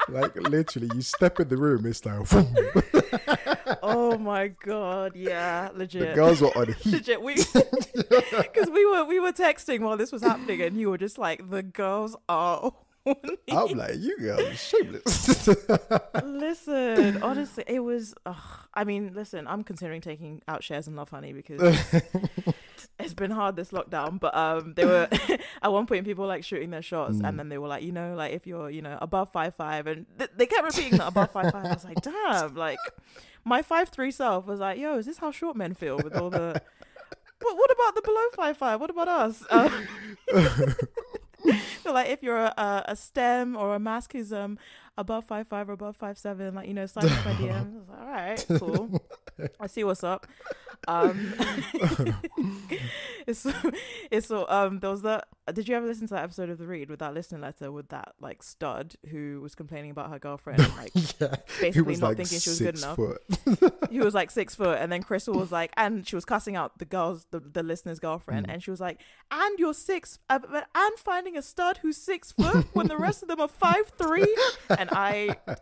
[0.08, 2.26] like literally, you step in the room, it's like
[3.82, 6.08] oh my god yeah legit.
[6.08, 6.92] the girls were on heat.
[6.92, 7.34] legit we
[7.94, 11.50] because we were we were texting while this was happening and you were just like
[11.50, 12.72] the girls are.
[13.50, 15.48] I'm like, you girls are shameless.
[16.24, 18.14] Listen, honestly, it was.
[18.24, 18.36] Ugh,
[18.74, 23.56] I mean, listen, I'm considering taking out shares in Lovehoney because it's, it's been hard
[23.56, 24.20] this lockdown.
[24.20, 25.08] But um, they were
[25.62, 27.92] at one point people were, like shooting their shots, and then they were like, you
[27.92, 31.08] know, like if you're, you know, above five five, and th- they kept repeating that
[31.08, 31.64] above five five.
[31.64, 32.78] I was like, damn, like
[33.44, 36.30] my five three self was like, yo, is this how short men feel with all
[36.30, 36.60] the?
[37.38, 38.80] But what about the below five five?
[38.80, 39.44] What about us?
[39.50, 39.70] Um,
[41.82, 44.58] so like if you're a, a STEM or a masc who's um
[44.98, 47.88] above five five or above five seven, like you know, slide into my DMs.
[47.88, 49.02] Like, all right, cool.
[49.60, 50.26] I see what's up.
[50.88, 51.34] Um,
[53.26, 53.52] it's so,
[54.10, 55.28] it's so um there was that.
[55.52, 57.88] Did you ever listen to that episode of the Read with that listening letter with
[57.90, 60.90] that like stud who was complaining about her girlfriend, and, like
[61.20, 62.98] yeah, basically not like thinking she was good enough.
[63.90, 66.78] He was like six foot, and then Crissle was like, and she was cussing out
[66.78, 68.02] the girl's the, the listener's Mm.
[68.02, 69.00] girlfriend, and she was like,
[69.30, 73.22] and you're six, uh, but and finding a stud who's six foot when the rest
[73.22, 74.36] of them are five three,
[74.70, 75.36] and I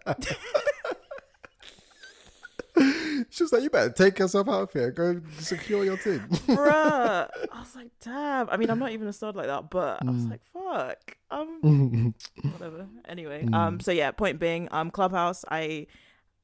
[3.35, 4.93] She was like, you better take yourself out of here.
[4.93, 6.21] Go secure your thing.
[6.47, 7.29] bruh.
[7.53, 8.49] I was like, damn.
[8.49, 10.15] I mean, I'm not even a stud like that, but I Mm.
[10.15, 11.17] was like, fuck.
[11.33, 12.15] Um,
[12.53, 12.87] whatever.
[13.07, 13.55] Anyway, Mm.
[13.55, 14.13] um, so yeah.
[14.13, 15.45] Point being, um, Clubhouse.
[15.51, 15.89] I,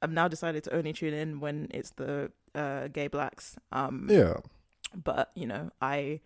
[0.02, 3.56] I've now decided to only tune in when it's the uh gay blacks.
[3.70, 4.38] Um, yeah.
[5.04, 6.20] but you know, I,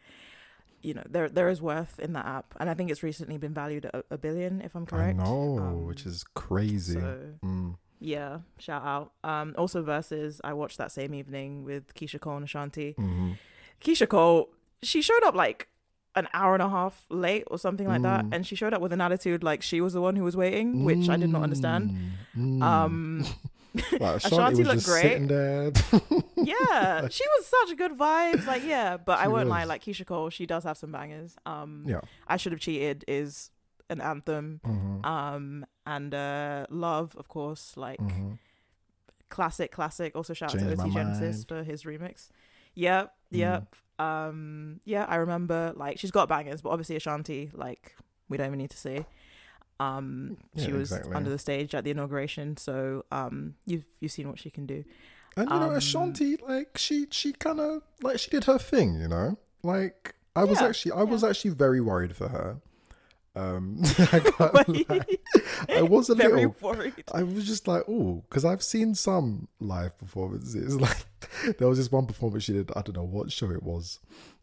[0.80, 3.52] you know, there there is worth in that app, and I think it's recently been
[3.52, 5.20] valued at a, a billion, if I'm correct.
[5.20, 6.94] Um, which is crazy.
[7.00, 7.76] So Mm.
[8.04, 9.12] Yeah, shout out.
[9.24, 12.92] Um, also versus I watched that same evening with Keyshia Cole and Ashanti.
[12.92, 13.32] hmm
[13.80, 14.50] Keyshia Cole,
[14.82, 15.68] she showed up like
[16.14, 18.34] an hour and a half late or something like that, Mm.
[18.34, 20.84] and she showed up with an attitude like she was the one who was waiting,
[20.84, 21.90] which I did not understand.
[22.36, 22.62] Mm.
[22.62, 23.24] Um,
[23.74, 26.24] like, Ashanti Ashanti was looked just great.
[26.36, 28.46] yeah, she was such good vibes.
[28.46, 29.64] Like, yeah, but I won't lie.
[29.64, 31.36] Like Keyshia Cole, she does have some bangers.
[31.46, 32.00] Um, yeah.
[32.28, 33.50] I should have cheated is
[33.90, 34.60] an anthem.
[34.64, 38.32] hmm Um, and uh, love, of course, like hmm
[39.28, 40.14] classic, classic.
[40.14, 42.28] Also, shout out to OT Genasis for his remix.
[42.74, 43.74] Yep, yep.
[43.98, 45.72] Um, yeah, I remember.
[45.76, 47.94] Like, she's got bangers, but obviously Ashanti, like,
[48.28, 49.04] we don't even need to see.
[49.80, 51.16] Um, she Yeah, was exactly.
[51.16, 54.84] under the stage at the inauguration, so um, you've you've seen what she can do.
[55.36, 59.00] And you know, Um, Ashanti, like she, she kind of like she did her thing.
[59.00, 62.60] You know, like I was actually, I was actually very worried for her.
[63.36, 65.00] Um, I.
[65.68, 66.56] I was a Very little.
[66.60, 66.94] worried.
[67.12, 70.76] I was just like, oh, because I've seen some live performances.
[70.80, 72.70] Like there was this one performance she did.
[72.76, 73.98] I don't know what show it was.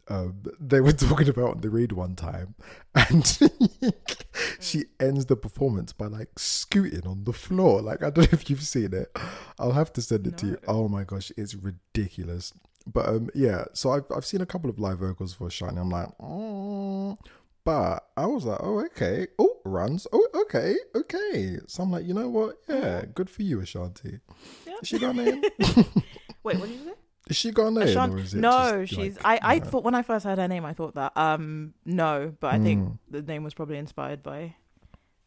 [0.08, 2.54] um, they were talking about the read one time,
[2.94, 3.24] and
[4.60, 7.80] she ends the performance by like scooting on the floor.
[7.80, 9.16] Like I don't know if you've seen it.
[9.58, 10.58] I'll have to send it to you.
[10.66, 12.52] Oh my gosh, it's ridiculous.
[12.92, 13.64] But um, yeah.
[13.74, 15.78] So I've I've seen a couple of live vocals for Shiny.
[15.78, 17.16] I'm like, oh.
[17.64, 19.28] But I was like, oh, okay.
[19.38, 20.06] Oh, runs.
[20.12, 21.58] Oh, okay, okay.
[21.68, 22.56] So I'm like, you know what?
[22.68, 24.18] Yeah, good for you, Ashanti.
[24.66, 24.74] Yeah.
[24.82, 25.42] Is she name?
[26.42, 26.92] Wait, what did you say?
[27.30, 27.84] Is she Ghanaian?
[27.94, 29.14] Ashan- or is it no, she's.
[29.22, 31.16] like, I, I know- thought when I first heard her name, I thought that.
[31.16, 32.98] Um, no, but I think Mm.
[33.10, 34.56] the name was probably inspired by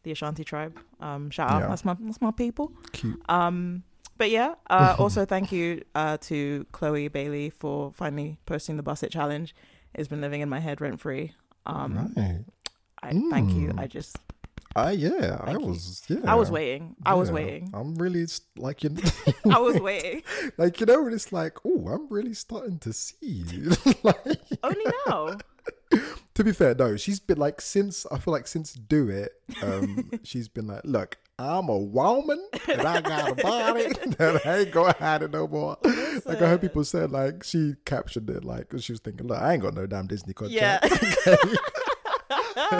[0.02, 0.78] the Ashanti tribe.
[1.00, 1.68] Um, shout out, Yeah.
[1.68, 2.70] that's my that's my people.
[2.92, 3.18] cute.
[3.30, 3.82] Um,
[4.18, 4.56] but yeah.
[4.68, 9.54] Uh, also thank you uh to Chloe Bailey for finally posting the Buss It challenge.
[9.94, 11.32] It's been living in my head rent free.
[11.66, 12.44] Um, right.
[13.02, 13.68] I thank you.
[13.68, 13.80] Mm.
[13.80, 14.18] I just
[14.76, 16.18] I yeah, I was yeah.
[16.26, 16.96] I was waiting.
[17.06, 17.70] I was waiting.
[17.72, 18.26] I'm really
[18.58, 18.94] like you,
[19.50, 20.22] I was waiting.
[20.58, 23.72] like you know, when it's like, oh, I'm really starting to see you.
[24.02, 25.38] like, Only now.
[26.34, 29.32] to be fair, no, she's been like since I feel like since do it,
[29.62, 33.88] um, she's been like, look, I'm a woman and I got a body
[34.18, 35.76] that I ain't gonna hide it no more.
[36.24, 39.38] Like I heard people said, like she captioned it, like 'cause she was thinking, look,
[39.40, 40.86] I ain't got no damn Disney contract.
[41.26, 41.36] Yeah.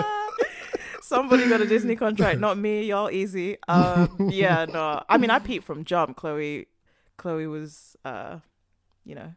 [1.01, 2.83] Somebody got a Disney contract, not me.
[2.85, 3.57] Y'all easy.
[3.67, 5.03] Um, yeah, no.
[5.07, 6.17] I mean, I peeped from jump.
[6.17, 6.67] Chloe,
[7.17, 8.39] Chloe was, uh,
[9.05, 9.33] you know,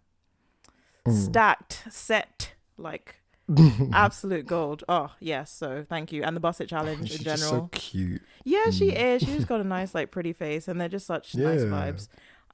[1.07, 1.13] Mm.
[1.25, 3.20] stacked, set, like
[3.93, 4.85] absolute gold.
[4.89, 5.51] Oh yes.
[5.53, 6.23] So thank you.
[6.23, 7.51] And the Buss It challenge She's in general.
[7.51, 8.23] so cute.
[8.45, 9.23] Yeah, she is.
[9.23, 12.09] She's got a nice, like, pretty face, and they're just such nice vibes.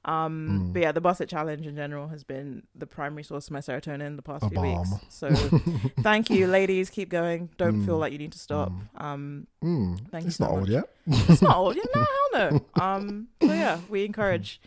[0.05, 0.73] Um, Mm.
[0.73, 3.59] but yeah, the Buss It challenge in general has been the primary source of my
[3.59, 4.89] serotonin the past A few weeks.
[5.09, 5.29] So
[6.01, 6.89] thank you, ladies.
[6.89, 7.49] Keep going.
[7.57, 7.99] Don't feel Mm.
[7.99, 8.71] like you need to stop.
[8.71, 9.03] Mm.
[9.03, 10.85] Um, Mm, Thank you it's so not old yet.
[11.07, 11.75] it's not old.
[11.75, 12.81] Yeah, no, hell no.
[12.81, 14.61] Um, so yeah, we encourage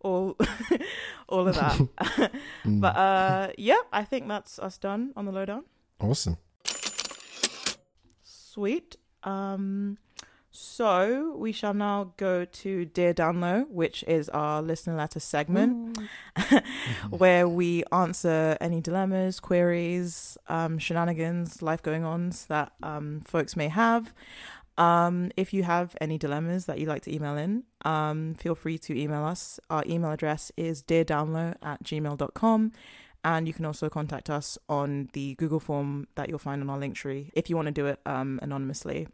[0.00, 0.36] all,
[1.28, 1.76] all of that.
[2.64, 2.80] Mm.
[2.80, 5.64] but uh, yeah, I think that's us done on the lowdown.
[6.00, 6.36] Awesome.
[8.22, 8.96] Sweet.
[9.22, 9.98] Um,
[10.56, 15.98] so we shall now go to Dear Download, which is our listener letter segment,
[17.10, 23.66] where we answer any dilemmas, queries, um, shenanigans, life going ons that um, folks may
[23.66, 24.14] have.
[24.78, 28.78] Um, if you have any dilemmas that you'd like to email in, um, feel free
[28.78, 29.58] to email us.
[29.70, 32.72] Our email address is deardownload at gmail.com.
[33.24, 36.78] And you can also contact us on the Google form that you'll find on our
[36.78, 39.08] link tree if you want to do it um, anonymously.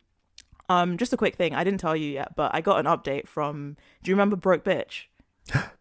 [0.69, 3.27] Um, just a quick thing, I didn't tell you yet, but I got an update
[3.27, 3.77] from.
[4.03, 5.05] Do you remember Broke Bitch?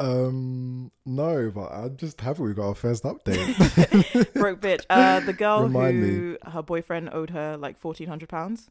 [0.00, 4.32] Um, no, but I just haven't we got our first update.
[4.34, 8.70] Broke Bitch, uh, the girl Remind who her boyfriend owed her like fourteen hundred pounds.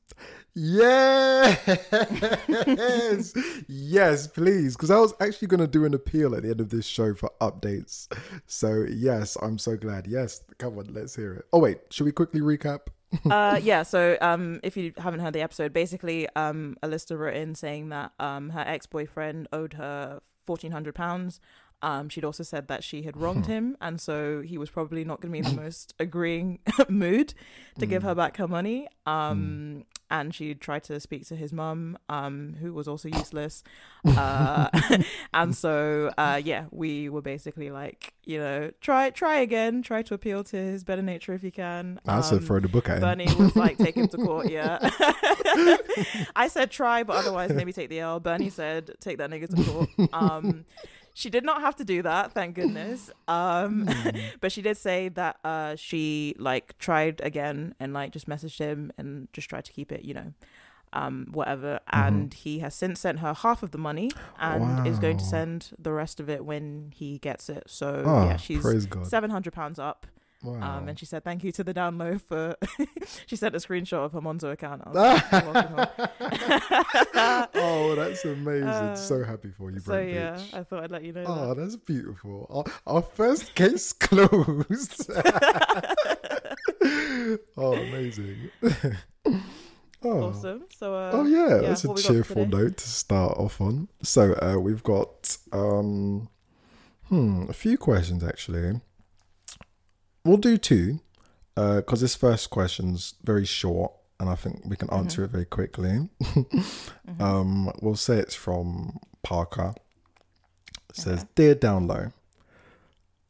[0.56, 1.84] yes,
[3.68, 6.70] yes, please, because I was actually going to do an appeal at the end of
[6.70, 8.08] this show for updates.
[8.46, 10.08] So yes, I'm so glad.
[10.08, 11.46] Yes, come on, let's hear it.
[11.52, 12.88] Oh wait, should we quickly recap?
[13.32, 17.56] uh yeah so um if you haven't heard the episode basically um Alyssa wrote in
[17.56, 21.40] saying that um her ex-boyfriend owed her 1400 pounds.
[21.82, 25.22] Um she'd also said that she had wronged him and so he was probably not
[25.22, 26.60] going to be in the most agreeing
[26.90, 27.34] mood
[27.80, 28.88] to give her back her money.
[29.06, 33.64] Um and she tried to speak to his mum um who was also useless
[34.06, 34.70] uh
[35.34, 40.14] and so uh yeah we were basically like you know try try again try to
[40.14, 42.98] appeal to his better nature if you can I said Um, throw the book at
[42.98, 43.02] him.
[43.02, 44.78] Bernie was like, take him to court, yeah.
[46.36, 48.20] I said try, but otherwise maybe take the L.
[48.20, 49.90] Bernie said, take that nigga to court.
[50.14, 50.66] Um,
[51.18, 53.10] she did not have to do that, thank goodness.
[53.28, 53.90] Um,
[54.40, 58.92] but she did say that uh, she like tried again and like just messaged him
[58.98, 60.34] and just tried to keep it, you know,
[60.94, 61.82] um, whatever.
[61.92, 65.72] And he has since sent her half of the money and is going to send
[65.78, 67.64] the rest of it when he gets it.
[67.68, 68.62] So Oh, yeah, she's
[69.10, 70.08] seven hundred pounds up.
[70.44, 70.78] Wow.
[70.78, 72.56] Um, and she said, "Thank you to the download for."
[73.26, 74.94] she sent a screenshot of her Monzo account.
[74.94, 75.88] Like, "You're welcome, hon."
[77.56, 78.68] oh, that's amazing.
[78.68, 80.54] Uh, so happy for you, so yeah, bitch.
[80.54, 81.24] I thought I'd let you know.
[81.26, 81.62] Oh, that.
[81.62, 82.46] that's beautiful.
[82.50, 85.10] Our, our first case closed.
[87.58, 88.52] oh, amazing.
[90.04, 90.22] oh.
[90.22, 90.66] Awesome.
[90.78, 90.94] So.
[90.94, 93.88] Uh, Oh yeah, that's a what we got for cheerful note to start off on.
[94.04, 96.30] So uh, we've got um,
[97.06, 98.82] hmm, a few questions actually.
[100.28, 101.00] We'll do two
[101.56, 106.10] because this first question's very short, and I think we can answer it very quickly.
[107.20, 109.74] um, we'll say it's from Parker.
[110.90, 112.12] It says, "Dear Down Low,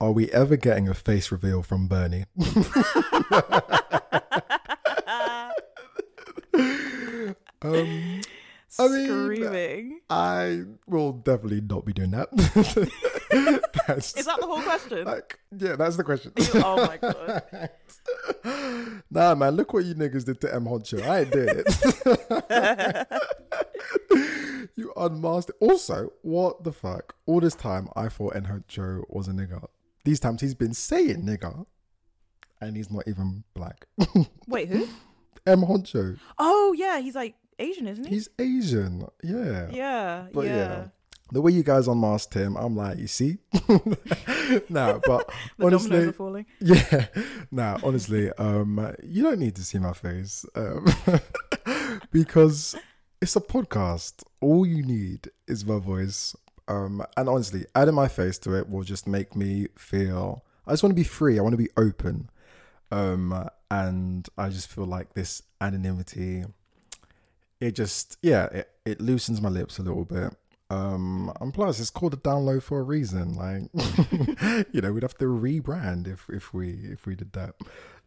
[0.02, 2.26] are we ever getting a face reveal from Bernie?"
[7.62, 8.22] um,
[8.80, 10.02] I mean, Screaming.
[10.10, 12.30] I will definitely not be doing that.
[13.88, 15.06] That's Is that the whole question?
[15.06, 16.32] like, yeah, that's the question.
[16.56, 17.70] oh my god.
[19.12, 21.02] nah, man, look what you niggas did to M Huncho.
[21.08, 21.64] I did.
[21.66, 23.08] it.
[24.76, 25.52] you unmasked.
[25.60, 27.16] Also, what the fuck?
[27.26, 29.66] All this time, I thought M Huncho was a nigger.
[30.04, 31.66] These times he's been saying nigger,
[32.62, 33.86] and he's not even black.
[34.48, 34.88] Wait, who?
[35.46, 38.16] M Honcho, Oh yeah, he's like Asian, isn't he?
[38.16, 39.08] he's Asian.
[39.24, 39.70] Yeah.
[39.72, 40.56] yeah, But yeah.
[40.56, 40.88] yeah.
[41.32, 43.38] The way you guys unmasked him, I'm like, you see?
[44.70, 45.30] nah, but
[45.62, 46.46] honestly.
[46.60, 47.08] Yeah.
[47.52, 50.46] Nah, honestly, um, you don't need to see my face.
[50.56, 50.86] Um,
[52.12, 52.76] because
[53.22, 54.24] it's a podcast.
[54.42, 56.36] All you need is my voice.
[56.68, 60.84] Um, and honestly, adding my face to it will just make me feel I just
[60.84, 61.40] want to be free.
[61.40, 62.30] I want to be open.
[62.92, 66.44] Um, and I just feel like this anonymity,
[67.60, 70.34] it just yeah, it, it loosens my lips a little bit.
[70.70, 73.36] Um, and plus it's called a download for a reason.
[73.36, 73.70] Like,
[74.74, 77.56] you know, we'd have to rebrand if if we if we did that.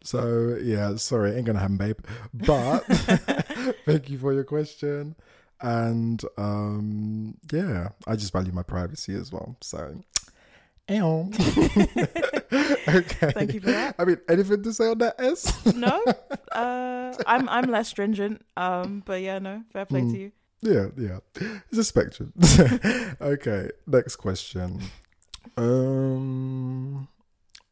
[0.03, 1.99] So yeah, sorry, ain't gonna happen, babe.
[2.35, 2.81] But
[3.87, 5.15] thank you for your question,
[5.61, 9.57] and um, yeah, I just value my privacy as well.
[9.61, 10.03] So.
[12.89, 13.31] Okay.
[13.33, 13.95] Thank you for that.
[13.99, 15.65] I mean, anything to say on that S?
[15.75, 16.03] No,
[16.51, 18.45] uh, I'm I'm less stringent.
[18.57, 20.13] Um, but yeah, no, fair play Hmm.
[20.13, 20.33] to you.
[20.63, 21.19] Yeah, yeah.
[21.71, 22.33] It's a spectrum.
[23.21, 24.81] okay, next question.
[25.57, 27.09] Um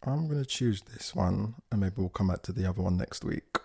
[0.05, 3.25] I'm gonna choose this one and maybe we'll come back to the other one next
[3.25, 3.59] week.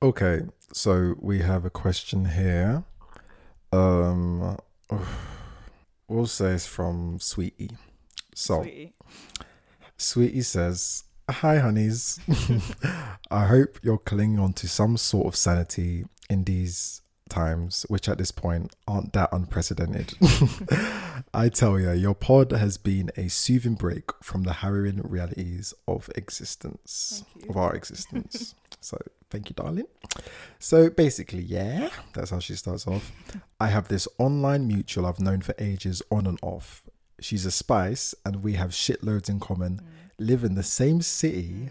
[0.00, 0.42] Okay,
[0.72, 2.84] so we have a question here.
[3.72, 4.58] Um
[6.08, 7.76] we'll say it's from Sweetie.
[8.34, 8.94] So Sweetie.
[9.96, 12.18] Sweetie says, Hi, honeys.
[13.30, 17.01] I hope you're clinging on to some sort of sanity in these
[17.32, 20.14] times, which at this point aren't that unprecedented.
[21.34, 26.10] I tell you, your pod has been a soothing break from the harrowing realities of
[26.14, 28.54] existence, of our existence.
[28.80, 28.98] so,
[29.30, 29.86] thank you, darling.
[30.58, 33.10] So, basically, yeah, that's how she starts off.
[33.58, 36.82] I have this online mutual I've known for ages on and off.
[37.20, 39.84] She's a spice, and we have shitloads in common, mm.
[40.18, 41.70] live in the same city,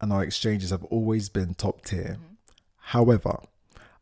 [0.00, 2.18] and our exchanges have always been top tier.
[2.18, 2.34] Mm-hmm.
[2.76, 3.40] However,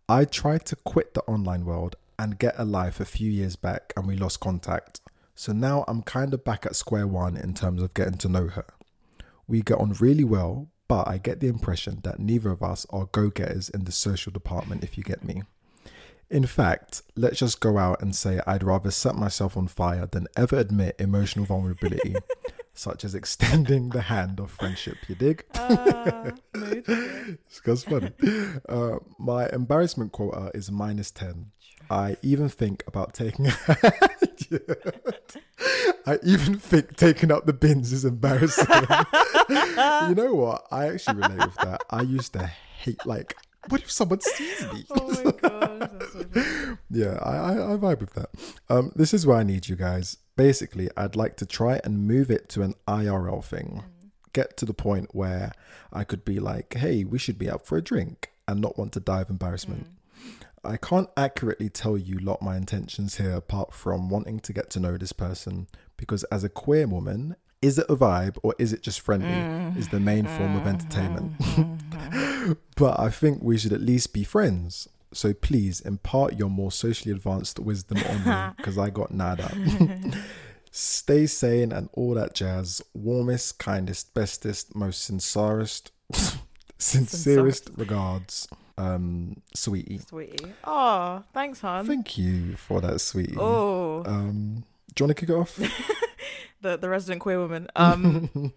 [0.09, 3.93] I tried to quit the online world and get a life a few years back,
[3.97, 5.01] and we lost contact.
[5.35, 8.47] So now I'm kind of back at square one in terms of getting to know
[8.47, 8.66] her.
[9.49, 13.07] We get on really well, but I get the impression that neither of us are
[13.07, 15.43] go getters in the social department, if you get me.
[16.31, 20.28] In fact, let's just go out and say I'd rather set myself on fire than
[20.37, 22.15] ever admit emotional vulnerability,
[22.78, 25.44] such as extending the hand of friendship, you dig?
[25.55, 26.31] Uh.
[26.55, 28.12] It's funny.
[28.69, 31.51] Uh, my embarrassment quota is minus 10.
[31.90, 33.47] I even think about taking.
[36.07, 38.66] I even think taking out the bins is embarrassing.
[40.09, 40.66] you know what?
[40.70, 41.82] I actually relate with that.
[41.90, 43.36] I used to hate, like,
[43.69, 44.85] what if someone sees me?
[44.90, 48.31] Oh my god, that's so yeah, I, I, I vibe with that.
[48.69, 50.19] Um, this is where I need you guys.
[50.37, 53.83] Basically, I'd like to try and move it to an IRL thing.
[53.85, 54.11] Mm.
[54.33, 55.53] Get to the point where
[55.93, 58.93] I could be like, hey, we should be out for a drink and not want
[58.93, 59.85] to die of embarrassment.
[59.85, 60.47] Mm.
[60.65, 64.81] I can't accurately tell you lot my intentions here apart from wanting to get to
[64.81, 68.83] know this person because as a queer woman, is it a vibe or is it
[68.83, 69.29] just friendly?
[69.29, 69.77] Mm.
[69.77, 70.69] Is the main form of mm-hmm.
[70.69, 71.39] entertainment.
[71.39, 72.53] Mm-hmm.
[72.77, 74.89] but I think we should at least be friends.
[75.12, 79.51] So please impart your more socially advanced wisdom on me because I got nada.
[80.70, 82.83] Stay sane and all that jazz.
[82.93, 85.91] Warmest, kindest, bestest, most sincerest,
[86.78, 88.47] sincerest regards,
[88.77, 89.99] um, sweetie.
[89.99, 90.53] Sweetie.
[90.65, 91.87] Oh, thanks, hon.
[91.87, 93.37] Thank you for that, sweetie.
[93.39, 94.65] oh, Um,
[94.95, 95.59] do you want to kick it off?
[96.61, 97.69] The the resident queer woman.
[97.77, 98.53] Um,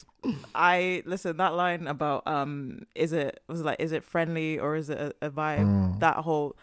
[0.53, 4.75] I listen that line about um, is it was it like is it friendly or
[4.75, 5.65] is it a, a vibe?
[5.65, 5.99] Mm.
[5.99, 6.55] That whole,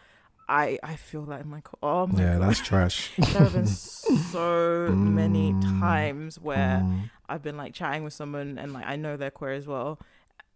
[0.49, 2.49] I I feel that in my oh my yeah, god.
[2.49, 3.11] that's trash.
[3.17, 5.81] there have been so many Mm.
[5.81, 7.11] times where Mm.
[7.29, 9.99] I've been like chatting with someone and like I know they're queer as well,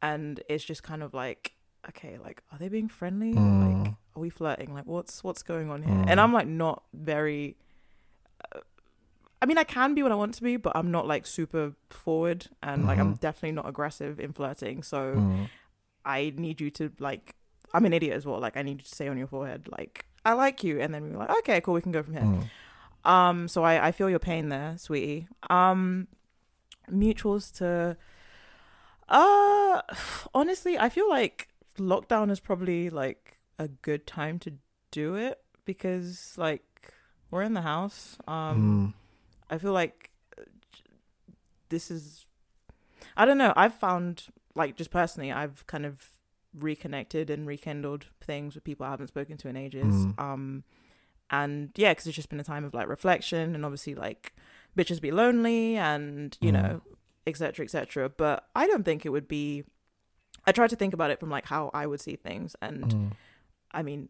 [0.02, 1.52] and it's just kind of like,
[1.88, 3.32] okay, like are they being friendly?
[3.34, 3.84] Mm.
[3.84, 4.74] Like are we flirting?
[4.74, 5.94] Like what's what's going on here?
[6.06, 6.22] And Mm.
[6.22, 7.56] I'm like not very.
[9.42, 11.72] I mean, I can be when I want to be, but I'm not like super
[11.88, 13.20] forward, and like I'm Mhm.
[13.20, 14.82] definitely not aggressive in flirting.
[14.82, 15.48] So Mm.
[16.04, 17.34] I need you to like.
[17.72, 18.40] I'm an idiot as well.
[18.40, 21.12] Like I need you to say on your forehead, like I like you, and then
[21.12, 22.22] we're like, okay, cool, we can go from here.
[22.24, 22.50] Mm.
[23.10, 25.28] Um, so I, I feel your pain there, sweetie.
[25.48, 26.08] Um,
[26.90, 27.96] mutuals to,
[29.08, 29.82] uh,
[30.34, 31.48] honestly, I feel like
[31.78, 34.54] lockdown is probably like a good time to
[34.90, 36.64] do it because like
[37.30, 38.18] we're in the house.
[38.26, 38.99] Um, Mm.
[39.50, 40.10] I feel like
[41.68, 42.26] this is
[43.16, 43.52] I don't know.
[43.56, 46.08] I've found like just personally, I've kind of
[46.58, 49.94] reconnected and rekindled things with people I haven't spoken to in ages.
[49.94, 50.20] Mm.
[50.20, 50.64] Um,
[51.30, 54.34] and yeah, because it's just been a time of like reflection and obviously like
[54.76, 56.62] bitches be lonely and you Mm.
[56.62, 56.82] know,
[57.26, 57.64] etc.
[57.64, 58.08] etc.
[58.08, 59.64] But I don't think it would be.
[60.46, 63.12] I tried to think about it from like how I would see things, and Mm.
[63.72, 64.08] I mean,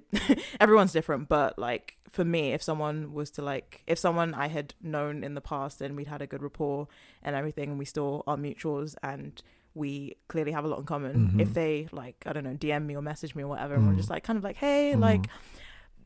[0.60, 4.74] everyone's different, but like for me, if someone was to like, if someone I had
[4.82, 6.88] known in the past and we'd had a good rapport
[7.22, 9.42] and everything, and we still are mutuals and
[9.74, 11.40] we clearly have a lot in common, Mhm.
[11.40, 13.94] if they like, I don't know, DM me or message me or whatever, and we're
[13.94, 13.96] Mm.
[13.96, 15.00] just like, kind of like, hey, Mm.
[15.00, 15.26] like,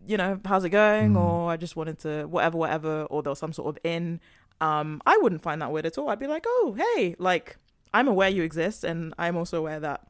[0.07, 1.15] you know, how's it going?
[1.15, 1.21] Mm.
[1.21, 4.21] Or I just wanted to, whatever, whatever, or there was some sort of in,
[4.61, 6.09] um, I wouldn't find that weird at all.
[6.11, 7.57] I'd be like, oh, hey, like,
[7.93, 10.07] I'm aware you exist, and I'm also aware that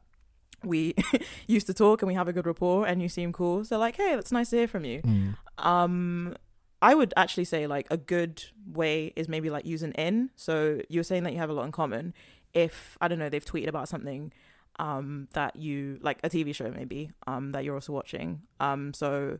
[0.63, 0.95] we
[1.47, 3.63] used to talk and we have a good rapport and you seem cool.
[3.63, 5.01] So like, hey, that's nice to hear from you.
[5.01, 5.35] Mm.
[5.57, 6.35] Um
[6.81, 10.29] I would actually say like a good way is maybe like use an in.
[10.35, 12.13] So you're saying that you have a lot in common.
[12.53, 14.31] If I don't know, they've tweeted about something
[14.79, 18.41] um that you like a TV show maybe um that you're also watching.
[18.59, 19.39] Um so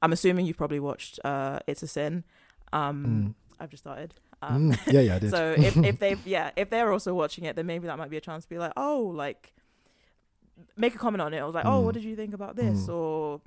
[0.00, 2.24] I'm assuming you've probably watched uh It's a Sin.
[2.72, 4.14] Um I've just started.
[4.42, 4.92] Um Mm.
[4.92, 5.30] Yeah, yeah, I did.
[5.30, 8.16] so if if they've yeah if they're also watching it then maybe that might be
[8.16, 9.52] a chance to be like oh like
[10.76, 11.38] make a comment on it.
[11.38, 11.84] I was like oh Mm.
[11.84, 12.94] what did you think about this Mm.
[12.94, 13.40] or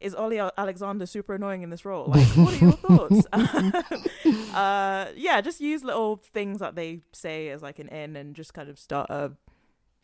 [0.00, 2.06] is Ollie Alexander super annoying in this role?
[2.06, 3.26] Like what are your thoughts?
[4.54, 8.54] uh yeah just use little things that they say as like an in and just
[8.54, 9.32] kind of start a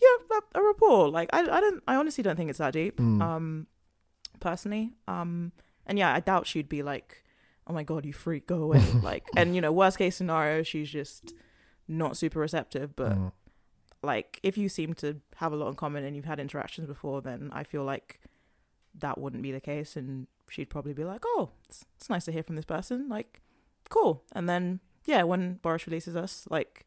[0.01, 1.09] yeah a, a rapport.
[1.11, 2.99] Like I I don't I honestly don't think it's that deep.
[2.99, 3.23] Mm.
[3.23, 3.67] Um
[4.41, 5.53] personally um
[5.87, 7.23] and yeah I doubt she'd be like
[7.67, 10.91] oh my god you freak go away like and you know worst case scenario she's
[10.91, 11.33] just
[11.89, 13.33] not super receptive but Mm.
[14.05, 17.21] Like if you seem to have a lot in common and you've had interactions before
[17.21, 18.21] then i feel like
[18.95, 22.33] that wouldn't be the case and she'd probably be like oh it's, it's nice to
[22.33, 23.41] hear from this person like
[23.89, 24.23] cool.
[24.33, 26.87] And then yeah when boris releases us like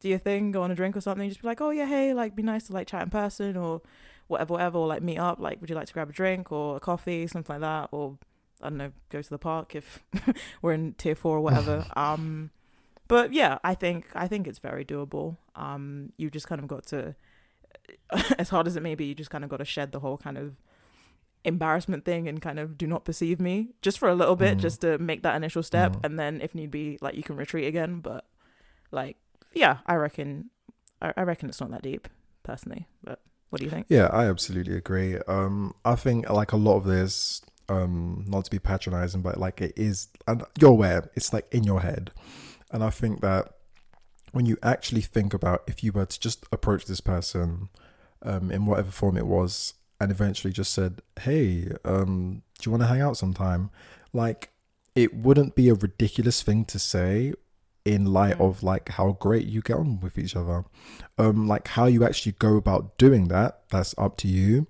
[0.00, 2.14] do your thing go on a drink or something just be like oh yeah hey
[2.14, 3.82] like be nice to like chat in person or
[4.26, 6.76] whatever whatever or like meet up like would you like to grab a drink or
[6.76, 8.16] a coffee something like that or
[8.62, 10.02] i don't know go to the park if
[10.62, 11.86] we're in tier four or whatever.
[11.96, 12.50] Um
[13.08, 16.84] but yeah i think i think it's very doable um you just kind of got
[16.86, 17.14] to
[18.38, 20.16] as hard as it may be you just kind of got to shed the whole
[20.16, 20.56] kind of
[21.44, 24.60] embarrassment thing and kind of do not perceive me just for a little bit Mm.
[24.60, 26.04] just to make that initial step Mm.
[26.04, 28.24] and then if need be like you can retreat again but
[28.90, 29.16] like
[29.52, 30.48] yeah i reckon
[31.02, 32.08] I, I reckon it's not that deep
[32.42, 33.20] personally but
[33.50, 35.16] what do you think Yeah, I absolutely agree.
[35.28, 39.60] Um, I think like a lot of this, um, not to be patronizing, but like
[39.60, 42.10] it is, and you're aware, it's like in your head,
[42.74, 43.54] and I think that
[44.32, 47.68] when you actually think about if you were to just approach this person,
[48.22, 52.82] um, in whatever form it was, and eventually just said, "Hey, um, do you want
[52.82, 53.70] to hang out sometime?"
[54.12, 54.50] Like,
[54.94, 57.32] it wouldn't be a ridiculous thing to say
[57.84, 58.48] in light Mm.
[58.48, 60.64] of like how great you get on with each other
[61.18, 64.66] um like how you actually go about doing that that's up to you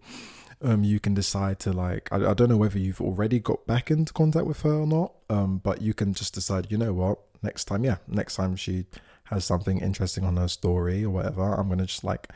[0.62, 3.89] um you can decide to like I, I don't know whether you've already got back
[3.89, 7.20] into contact with her or not um but you can just decide you know what
[7.44, 8.86] next time yeah next time she
[9.24, 12.28] has something interesting on her story or whatever i'm gonna just like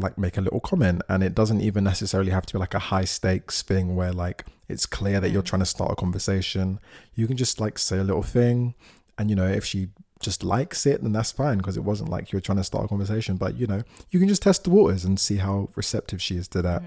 [0.00, 1.00] like make a little comment.
[1.08, 4.44] And it doesn't even necessarily have to be like a high stakes thing where like
[4.68, 5.50] it's clear that you're Mm.
[5.52, 6.80] trying to start a conversation.
[7.14, 8.74] You can just like say a little thing
[9.16, 12.32] and you know if she just likes it then that's fine because it wasn't like
[12.32, 13.36] you were trying to start a conversation.
[13.36, 16.48] But you know you can just test the waters and see how receptive she is
[16.48, 16.82] to that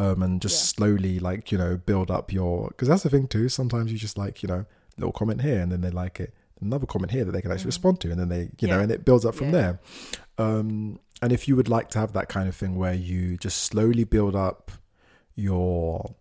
[0.00, 0.66] um and just Yeah.
[0.74, 4.18] slowly like you know build up your because that's the thing too sometimes you just
[4.18, 4.64] like you know
[4.98, 7.64] little comment here and then they like it another comment here that they can actually
[7.64, 7.76] Mhm.
[7.76, 9.52] respond to and then they you know and it builds up from Yeah.
[9.52, 9.80] there
[10.38, 13.58] um and if you would like to have that kind of thing where you just
[13.64, 14.70] slowly build up
[15.34, 16.14] your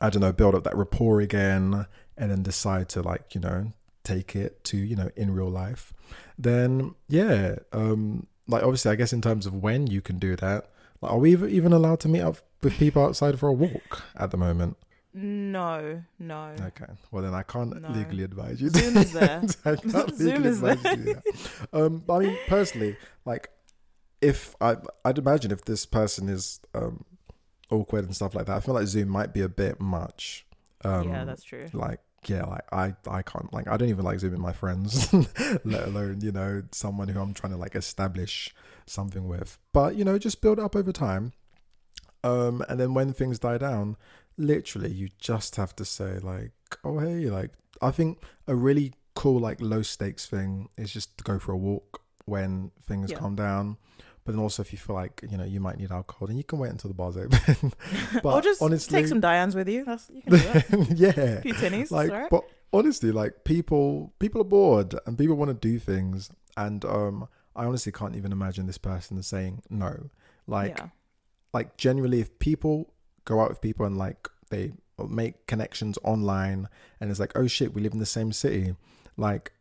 [0.00, 3.72] i don't know build up that rapport again and then decide to like you know
[4.04, 5.92] take it to you know in real life
[6.38, 10.70] then yeah um like obviously i guess in terms of when you can do that
[11.02, 14.30] like, are we even allowed to meet up with people outside for a walk at
[14.30, 14.76] the moment
[15.12, 16.54] no no.
[16.60, 16.86] Okay.
[17.10, 17.88] Well then i can't No.
[17.90, 18.68] legally advise you.
[18.70, 19.42] Zoom is there.
[19.64, 21.68] I can't Zoom legally is advise you to do that.
[21.72, 23.50] um but i mean personally like
[24.20, 27.04] if i i'd imagine if this person is um
[27.70, 30.46] awkward and stuff like that i feel like zoom might be a bit much
[30.84, 31.66] um yeah that's true.
[31.72, 35.12] like yeah like i i can't like i don't even like zooming my friends
[35.64, 38.54] let alone you know someone who i'm trying to like establish
[38.86, 39.56] something with.
[39.72, 41.32] But you know just build up over time.
[42.24, 43.96] Um and then when things die down
[44.40, 46.52] literally you just have to say like
[46.84, 47.50] oh hey like
[47.82, 51.56] i think a really cool like low stakes thing is just to go for a
[51.56, 53.18] walk when things Yeah.
[53.18, 53.76] calm down
[54.24, 56.44] but then also if you feel like you know you might need alcohol then you
[56.44, 57.72] can wait until the bar's open
[58.22, 59.84] but or just honestly take some Diane's with you.
[59.84, 60.90] That's you can do that.
[60.96, 62.30] yeah A few tinnies, like right.
[62.30, 67.28] but honestly like people people are bored and people want to do things and um,
[67.56, 70.10] I honestly can't even imagine this person saying no.
[70.46, 70.88] Like, yeah.
[71.52, 72.92] like generally, if people
[73.30, 74.72] go out with people and like they
[75.08, 76.68] make connections online,
[77.00, 78.74] and it's like, oh shit, we live in the same city.
[79.16, 79.52] Like,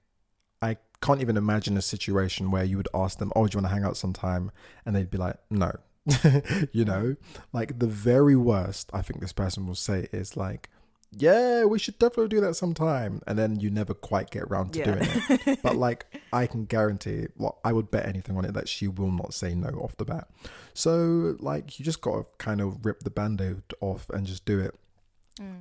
[0.61, 3.71] I can't even imagine a situation where you would ask them, oh, do you want
[3.71, 4.51] to hang out sometime?
[4.85, 5.71] And they'd be like, no.
[6.71, 7.15] you know,
[7.53, 10.69] like the very worst I think this person will say is like,
[11.11, 13.21] yeah, we should definitely do that sometime.
[13.27, 14.85] And then you never quite get around to Yeah.
[14.95, 15.07] doing
[15.47, 15.59] it.
[15.63, 19.11] But like, I can guarantee, well, I would bet anything on it that she will
[19.11, 20.27] not say no off the bat.
[20.73, 24.45] So, like, you just got to kind of rip the band aid off and just
[24.45, 24.75] do it.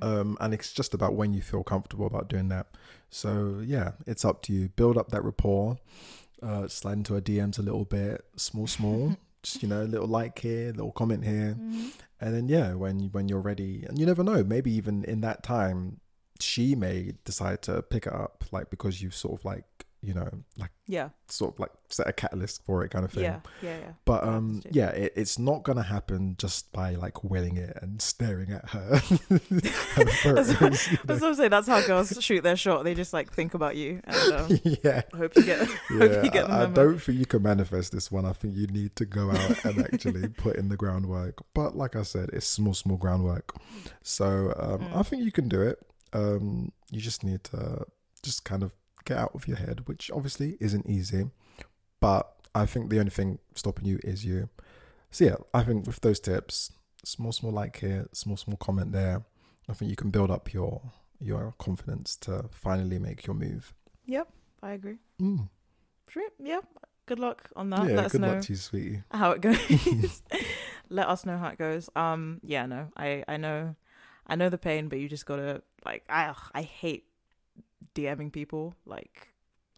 [0.01, 2.67] Um, and it's just about when you feel comfortable about doing that.
[3.09, 4.67] So, yeah, it's up to you.
[4.69, 5.77] Build up that rapport,
[6.43, 9.15] uh, slide into her DMs a little bit, small, small.
[9.41, 11.55] just, you know, a little like here, little comment here.
[12.21, 15.43] And then, yeah, when, when you're ready, and you never know, maybe even in that
[15.43, 16.01] time,
[16.39, 20.29] she may decide to pick it up, like, because you've sort of like, you know,
[20.57, 21.09] like, Yeah.
[21.27, 23.23] sort of like set a catalyst for it kind of thing.
[23.23, 23.39] Yeah.
[23.61, 23.77] Yeah.
[23.79, 23.91] Yeah.
[24.05, 28.51] But um, yeah, it, it's not gonna happen just by like willing it and staring
[28.51, 29.01] at her.
[29.95, 30.23] That's
[30.61, 30.71] what,
[31.05, 31.49] that's what I'm saying.
[31.49, 32.83] That's how girls shoot their shot.
[32.83, 36.23] They just like think about you and um, yeah, hope you get hope yeah.
[36.23, 38.25] you get I, I don't think you can manifest this one.
[38.25, 41.43] I think you need to go out and actually put in the groundwork.
[41.53, 43.53] But like I said, it's small, small groundwork.
[44.03, 44.95] So um, Mm.
[44.95, 45.77] I think you can do it.
[46.13, 47.85] Um, you just need to
[48.23, 48.71] just kind of
[49.05, 51.29] get out of your head, which obviously isn't easy.
[51.99, 54.49] But I think the only thing stopping you is you.
[55.11, 56.71] So yeah, I think with those tips,
[57.03, 59.23] small, small like here, small, small comment there.
[59.67, 60.81] I think you can build up your
[61.19, 63.73] your confidence to finally make your move.
[64.05, 64.29] Yep.
[64.63, 64.97] I agree.
[65.21, 65.49] Mm.
[66.09, 66.29] Sure.
[66.39, 66.61] Yeah.
[67.05, 67.87] Good luck on that.
[67.89, 69.03] yeah, Let good luck to you, sweetie.
[69.11, 70.21] how it goes.
[70.89, 71.89] Let us know how it goes.
[71.95, 72.39] Um.
[72.43, 72.65] Yeah.
[72.65, 72.89] No.
[72.95, 73.23] I.
[73.27, 73.75] I know.
[74.27, 76.03] I know the pain, but you just gotta like.
[76.09, 76.33] I.
[76.53, 77.05] I hate
[77.95, 78.75] DMing people.
[78.85, 79.29] Like.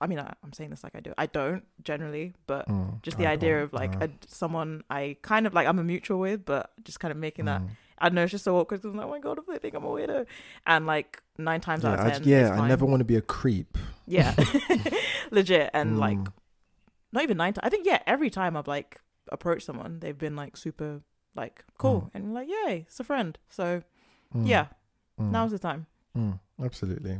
[0.03, 1.13] I mean, I, I'm saying this like I do.
[1.15, 5.45] I don't generally, but Mm, just the I idea of like a, someone I kind
[5.45, 7.69] of like I'm a mutual with, but just kind of making that Mm.
[7.99, 8.83] I don't know it's just so awkward.
[8.83, 10.25] I'm like, oh my god, if they think I'm a weirdo,
[10.65, 13.15] and like nine times Yeah, out of I, ten, yeah, I never want to be
[13.15, 13.77] a creep.
[14.07, 14.33] yeah,
[15.31, 16.33] legit, and like Mm.
[17.11, 17.63] not even nine times.
[17.63, 18.99] I think yeah, every time I've like
[19.31, 21.01] approached someone, they've been like super
[21.35, 23.37] like cool and like yay, it's a friend.
[23.49, 23.83] So
[24.33, 24.65] Mm, yeah,
[25.19, 25.85] mm, now's the time.
[26.17, 27.19] mm, absolutely.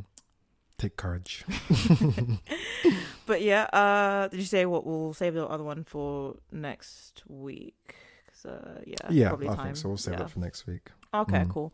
[0.82, 1.46] Take courage.
[3.28, 7.96] But yeah, uh, did you say what we'll save the other one for next week?
[8.28, 9.66] 'Cause, uh, yeah, yeah, probably I time.
[9.68, 9.88] think so.
[9.90, 10.20] We'll save yeah.
[10.20, 10.90] that for next week.
[11.14, 11.50] Okay, Mm.
[11.50, 11.74] cool.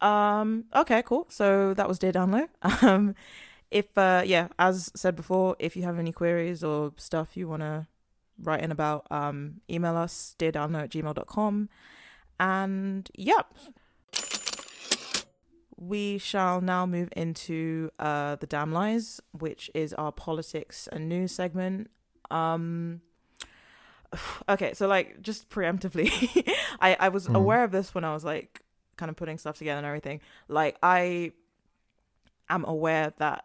[0.00, 1.26] Um, okay, cool.
[1.30, 2.48] So that was Dear Download.
[2.82, 3.14] Um,
[3.70, 7.62] if uh, yeah, as said before, if you have any queries or stuff you want
[7.62, 7.86] to
[8.38, 11.68] write in about, um, email us deardownload at gmail.com.
[12.38, 13.46] And yep.
[15.82, 21.32] We shall now move into uh, the Damn Lies, which is our politics and news
[21.32, 21.90] segment.
[22.30, 23.00] Um,
[24.48, 26.08] okay, so like just preemptively,
[26.80, 27.34] I I was Mhm.
[27.34, 28.62] aware of this when I was like
[28.96, 30.20] kind of putting stuff together and everything.
[30.48, 31.32] Like I
[32.48, 33.44] am aware that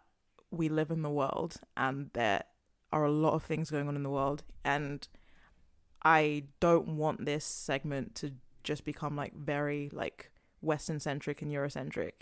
[0.50, 2.44] we live in the world and there
[2.92, 5.06] are a lot of things going on in the world and
[6.04, 8.32] I don't want this segment to
[8.62, 12.12] just become like very like western centric and eurocentric.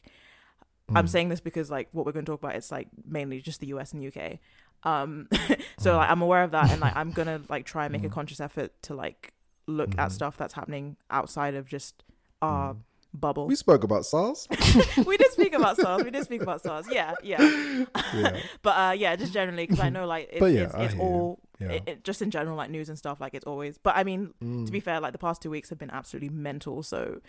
[0.95, 1.09] I'm Mm.
[1.09, 3.67] saying this because like what we're going to talk about it's like mainly just the
[3.69, 4.39] US and UK.
[4.85, 5.29] Um
[5.79, 5.97] so Mm.
[5.97, 8.09] like I'm aware of that and like I'm going to like try and make a
[8.09, 8.13] Mm.
[8.13, 9.33] conscious effort to like
[9.67, 10.13] look at Mhm.
[10.13, 12.05] stuff that's happening outside of just
[12.41, 12.81] our Mm.
[13.15, 13.47] bubble.
[13.49, 14.47] We spoke about SARS.
[15.07, 16.05] we did speak about SARS.
[16.05, 16.87] We did speak about SARS.
[16.93, 17.41] Yeah, yeah.
[18.15, 21.41] yeah, But uh, yeah, just generally because I know like it's yeah, it's, it's all
[21.59, 21.69] yeah.
[21.73, 23.77] it, it, just in general like news and stuff like it's always.
[23.79, 24.35] But I mean,
[24.67, 24.83] to be Mm.
[24.85, 26.83] fair, like the past two weeks have been absolutely mental.
[26.85, 27.21] So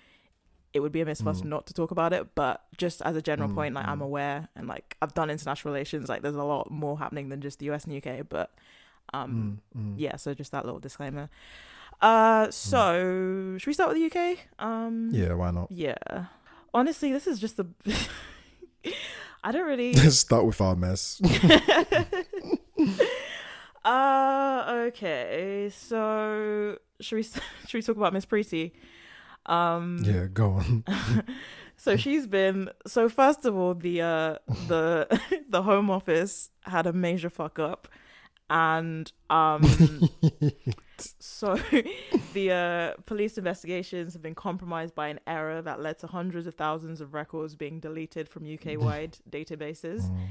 [0.77, 1.45] it would be amiss for us Mm.
[1.49, 2.33] not to talk about it.
[2.35, 4.03] But just as a general Mm, point, like I'm mm.
[4.09, 6.07] aware and like I've done international relations.
[6.07, 8.23] Like there's a lot more happening than just the US and UK.
[8.29, 8.51] But
[9.13, 9.93] um, Mm, mm.
[9.97, 10.15] yeah.
[10.15, 11.29] So just that little disclaimer.
[12.01, 14.37] Uh, so should we start with the UK?
[14.59, 15.69] Um, Yeah, why not?
[15.71, 16.25] yeah.
[16.73, 17.65] Honestly, this is just the.
[19.43, 19.93] I don't really.
[20.25, 21.19] Start with our mess.
[23.85, 25.69] uh okay.
[25.73, 28.71] So should we should we talk about Miss Priti?
[29.47, 30.83] Um yeah, go on.
[31.77, 34.35] so she's been so first of all the uh
[34.67, 35.19] the
[35.49, 37.87] the home office had a major fuck up
[38.49, 39.61] and um
[41.19, 41.55] so
[42.33, 46.55] the uh police investigations have been compromised by an error that led to hundreds of
[46.55, 50.27] thousands of records being deleted from UK wide databases Mm.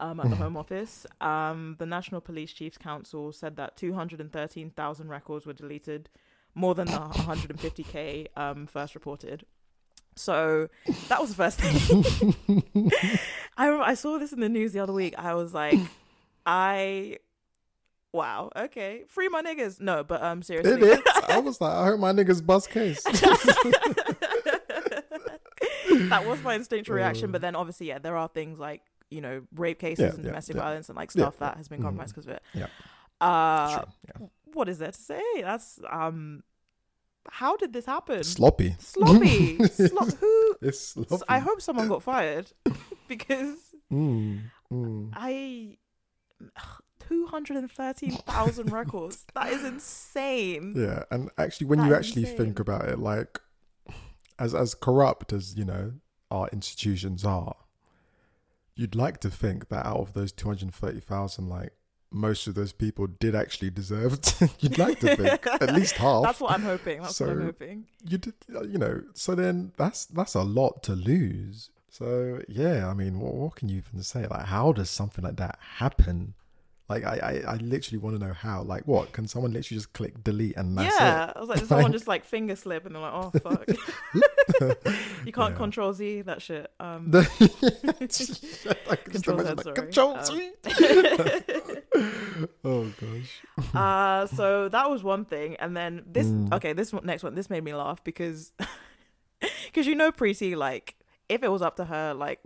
[0.00, 1.06] um, at the Home Office.
[1.20, 6.08] Um, the National Police Chiefs Council said that 213,000 records were deleted,
[6.54, 9.44] more than the 150k um, first reported.
[10.16, 10.68] So
[11.08, 12.90] that was the first thing.
[13.56, 15.14] I I saw this in the news the other week.
[15.16, 15.78] I was like,
[16.44, 17.18] I
[18.12, 18.50] Wow.
[18.56, 19.04] Okay.
[19.08, 19.80] Free my niggas.
[19.80, 20.88] No, but um, It seriously.
[20.90, 21.00] is.
[21.28, 23.02] I was like, I heard my niggas bust case.
[26.08, 27.30] that was my instinctual reaction.
[27.30, 30.24] But then obviously, yeah, there are things like you know rape cases Yeah, and yeah,
[30.30, 30.62] domestic yeah.
[30.62, 32.42] violence and like stuff that has been compromised because of it.
[32.54, 32.66] Yeah.
[33.20, 33.84] Uh,
[34.20, 34.26] yeah.
[34.54, 35.22] What is there to say?
[35.40, 36.42] That's um,
[37.28, 38.24] how did this happen?
[38.24, 38.76] Sloppy.
[38.78, 39.58] Sloppy.
[39.68, 40.56] Slop- who?
[40.62, 41.24] It's sloppy.
[41.28, 42.50] I hope someone got fired
[43.08, 43.56] because
[43.92, 44.40] Mm,
[44.72, 45.10] mm.
[45.14, 45.76] I.
[47.08, 49.26] 213,000 records.
[49.34, 50.74] That is insane.
[50.76, 52.36] Yeah, and actually, when That you actually insane.
[52.36, 53.40] think about it, like
[54.38, 55.92] as as corrupt as you know
[56.30, 57.56] our institutions are,
[58.76, 61.72] you'd like to think that out of those two hundred thirty thousand, like
[62.10, 64.20] most of those people did actually deserve.
[64.30, 66.22] To, you'd like to think at least half.
[66.24, 67.00] That's what I'm hoping.
[67.02, 67.84] That's what I'm hoping.
[68.06, 69.02] you did, you know.
[69.14, 71.70] So then that's that's a lot to lose.
[71.88, 74.26] So yeah, I mean, what, what can you even say?
[74.26, 76.34] Like, how does something like that happen?
[76.90, 78.62] Like, I, I, I literally want to know how.
[78.62, 81.32] Like, what can someone literally just click delete and that's yeah, it?
[81.36, 83.68] I was like, did someone just like finger slip and they're like, oh fuck.
[85.24, 85.56] you can't Yeah.
[85.56, 86.70] control Z that shit.
[86.80, 87.28] Um, The-
[87.86, 88.42] like, just
[89.12, 89.74] Control Z, like, sorry.
[89.76, 90.52] Control Um, Z.
[92.64, 93.74] oh gosh.
[93.74, 96.26] uh, so that was one thing, and then this.
[96.26, 96.52] Mm.
[96.54, 97.34] Okay, this next one.
[97.34, 98.52] This made me laugh because,
[99.66, 100.96] because you know, Priti, like,
[101.28, 102.40] if it was up to her, like,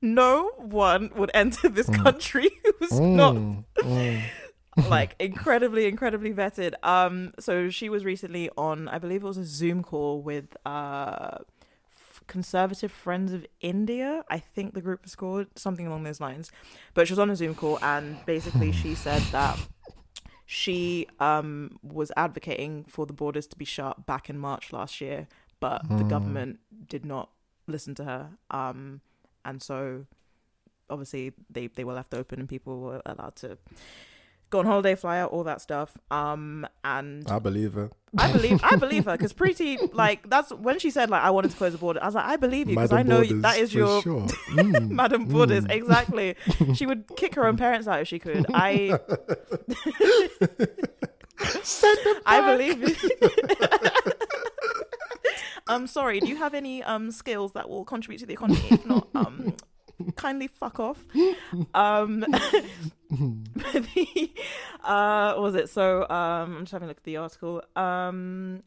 [0.00, 4.22] no one would enter this country who's not Mm, mm.
[4.88, 6.74] like incredibly incredibly vetted.
[6.82, 11.38] Um so she was recently on i believe it was a zoom call with uh
[12.26, 16.50] conservative friends of india i think the group was called something along those lines.
[16.94, 19.58] But she was on a zoom call and basically she said that
[20.46, 25.26] she um was advocating for the borders to be shut back in march last year
[25.60, 26.58] but the government
[26.88, 27.30] did not
[27.66, 28.30] listen to her.
[28.50, 29.00] Um
[29.44, 30.06] and so
[30.88, 33.58] obviously they they were left open and people were allowed to
[34.50, 35.96] go on holiday, fly out, all that stuff.
[36.10, 37.90] Um, and I believe her.
[38.18, 41.52] I believe I believe her because Pretty like that's when she said like I wanted
[41.52, 42.02] to close the border.
[42.02, 44.26] I was like I believe you because I know Borders, that is your sure.
[44.50, 45.70] Mm, Madam Borders mm.
[45.70, 46.34] exactly.
[46.74, 48.46] she would kick her own parents out if she could.
[48.52, 48.98] I
[52.26, 52.96] I believe you.
[55.66, 56.20] I'm sorry.
[56.20, 58.60] Do you have any um skills that will contribute to the economy?
[58.70, 59.54] If not, um,
[60.16, 61.04] kindly fuck off.
[61.74, 62.20] Um,
[63.10, 64.30] the,
[64.84, 65.68] uh, what was it?
[65.68, 67.62] So um, I'm just having a look at the article.
[67.76, 68.62] Um,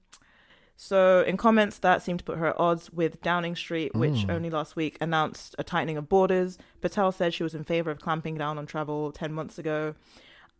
[0.75, 4.49] so in comments that seemed to put her at odds with Downing Street, which only
[4.49, 6.57] last week announced a tightening of borders.
[6.81, 9.95] Patel said she was in favor of clamping down on travel 10 months ago.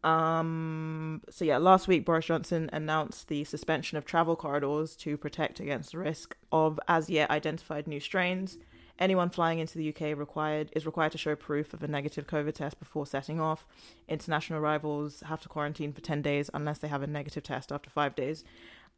[0.04, 5.60] Um, so yeah, last week Boris Johnson announced the suspension of travel corridors to protect
[5.60, 8.58] against the risk of as yet identified new strains.
[9.00, 12.54] Anyone flying into the UK required is required to show proof of a negative COVID
[12.54, 13.66] test before setting off.
[14.08, 17.90] International arrivals have to quarantine for 10 days unless they have a negative test after
[17.90, 18.44] 5 days.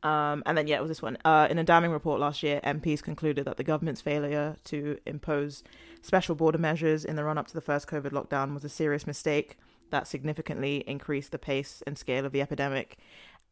[0.04, 1.18] Um, and then yeah, it was this one.
[1.24, 5.64] Uh, in a damning report last year, MPs concluded that the government's failure to impose
[6.02, 9.08] special border measures in the run up to the first COVID lockdown was a serious
[9.08, 9.58] mistake
[9.96, 12.98] that significantly increased the pace and scale of the epidemic.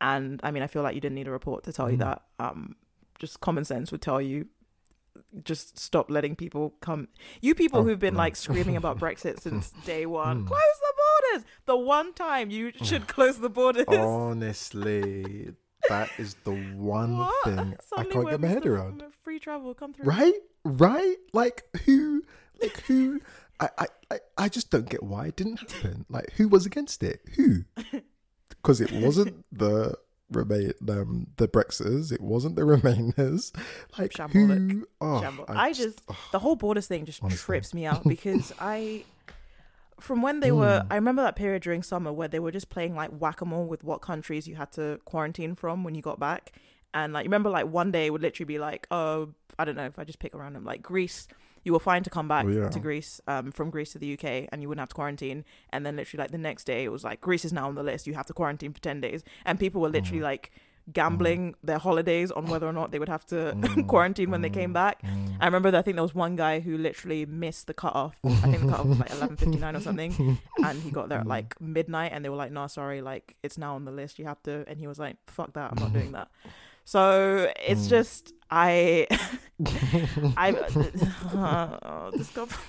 [0.02, 2.22] And I mean, I feel like you didn't need a report to tell you that.
[2.40, 2.76] Um,
[3.20, 4.48] just common sense would tell you
[5.44, 7.08] just stop letting people come.
[7.40, 8.18] You people Oh, who've been no.
[8.26, 10.48] like screaming about Brexit since day one, Hmm.
[10.48, 11.46] close the borders.
[11.66, 13.86] The one time you should close the borders.
[13.88, 15.54] Honestly,
[15.90, 17.44] that is the one What?
[17.46, 19.04] thing I can't get my head around.
[19.24, 20.06] Free travel, come through.
[20.06, 20.34] Right?
[20.66, 21.16] Right?
[21.34, 22.24] Like who?
[22.62, 23.22] Like who?
[23.64, 26.06] I, I, I, I just don't get why it didn't happen.
[26.10, 27.22] Like who was against it?
[27.36, 27.64] Who?
[28.50, 29.98] Because it wasn't the
[30.32, 32.12] remain um, the Brexiters.
[32.14, 33.52] It wasn't the Remainers.
[33.98, 34.72] Like Shambolic.
[34.72, 34.88] who?
[35.02, 35.46] Oh, Shamble.
[35.50, 36.00] I just
[36.32, 37.44] the whole borders thing just Honestly.
[37.46, 39.04] trips me out because I
[40.00, 40.60] from when they Hmm.
[40.60, 43.84] were I remember that period during summer where they were just playing like whack-a-mole with
[43.84, 46.52] what countries you had to quarantine from when you got back
[46.94, 49.30] and like you remember like one day it would literally be like oh
[49.60, 51.28] I don't know if I just pick a random like Greece
[51.64, 52.70] you were fine to come back Oh, yeah.
[52.70, 55.86] to Greece um from Greece to the UK and you wouldn't have to quarantine and
[55.86, 58.08] then literally like the next day it was like Greece is now on the list
[58.08, 60.24] you have to quarantine for 10 days and people were literally Hmm.
[60.26, 60.52] like
[60.92, 61.56] gambling mm.
[61.64, 63.88] their holidays on whether or not they would have to mm.
[63.94, 64.54] quarantine when they mm.
[64.54, 65.02] came back.
[65.40, 68.20] I remember that I think there was one guy who literally missed the cutoff.
[68.26, 71.20] I think the cutoff was like eleven fifty nine or something, and he got there
[71.20, 74.20] at like midnight, and they were like, "No, sorry, like it's now on the list.
[74.20, 76.30] You have to." And he was like, "Fuck that, I'm not doing that."
[76.86, 79.08] So it's just I,
[80.38, 80.54] I,
[81.84, 82.62] oh, this government.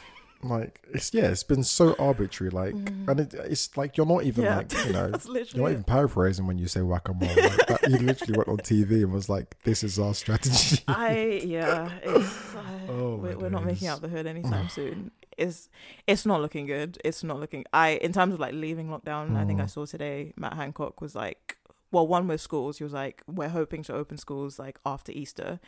[0.42, 2.50] like it's yeah, it's been so arbitrary.
[2.50, 4.46] Like, and it, it's like you're not even Mm.
[4.46, 4.56] Yeah.
[4.56, 5.06] like you know,
[5.54, 7.28] you're not even paraphrasing when you say whack a mole.
[7.28, 11.42] Like, that, you literally went on TV and was like, "This is our strategy." I
[11.44, 15.10] yeah, it's, uh, Oh, we're, we're not making out the hood anytime soon.
[15.36, 15.68] It's
[16.06, 16.98] it's not looking good.
[17.04, 17.64] It's not looking.
[17.72, 19.36] I in terms of like leaving lockdown.
[19.36, 19.70] I think I Mm.
[19.70, 21.56] saw today Matt Hancock was like,
[21.94, 22.78] well, one with schools.
[22.78, 25.60] He was like, we're hoping to open schools like after Easter,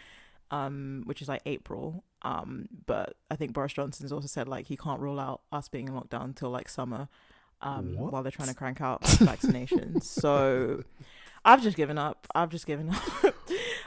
[0.50, 2.04] um, which is like April.
[2.22, 5.86] Um, but I think Boris Johnson's also said like he can't rule out us being
[5.88, 7.08] in lockdown until like summer,
[7.62, 10.02] um, while they're trying to crank out vaccinations.
[10.02, 10.82] so
[11.44, 12.26] I've just given up.
[12.34, 13.02] I've just given up.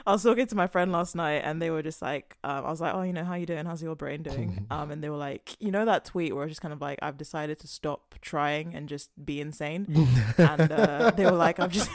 [0.06, 2.70] I was talking to my friend last night, and they were just like, um, I
[2.70, 3.66] was like, "Oh, you know, how you doing?
[3.66, 6.52] How's your brain doing?" Um, and they were like, "You know that tweet where it's
[6.52, 10.08] just kind of like, I've decided to stop trying and just be insane."
[10.38, 11.90] and uh, they were like, "I've just,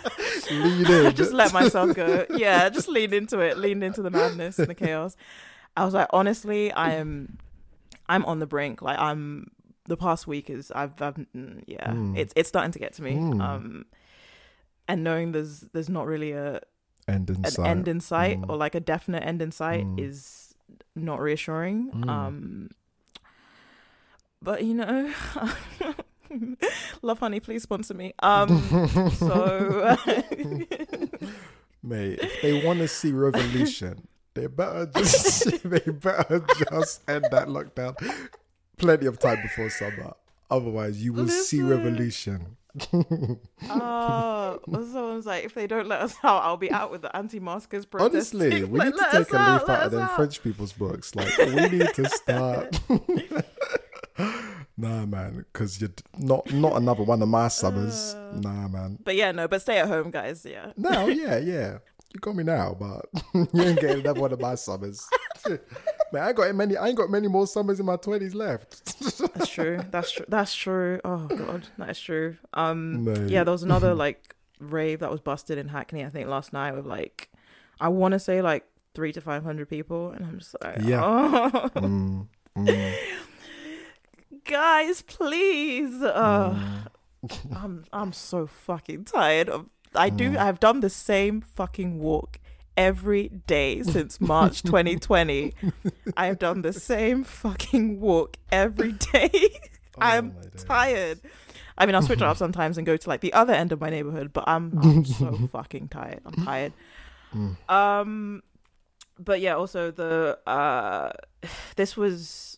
[0.52, 1.16] Lean in.
[1.16, 2.26] just let myself go.
[2.30, 5.16] Yeah, just lean into it, lean into the madness and the chaos."
[5.78, 7.38] I was like, honestly, I am,
[8.08, 8.82] I'm on the brink.
[8.82, 9.52] Like I'm.
[9.88, 12.18] The past week is I've, I've mm, yeah, Mm.
[12.18, 13.14] it's it's starting to get to me.
[13.14, 13.40] Mm.
[13.40, 13.86] Um,
[14.88, 16.62] and knowing there's there's not really a
[17.08, 17.68] end in an sight.
[17.68, 18.50] end in sight Mm.
[18.50, 20.00] or like a definite end in sight Mm.
[20.00, 20.56] is
[20.96, 21.92] not reassuring.
[21.92, 22.10] Mm.
[22.10, 22.70] Um,
[24.42, 25.12] but you know,
[27.04, 28.14] Lovehoney, please sponsor me.
[28.20, 28.60] Um,
[29.12, 29.96] so
[31.84, 37.48] Mate, if they want to see revolution, they better just they better just end that
[37.48, 37.96] lockdown
[38.78, 40.14] plenty of time before summer.
[40.50, 41.78] Otherwise, you will see Listen.
[41.84, 42.58] revolution.
[43.70, 47.86] uh, someone's like, if they don't let us out, I'll be out with the anti-maskers
[47.86, 48.42] protesting.
[48.42, 50.16] Honestly, we Like, need to take a out, leaf out of them out.
[50.18, 51.16] French people's books.
[51.16, 52.80] Like, we need to start.
[54.78, 58.16] Nah, man, because you're not not another one of my summers.
[58.16, 58.40] Uh.
[58.40, 58.98] nah, man.
[59.04, 60.46] But yeah, no, but stay at home, guys.
[60.50, 60.72] Yeah.
[60.78, 61.78] No, yeah, yeah.
[62.14, 63.06] You got me now, but
[63.54, 65.06] you ain't getting another one of my summers.
[66.14, 66.78] Man, I ain't got many.
[66.78, 68.98] I ain't got many more summers in my twenties left.
[69.34, 69.82] That's true.
[69.92, 70.26] That's true.
[70.30, 71.02] That's true.
[71.04, 72.38] Oh god, that is true.
[72.54, 76.06] Um, yeah, there was another like rave that was busted in Hackney.
[76.06, 77.30] I think last night with like,
[77.82, 81.02] I want to say like three to five hundred people, and I'm just like, Yeah.
[81.04, 82.28] oh, Mm,
[82.58, 82.96] mm,
[84.46, 86.02] guys, please.
[86.02, 86.58] Uh.
[87.56, 89.68] I'm I'm so fucking tired of.
[89.96, 90.32] I do.
[90.32, 90.38] Mm.
[90.38, 92.38] I've done the same fucking walk
[92.78, 95.54] every day since March 2020.
[96.18, 99.32] I have done the same fucking walk every day.
[99.98, 100.64] I'm Oh days.
[100.66, 101.20] tired.
[101.78, 103.80] I mean, I'll switch it up sometimes and go to like the other end of
[103.82, 106.22] my neighborhood, but I'm I'm so fucking tired.
[106.26, 106.74] I'm tired.
[107.34, 107.70] Mm.
[107.70, 108.44] Um,
[109.18, 111.12] but yeah, also the uh,
[111.76, 112.55] this was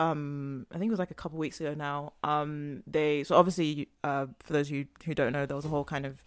[0.00, 2.14] um I think it was like a couple weeks ago now.
[2.24, 5.68] Um, they so obviously uh for those of you who don't know, there was a
[5.68, 6.24] whole kind of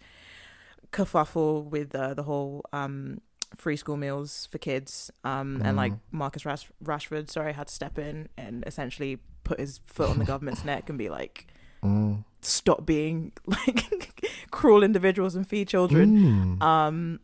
[0.92, 3.20] kerfuffle with uh, the whole um
[3.56, 7.98] free school meals for kids um and like Marcus Rash- Rashford sorry had to step
[7.98, 11.46] in and essentially put his foot on the government's neck and be like
[11.82, 12.24] Mm.
[12.40, 16.62] stop being like cruel individuals and feed children Mm.
[16.62, 17.20] um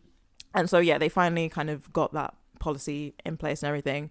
[0.55, 4.11] and so yeah they finally kind of got that policy in place and everything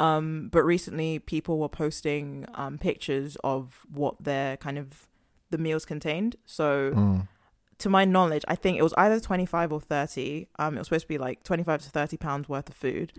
[0.00, 5.06] um but recently people were posting um pictures of what their kind of
[5.50, 7.28] the meals contained so Mm.
[7.78, 11.04] to my knowledge i think it was either 25 or 30 um it was supposed
[11.04, 13.12] to be like 25 to 30 pounds worth of food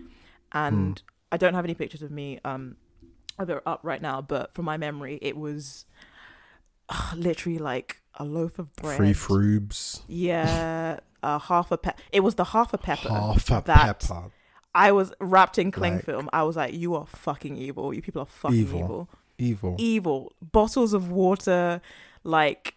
[0.52, 2.76] and i don't have any pictures of me um
[3.46, 5.84] they're up right now but from my memory it was
[6.88, 10.02] uh, literally like a loaf of bread Free frubes.
[10.06, 12.00] yeah, uh, half a pepper.
[12.12, 13.08] It was the half a pepper.
[13.08, 14.30] Half a that pepper.
[14.74, 16.30] I was wrapped in cling Like- film.
[16.32, 17.92] I was like, "You are fucking evil.
[17.92, 18.78] You people are fucking Evil.
[18.80, 19.08] evil.
[19.38, 19.74] Evil.
[19.78, 20.32] Evil.
[20.40, 21.80] Bottles of water,
[22.24, 22.74] like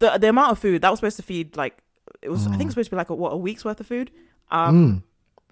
[0.00, 1.78] the the amount of food that was supposed to feed like
[2.22, 2.46] it was.
[2.46, 4.10] I think it was supposed to be like a, what a week's worth of food.
[4.50, 5.02] Um, Mm.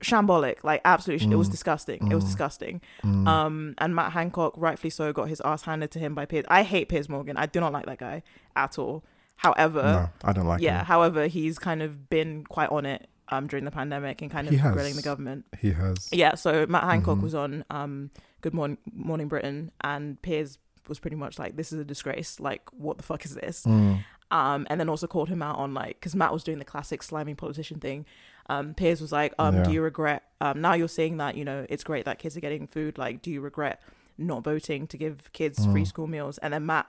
[0.01, 1.31] shambolic, like absolutely.
[1.33, 1.53] It was Mm.
[1.53, 2.11] disgusting.
[2.11, 2.27] It was Mm.
[2.29, 2.81] disgusting.
[3.05, 3.27] Mm.
[3.29, 6.45] Um, and Matt Hancock, rightfully so, got his ass handed to him by Piers.
[6.49, 7.37] I hate Piers Morgan.
[7.37, 8.23] I do not like that guy
[8.55, 9.05] at all.
[9.37, 10.87] However, no, I don't like yeah him.
[10.87, 14.53] however he's kind of been quite on it um during the pandemic and kind of
[14.53, 14.73] He has.
[14.73, 16.09] grilling the government He has.
[16.13, 17.23] yeah so matt hancock Mhm.
[17.23, 20.59] was on um good morning morning britain and piers
[20.89, 24.05] was pretty much like this is a disgrace like what the fuck is this Mm.
[24.31, 27.03] um and then also called him out on like because matt was doing the classic
[27.03, 28.07] slimy politician thing
[28.49, 29.63] um piers was like um Yeah.
[29.65, 32.41] do you regret um now you're saying that you know it's great that kids are
[32.41, 33.81] getting food like do you regret
[34.19, 35.87] not voting to give kids free Mm.
[35.89, 36.87] school meals and then matt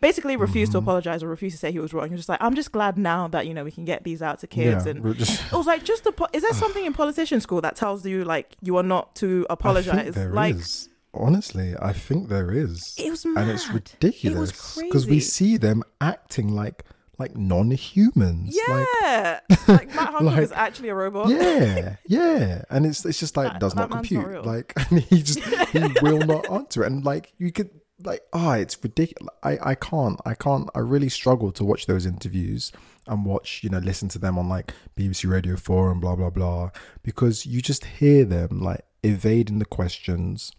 [0.00, 0.82] basically refused to Mhm.
[0.82, 2.98] apologize or refused to say he was wrong he was just like i'm just glad
[2.98, 5.56] now that you know we can get these out to kids yeah, and just- it
[5.56, 8.76] was like just po- is there something in politician school that tells you like you
[8.76, 10.88] are not to apologize like is.
[11.18, 12.94] Honestly, I think there is.
[12.98, 16.84] it was mad and it's ridiculous because we see them acting like
[17.18, 18.54] like non-humans.
[18.68, 23.34] Yeah like, matt hancock like- is actually a robot yeah, yeah, and it's it's just
[23.36, 24.44] like That- does not man's not compute.
[24.44, 25.40] like, and he just
[25.72, 26.88] he will not answer it.
[26.92, 27.70] And like, you could
[28.02, 32.04] like oh it's ridiculous i i can't i can't i really struggle to watch those
[32.04, 32.70] interviews
[33.06, 36.28] and watch you know listen to them on like bbc radio 4 and blah blah
[36.28, 36.70] blah
[37.02, 40.52] because you just hear them like evading the questions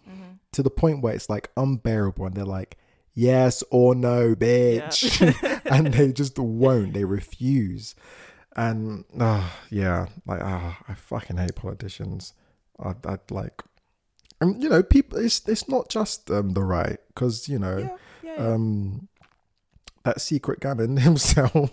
[0.51, 2.77] to the point where it's like unbearable and they're like
[3.13, 5.21] yes or no bitch.
[5.65, 7.93] And they just won't they refuse.
[8.55, 12.33] And uh, yeah like ah i fucking hate politicians.
[12.79, 13.61] I i like
[14.41, 17.97] and you know people it's it's not just um the right because you know Yeah,
[18.23, 18.53] yeah, yeah.
[18.53, 19.07] um
[20.03, 21.69] that secret gammon himself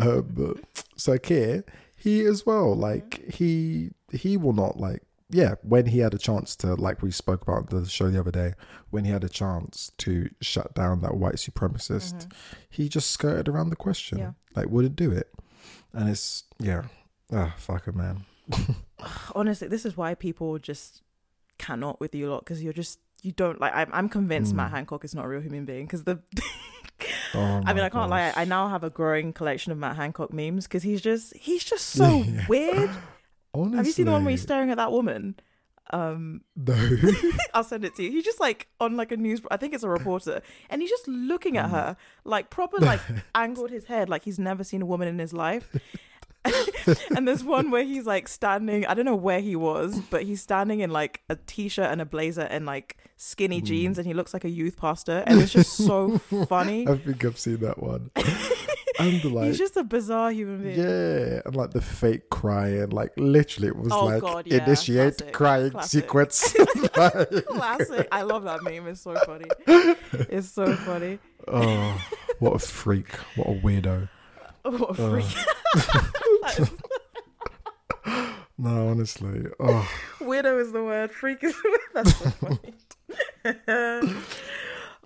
[0.00, 0.60] um,
[0.96, 1.64] Sir Keir
[1.94, 6.54] he as well like he he will not like yeah when he had a chance
[6.56, 8.54] to like we spoke about the show the other day
[8.90, 12.30] when he had a chance to shut down that white supremacist
[12.70, 14.18] he just skirted around the question.
[14.18, 14.32] Yeah.
[14.54, 15.32] like wouldn't do it?
[15.92, 16.84] And it's yeah.
[17.32, 18.24] Ah fuck it man.
[19.34, 21.02] Honestly, this is why people just
[21.58, 23.74] cannot with you a lot because you're just you don't like.
[23.74, 26.20] I'm, I'm convinced Matt Hancock is not a real human being because the.
[27.34, 28.32] Oh I mean, I can't lie.
[28.36, 31.86] I now have a growing collection of Matt Hancock memes because he's just he's just
[31.90, 32.90] so weird.
[33.54, 35.34] Honestly, Have you seen the one where he's staring at that woman?
[35.90, 36.74] Um, no
[37.54, 38.10] I'll send it to you.
[38.10, 39.40] He's just like on like a news.
[39.52, 41.64] I think it's a reporter, and he's just looking Mm.
[41.64, 43.00] at her like proper like
[43.36, 45.70] angled his head like he's never seen a woman in his life.
[47.14, 48.86] And there's one where he's like standing.
[48.86, 52.04] I don't know where he was, but he's standing in like a t-shirt and a
[52.06, 53.64] blazer and like skinny Mm.
[53.64, 56.18] jeans, and he looks like a youth pastor, and it's just so
[56.48, 56.86] funny.
[56.88, 58.10] I think I've seen that one
[58.98, 60.78] and like he's just a bizarre human being.
[60.78, 64.64] Yeah, and like the fake crying, like literally, it was Oh, like God, yeah.
[64.64, 65.32] initiate Classic.
[65.32, 66.02] crying Classic.
[66.02, 66.54] sequence.
[66.96, 68.08] Like, Classic.
[68.10, 68.86] I love that meme.
[68.88, 69.44] It's so funny.
[69.66, 71.18] It's so funny.
[71.48, 72.00] oh,
[72.38, 73.12] what a freak!
[73.36, 74.08] What a weirdo!
[74.70, 75.26] What a freak.
[76.58, 76.70] Is-
[78.58, 81.10] No, honestly, oh, Widow is the word.
[81.10, 81.54] Freak is
[81.94, 82.74] that's so funny.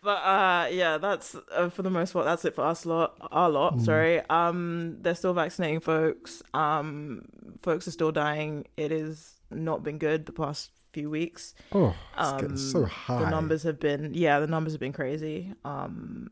[0.03, 2.27] but uh, yeah, that's uh, for the most part.
[2.27, 3.17] That's it for us lot.
[3.33, 3.81] Our lot.
[3.81, 4.21] Sorry.
[4.31, 6.45] Um, they're still vaccinating folks.
[6.55, 7.23] Um,
[7.63, 8.67] folks are still dying.
[8.77, 11.55] It has not been good the past few weeks.
[11.73, 13.19] oh, it's Um, getting so high.
[13.25, 15.53] The numbers have been yeah, the numbers have been crazy.
[15.65, 16.31] Um,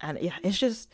[0.00, 0.88] and yeah, it's just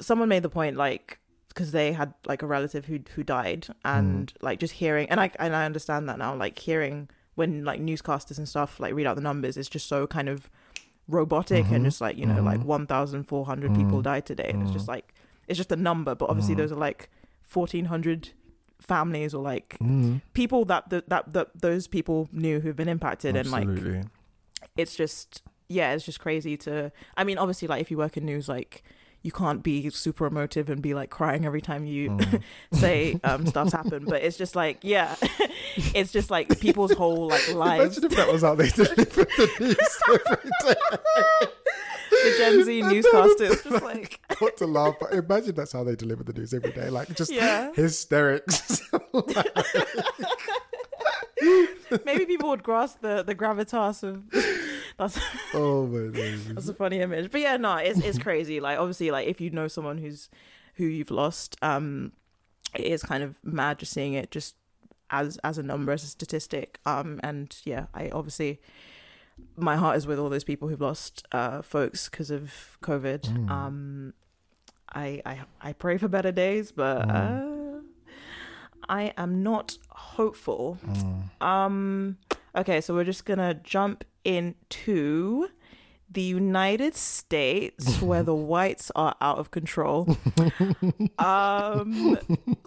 [0.00, 1.18] someone made the point like
[1.48, 4.42] because they had like a relative who who died and mm.
[4.42, 8.38] like just hearing and I and I understand that now like hearing when like newscasters
[8.38, 10.50] and stuff like read out the numbers is just so kind of
[11.08, 11.84] robotic and mm-hmm.
[11.84, 12.68] just like you know like mm-hmm.
[12.68, 14.02] 1400 people mm.
[14.02, 14.90] died today and it's just mm.
[14.90, 15.14] like
[15.46, 16.62] it's just a number but obviously mm-hmm.
[16.62, 17.08] those are like
[17.52, 18.30] 1400
[18.80, 23.36] families or like Mm, people that, that that that those people knew who've been impacted
[23.36, 23.68] and like
[24.76, 28.24] it's just yeah it's just crazy to i mean obviously like if you work in
[28.24, 28.82] news like
[29.26, 32.40] you can't be super emotive and be like crying every time you Mm.
[32.72, 35.16] say um stuff's happened but it's just like yeah
[35.94, 39.48] it's just like people's whole like lives Imagine if that was how they delivered the
[39.60, 39.78] news
[40.08, 40.74] every day.
[42.10, 46.22] the gen z newscasters just like got to laugh but Imagine that's how they deliver
[46.22, 47.72] the news every day, like just Yeah.
[47.74, 48.80] hysterics.
[52.04, 54.24] Maybe people would grasp the the gravitas of
[54.98, 55.18] that's
[55.54, 56.08] oh my.
[56.54, 57.30] That's a funny image.
[57.30, 58.60] But yeah, no, it's it's crazy.
[58.60, 60.28] Like obviously, like if you know someone who's
[60.76, 62.12] who you've lost, um,
[62.74, 64.56] it is kind of mad just seeing it just
[65.10, 66.78] as as a number, as a statistic.
[66.86, 68.60] Um, and yeah, I obviously
[69.56, 73.50] my heart is with all those people who've lost uh folks because of COVID.
[73.50, 74.14] Um,
[74.94, 77.55] I I I pray for better days, but uh,
[78.88, 80.78] I am not hopeful.
[81.40, 82.18] Um,
[82.54, 85.48] okay, so we're just gonna jump into
[86.10, 90.16] the United States where the whites are out of control.
[91.18, 92.18] um,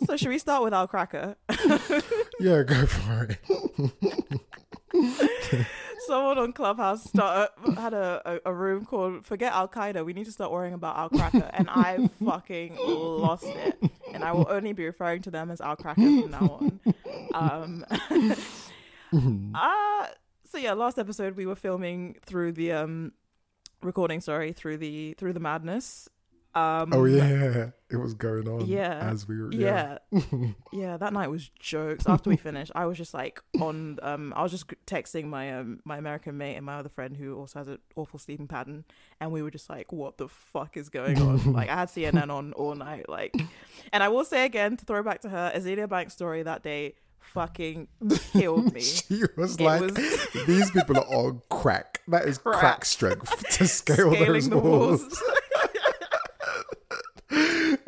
[0.05, 1.35] so should we start with our Cracker?
[2.41, 3.37] Yeah, go for
[4.93, 5.65] it.
[6.09, 10.25] Someone on Clubhouse start, had a, a, a room called "Forget Al Qaeda." We need
[10.25, 13.77] to start worrying about Al Cracker, and I fucking lost it.
[14.11, 16.79] And I will only be referring to them as Al Cracker from now on.
[17.35, 17.85] Um,
[19.55, 20.07] uh,
[20.45, 23.13] so yeah, last episode we were filming through the um
[23.83, 26.09] recording, sorry, through the through the madness.
[26.55, 28.65] Um, Oh yeah, it was going on.
[28.65, 28.97] Yeah.
[29.11, 29.51] as we were.
[29.53, 30.19] Yeah, yeah
[30.71, 34.41] yeah that night was jokes after we finished i was just like on um i
[34.43, 37.67] was just texting my um my american mate and my other friend who also has
[37.67, 38.83] an awful sleeping pattern
[39.19, 42.29] and we were just like what the fuck is going on like i had cnn
[42.31, 43.35] on all night like
[43.93, 46.93] and i will say again to throw back to her azealia banks story that day
[47.19, 47.87] fucking
[48.31, 52.01] killed me she was It like, was- "These people are on crack.
[52.07, 52.85] That is crack, Crack.
[52.85, 55.23] strength to scale scaling those walls." walls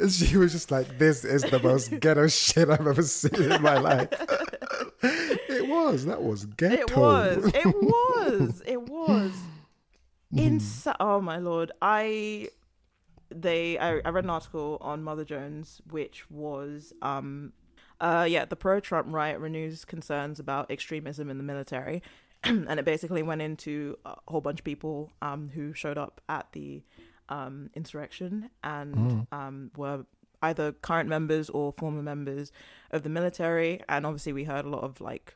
[0.02, 3.62] And she was just like, "This is the most ghetto shit I've ever seen in
[3.62, 4.10] my life."
[5.04, 6.06] it was.
[6.06, 6.76] That was ghetto.
[6.76, 9.32] it was it was it was
[10.36, 11.72] Ins- oh my lord.
[11.82, 12.50] I
[13.30, 17.54] they I, I read an article on Mother Jones which was um
[18.00, 22.02] uh yeah, the pro Trump riot renews concerns about extremism in the military.
[22.44, 26.48] and it basically went into a whole bunch of people um who showed up at
[26.54, 26.82] the
[27.32, 30.06] um insurrection and um were
[30.44, 32.52] either current members or former members
[32.92, 35.36] of the military and obviously we heard a lot of like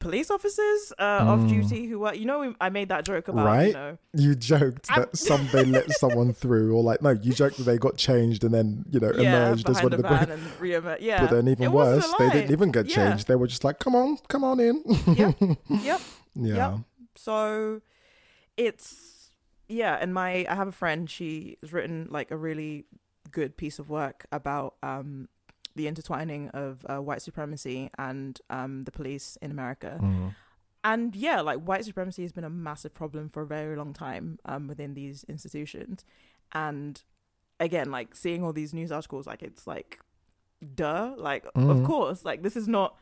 [0.00, 3.42] police officers uh, off duty who were you know we, I made that joke about
[3.42, 3.72] you right?
[3.72, 7.56] know You joked I'm- that some they let someone through, or like no, you joked
[7.58, 10.08] that they got changed and then you know emerged as one of the.
[10.08, 11.20] van and re-emer- yeah.
[11.22, 12.96] But then even It worse, they didn't even get Yeah.
[12.96, 13.28] changed.
[13.28, 15.36] They were just like, "Come on, come on in." Yep.
[15.40, 16.00] Yep.
[16.34, 16.56] yeah.
[16.56, 16.78] Yep.
[17.14, 17.80] So
[18.58, 19.13] it's
[19.68, 21.08] yeah, and my I have a friend.
[21.10, 22.84] She has written like a really
[23.30, 25.28] good piece of work about um
[25.76, 29.98] the intertwining of uh, white supremacy and um the police in America.
[30.00, 30.34] Mm.
[30.84, 34.38] And yeah, like white supremacy has been a massive problem for a very long time
[34.44, 36.04] um within these institutions.
[36.52, 37.02] And
[37.58, 39.98] again, like seeing all these news articles, like it's like
[40.74, 41.86] duh, like of Mhm.
[41.86, 42.96] course, like this is not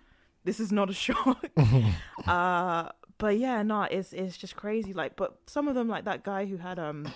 [0.44, 1.44] this is not a shock.
[2.26, 2.88] uh
[3.22, 4.92] but yeah, no, it's it's just crazy.
[4.92, 7.06] Like, but some of them, like that guy who had um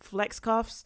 [0.00, 0.82] flex cuffs,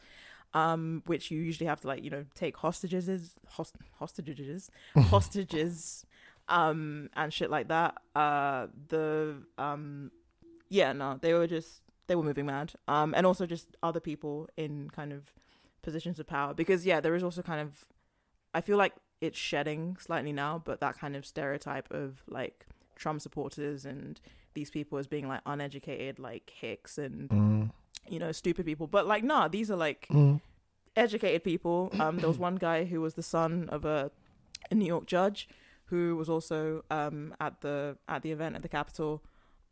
[0.55, 4.69] um, which you usually have to like you know take hostages, host- hostages,
[4.99, 6.05] hostages,
[6.49, 7.95] um, and shit like that.
[8.17, 10.11] Uh, the um,
[10.69, 12.73] yeah, no, they were just they were moving mad.
[12.89, 15.33] Um, and also just other people in kind of
[15.83, 17.85] positions of power because yeah, there is also kind of
[18.53, 22.67] I feel like it's shedding slightly now, but that kind of stereotype of like
[22.97, 24.21] Trump supporters and
[24.57, 27.70] these people as being like uneducated, like hicks and Mm.
[28.09, 28.87] you know stupid people.
[28.89, 30.41] But like, nah, these are like Mm.
[30.97, 31.78] educated people.
[32.03, 34.11] Um, there was one guy who was the son of a,
[34.70, 35.49] a New York judge
[35.91, 39.23] who was also um at the at the event at the Capitol.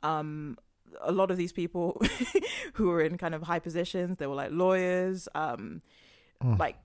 [0.02, 0.56] Um,
[1.01, 1.86] a lot of these people
[2.77, 5.81] who were in kind of high positions, they were like lawyers, um,
[6.43, 6.59] Mm.
[6.59, 6.77] like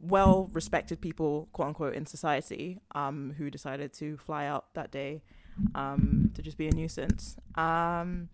[0.00, 5.22] well respected people, quote unquote, in society, um, who decided to fly out that day,
[5.74, 7.36] um, to just be a nuisance.
[7.54, 8.28] Um,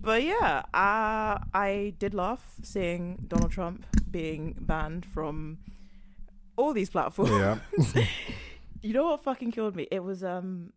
[0.00, 5.58] but yeah, uh, I did laugh seeing Donald Trump being banned from
[6.56, 7.30] all these platforms.
[7.94, 8.04] Yeah.
[8.82, 9.86] you know what fucking killed me?
[9.90, 10.72] It was um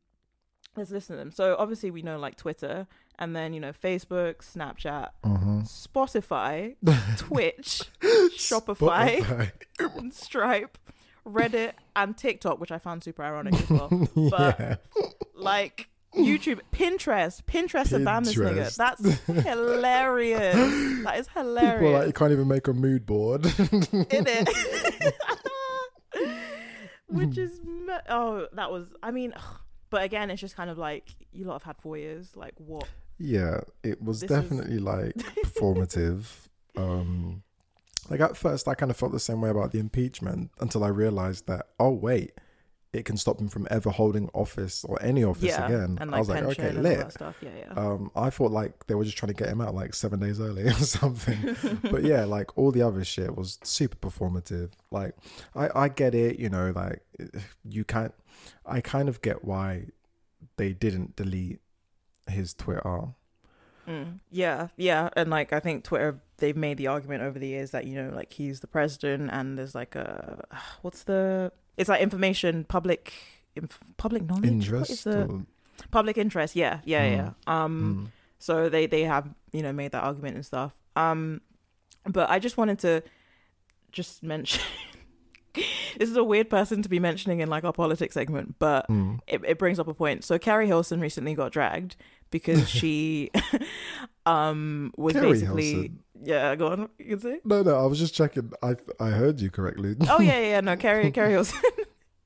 [0.76, 1.32] let's listen to them.
[1.32, 2.88] So obviously we know like Twitter
[3.18, 5.64] and then you know Facebook, Snapchat, Mhm.
[5.68, 6.76] Spotify,
[7.18, 9.20] Twitch, Shopify,
[9.80, 10.14] Spotify.
[10.14, 10.78] Stripe,
[11.32, 13.90] Reddit, and TikTok, which I found super ironic as well.
[14.30, 14.76] But yeah.
[15.36, 18.76] like YouTube, Pinterest, Pinterest have banned this nigga.
[18.76, 20.56] That's hilarious.
[21.04, 21.94] That is People are hilarious.
[22.00, 23.46] like, you can't even make a mood board.
[23.70, 24.50] in it.
[27.08, 27.60] Which is
[28.08, 28.94] oh, that was.
[29.02, 29.34] I mean,
[29.90, 32.36] but again, it's just kind of like you lot have had four years.
[32.36, 32.88] Like what?
[33.18, 36.26] yeah, it was This is- definitely like performative.
[36.78, 37.42] um,
[38.10, 40.90] like at first, I kind of felt the same way about the impeachment until I
[40.90, 42.34] realized that oh wait,
[42.91, 45.98] it can stop him from ever holding office or any office yeah, again.
[46.02, 47.11] and I like was like, okay, lit.
[47.11, 47.36] stuff.
[47.40, 47.73] Yeah, yeah.
[47.73, 50.41] Um, I thought like they were just trying to get him out like seven days
[50.41, 51.56] early or something.
[51.91, 54.72] but yeah, like all the other shit was super performative.
[54.90, 55.15] Like
[55.56, 57.03] I, I get it, you know, like
[57.64, 58.14] you can't.
[58.65, 59.86] I kind of get why
[60.57, 61.60] they didn't delete
[62.27, 63.10] his Twitter.
[63.88, 67.72] Mm, yeah, yeah, and like I think Twitter they've made the argument over the years
[67.72, 70.44] that you know like he's the president and there's like a
[70.82, 73.14] what's the it's like information public
[73.56, 75.03] inf- public knowledge What is Interest.
[75.06, 75.45] the or-
[75.91, 77.16] public interest yeah yeah Mm.
[77.18, 77.74] yeah um
[78.07, 78.11] Mm.
[78.40, 81.41] so they they have you know made that argument and stuff um
[82.06, 83.02] but i just wanted to
[83.91, 84.61] just mention
[85.53, 89.20] this is a weird person to be mentioning in like our politics segment but Mm.
[89.28, 91.95] it, it brings up a point so Keri hilson recently got dragged
[92.30, 93.32] because she
[94.26, 95.99] um was Keri basically Hilson?
[96.24, 98.52] Yeah go on you can say No, no, I was just checking.
[98.62, 99.96] I I heard you correctly.
[100.10, 101.60] oh yeah yeah, no Keri Keri hilson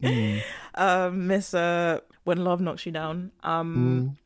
[0.03, 0.41] Mm.
[0.75, 4.17] um miss uh when love knocks you down um Mm.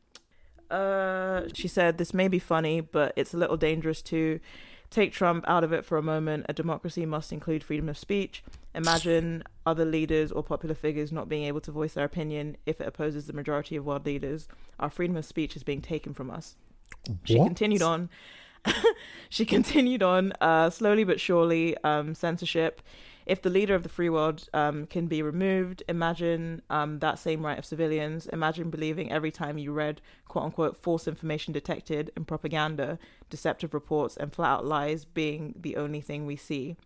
[0.70, 4.38] Uh, she said, This may be funny, but it's a little dangerous to
[4.90, 6.44] take Trump out of it for a moment.
[6.48, 8.44] A democracy must include freedom of speech.
[8.74, 12.86] Imagine other leaders or popular figures not being able to voice their opinion if it
[12.86, 14.46] opposes the majority of world leaders.
[14.78, 16.54] Our freedom of speech is being taken from us.
[17.24, 18.10] She continued on.
[19.28, 22.82] she continued on, uh, slowly but surely, um, censorship.
[23.26, 27.44] If the leader of the free world um, can be removed, imagine um, that same
[27.44, 28.26] right of civilians.
[28.26, 32.98] Imagine believing every time you read quote unquote false information detected and propaganda,
[33.28, 36.76] deceptive reports, and flat out lies being the only thing we see.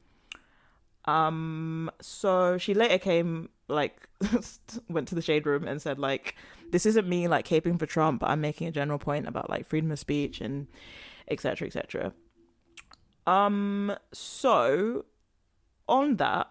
[1.05, 4.09] Um, so she later came, like,
[4.89, 6.35] went to the shade room and said, like,
[6.71, 9.91] this isn't me, like, caping for Trump, I'm making a general point about, like, freedom
[9.93, 10.67] of speech and
[11.33, 11.67] etc.
[11.69, 12.13] etc.
[13.27, 13.95] Um.
[14.13, 15.05] So,
[15.89, 16.51] on that,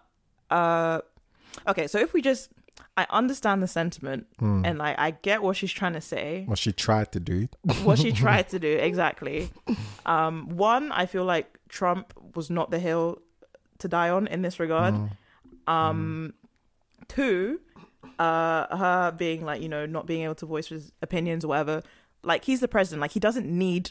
[0.50, 1.00] uh,
[1.68, 1.86] okay.
[1.86, 2.50] So if we just,
[2.96, 4.62] I understand the sentiment, Hmm.
[4.64, 7.48] and like I get what she's trying to say, What she tried to do.
[7.84, 9.50] what she tried to do exactly.
[10.06, 10.48] Um.
[10.56, 13.20] One, I feel like Trump was not the hill
[13.78, 14.94] to die on in this regard.
[15.66, 16.32] Um.
[17.08, 17.60] Two,
[18.18, 21.82] uh, her being like you know not being able to voice his opinions or whatever.
[22.22, 23.02] Like he's the president.
[23.02, 23.90] Like he doesn't need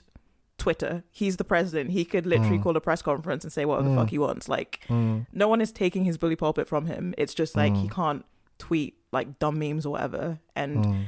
[0.58, 1.04] Twitter.
[1.12, 1.92] He's the president.
[1.92, 2.64] He could literally mm.
[2.64, 4.12] call a press conference and say whatever the fuck mm.
[4.12, 4.48] he wants.
[4.48, 5.26] Like mm.
[5.34, 7.14] no one is taking his bully pulpit from him.
[7.18, 8.26] It's just like he can't
[8.58, 10.40] tweet like dumb memes or whatever.
[10.56, 11.08] And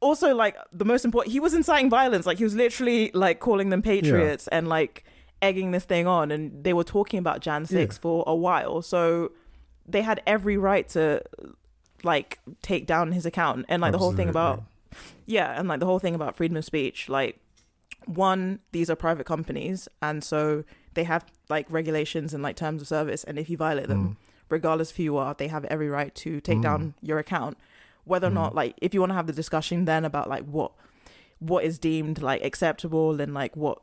[0.00, 2.26] also like the most important he was inciting violence.
[2.26, 5.04] Like he was literally like calling them patriots and like
[5.42, 8.00] egging this thing on and they were talking about Jan 6 Yeah.
[8.00, 8.80] for a while.
[8.82, 9.32] So
[9.86, 11.22] they had every right to
[12.02, 14.62] like take down his account and like the whole thing about
[15.26, 17.38] yeah and like the whole thing about freedom of speech like
[18.06, 20.64] one these are private companies and so
[20.94, 24.16] they have like regulations and like terms of service and if you violate them
[24.48, 27.56] regardless of who you are they have every right to take down your account.
[28.04, 30.72] Whether or not like if you want to have the discussion then about like what
[31.38, 33.80] what is deemed like acceptable and like what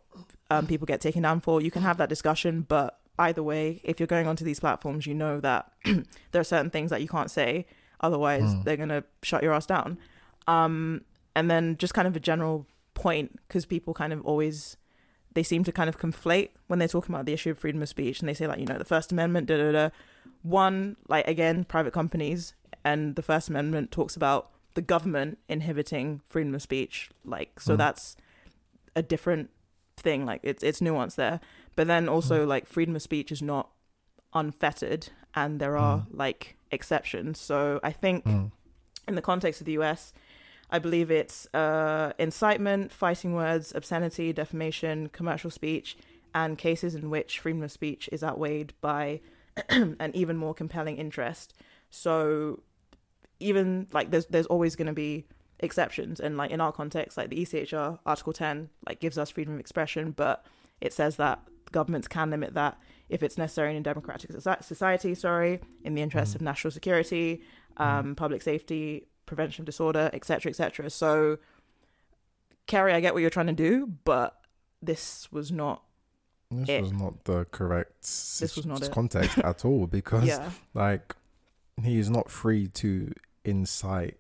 [0.50, 4.00] um, people get taken down for you can have that discussion but either way if
[4.00, 5.72] you're going onto these platforms you know that
[6.32, 7.66] there are certain things that you can't say
[8.00, 9.98] otherwise they're gonna shut your ass down.
[10.48, 11.02] Um
[11.36, 12.66] and then just kind of a general
[13.02, 14.78] point because people kind of always
[15.34, 17.90] they seem to kind of conflate when they're talking about the issue of freedom of
[17.90, 19.90] speech and they say like you know the first amendment da da da.
[20.44, 22.54] One like again private companies
[22.84, 27.80] and the first amendment talks about the government inhibiting freedom of speech like so mm-hmm.
[27.80, 28.16] that's
[28.96, 29.50] a different
[29.98, 31.40] thing like it's it's nuanced there.
[31.76, 32.50] But then also mm-hmm.
[32.50, 33.70] like freedom of speech is not
[34.34, 36.06] unfettered and there are mm.
[36.12, 37.40] like exceptions.
[37.40, 38.52] So i think mm.
[39.08, 40.14] in the context of the us
[40.72, 45.98] i believe it's uh incitement fighting words obscenity defamation commercial speech
[46.34, 49.20] and cases in which freedom of speech is outweighed by
[49.70, 51.54] an even more compelling interest.
[51.90, 52.62] So
[53.40, 55.26] even like there's there's always going to be
[55.60, 59.54] exceptions and like in our context like the ECHR article 10 like gives us freedom
[59.54, 60.44] of expression but
[60.80, 61.40] it says that
[61.72, 62.80] governments can limit that
[63.10, 64.32] if it's necessary in a democratic
[64.62, 67.44] society sorry in the interest of national security
[67.78, 71.38] um public safety prevention of disorder etc etc so
[72.68, 74.38] Keri I get what you're trying to do but
[74.82, 75.84] this was not
[76.50, 76.82] This it.
[76.82, 81.16] was not the correct This was not context at all because yeah like
[81.84, 83.12] he is not free to
[83.44, 84.18] incite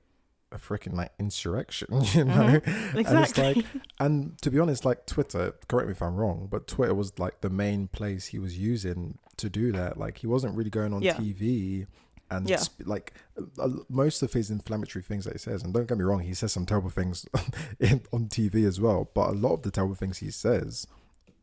[0.54, 2.42] a freaking like insurrection, you know.
[2.42, 2.98] And it's Mm-hmm.
[3.00, 3.66] exactly like,
[4.02, 5.54] and to be honest, like Twitter.
[5.70, 9.18] Correct me if I'm wrong, but Twitter was like the main place he was using
[9.38, 9.98] to do that.
[9.98, 11.14] Like he wasn't really going on Yeah.
[11.14, 11.88] TV.
[12.32, 12.58] And Yeah.
[12.64, 13.14] sp- like
[13.60, 16.34] uh, most of his inflammatory things that he says, and don't get me wrong, he
[16.34, 17.28] says some terrible things
[17.80, 19.10] in, on TV as well.
[19.14, 20.88] But a lot of the terrible things he says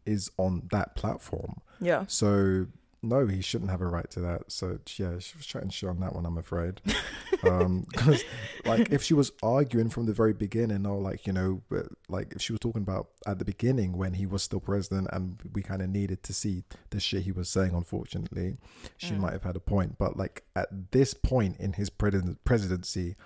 [0.07, 1.61] is on that platform.
[1.81, 2.67] yeah So
[3.03, 4.51] no, he shouldn't have a right to that.
[4.51, 6.27] So yeah, she was chatting shit on that one.
[6.27, 6.81] I'm afraid,
[7.31, 8.23] because
[8.65, 11.63] like if she was arguing from the very beginning, or like you know,
[12.09, 15.39] like if she was talking about at the beginning when he was still president, and
[15.53, 17.73] we kind of needed to see the shit he was saying.
[17.75, 18.57] Unfortunately,
[18.97, 19.99] she might have had a point.
[19.99, 23.17] But like at this point in his pres- presidency,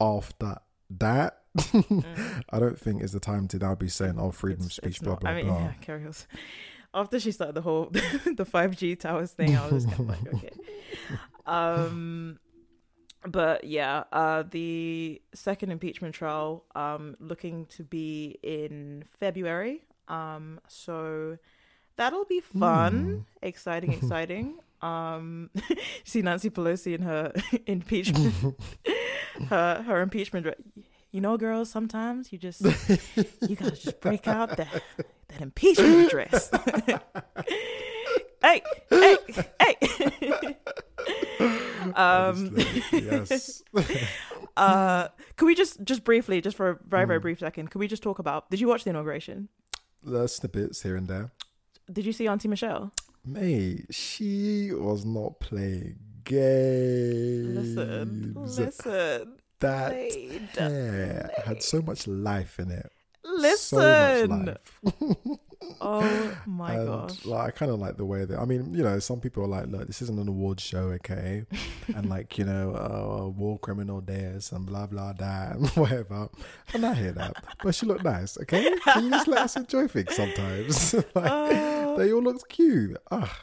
[0.00, 0.56] after
[0.90, 1.38] that.
[2.50, 4.72] I don't think is the time to now be saying, "Oh, freedom of Mm.
[4.72, 5.58] Speech," it's blah not- blah I mean, blah.
[5.60, 6.12] yeah, carry on.
[6.96, 7.90] After she started the whole
[8.36, 10.50] the five G towers thing, I was just kind of like, okay.
[11.46, 12.40] Um,
[13.24, 19.82] but yeah, uh, the second impeachment trial, um, looking to be in February.
[20.08, 21.38] Um, so
[21.96, 24.58] that'll be fun, exciting, exciting.
[24.82, 25.50] Um,
[26.04, 27.32] see Nancy Pelosi in her
[27.66, 28.34] impeachment,
[29.48, 30.46] her her impeachment.
[31.12, 32.60] You know, girls, sometimes you just
[33.48, 34.82] you gotta just break out that
[35.28, 36.50] that impeachment dress.
[38.42, 39.16] hey, hey,
[39.60, 40.56] hey.
[41.94, 42.56] um,
[42.92, 43.62] yes.
[44.56, 47.88] uh, can we just just briefly, just for a very very brief second, can we
[47.88, 48.50] just talk about?
[48.50, 49.48] Did you watch the inauguration?
[50.06, 51.32] the snippets here and there.
[51.92, 52.92] Did you see Auntie Michelle?
[53.24, 57.76] Mate, she was not playing games.
[57.76, 62.90] Listen, listen, that Blade, hair had so much life in it.
[63.24, 63.78] listen.
[63.78, 65.38] So much life.
[65.80, 67.24] Oh my and gosh.
[67.24, 69.48] like I kind of like the way that I mean, you know, some people are
[69.48, 71.44] like, look, this isn't an award show, okay?
[71.94, 76.28] and like, you know, uh, war criminal this and blah blah blah and whatever.
[76.74, 78.74] And I hear that, but she looked nice, okay?
[78.84, 80.94] Can you just let us enjoy things sometimes?
[81.14, 81.96] like, Oh.
[81.96, 82.96] they all looked cute.
[83.10, 83.38] Ah,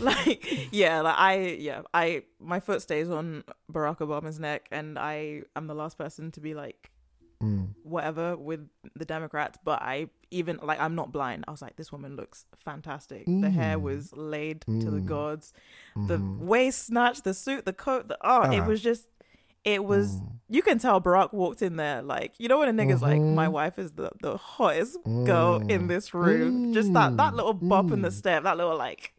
[0.00, 3.42] like yeah like i yeah i my foot stays on
[3.72, 6.90] barack obama's neck and i am the last person to be like
[7.42, 7.68] Mm.
[7.84, 11.44] whatever with the Democrats, but I even like I'm not blind.
[11.46, 13.26] I was like, this woman looks fantastic.
[13.26, 13.82] The hair Mm.
[13.82, 15.06] was laid to the Mm.
[15.06, 15.52] gods.
[15.94, 16.38] The Mhm.
[16.38, 18.66] waist snatch, the suit, the coat, the oh, it Ah.
[18.66, 19.06] was just
[19.64, 20.32] it was Mm.
[20.48, 23.46] you can tell Barack walked in there like you know when a nigga's like, my
[23.46, 23.52] Mhm.
[23.52, 25.88] wife is the, the hottest girl in Mm.
[25.88, 26.72] this room.
[26.72, 27.36] Just that that Mm.
[27.36, 28.12] little bop in the Mm.
[28.12, 29.14] step, that little like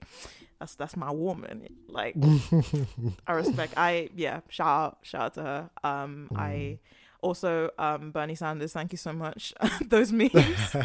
[0.59, 1.67] that's that's my woman.
[1.87, 2.15] Like
[3.27, 3.73] I respect.
[3.77, 4.41] I yeah.
[4.49, 5.69] Shout out, shout out to her.
[5.83, 6.37] Um, Mm.
[6.37, 6.79] I
[7.21, 8.73] also um Bernie Sanders.
[8.73, 9.53] Thank you so much.
[9.87, 10.75] Those memes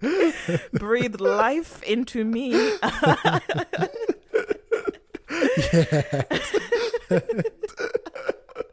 [0.72, 2.52] breathed life into me.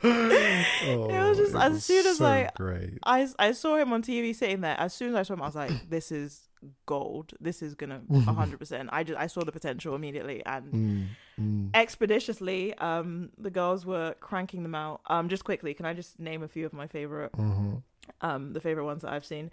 [0.01, 2.99] it was just as soon as, like, great.
[3.03, 4.75] I I saw him on TV sitting there.
[4.79, 6.48] As soon as I saw him, I was like, "This is
[6.85, 7.33] gold.
[7.39, 10.73] This is gonna hundred percent." I just I saw the potential immediately and.
[10.73, 11.07] Mm,
[11.39, 11.69] mm.
[11.73, 15.01] Expeditiously, um, the girls were cranking them out.
[15.07, 17.81] Um, just quickly, can I just name a few of my favorite Mhm.
[18.21, 19.51] um the favorite ones that I've seen.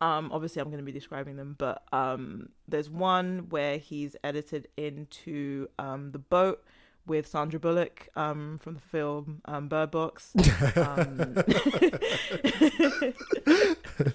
[0.00, 4.68] Um obviously I'm going to be describing them, but um there's one where he's edited
[4.76, 6.64] into um the boat
[7.06, 10.32] with Sandra Bullock um from the film um Bird Box.
[10.76, 11.34] Um,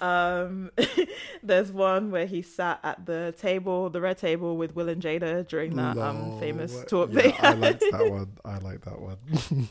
[0.00, 0.70] um
[1.42, 5.46] there's one where he sat at the table, the red table with Will and Jada
[5.46, 7.60] during that um famous talk Yeah, they I had.
[7.66, 8.32] liked that one.
[8.44, 9.16] I like that one.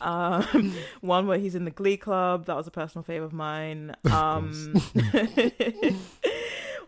[0.00, 2.46] Um, one where he's in the Glee Club.
[2.46, 3.94] That was a personal favorite of mine.
[4.12, 4.74] Um,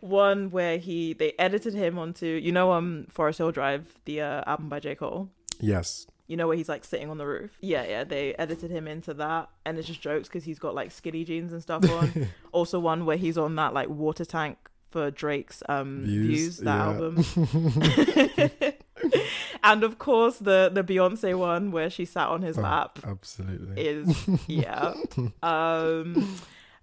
[0.00, 4.42] one where he they edited him onto you know um Forest Hill Drive, the uh,
[4.46, 5.30] album by J Cole.
[5.60, 6.06] yes.
[6.30, 7.50] You know where he's like sitting on the roof.
[7.60, 8.04] Yeah, yeah.
[8.04, 11.52] They edited him into that, and it's just jokes because he's got like skinny jeans
[11.52, 12.28] and stuff on.
[12.52, 14.56] also, one where he's on that like water tank
[14.90, 16.84] for Drake's um Views, views, that yeah.
[16.84, 17.16] album.
[19.64, 23.80] and of course the the Beyonce one where she sat on his Oh, lap Absolutely.
[23.82, 24.94] is yeah
[25.42, 26.36] um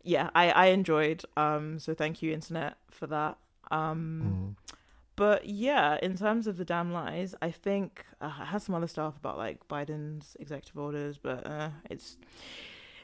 [0.04, 3.38] yeah i i enjoyed um so thank you internet for that
[3.72, 4.77] um Mm.
[5.18, 8.88] But yeah in terms of the damn lies i think uh, i had some other
[8.88, 12.18] stuff about like biden's executive orders but uh it's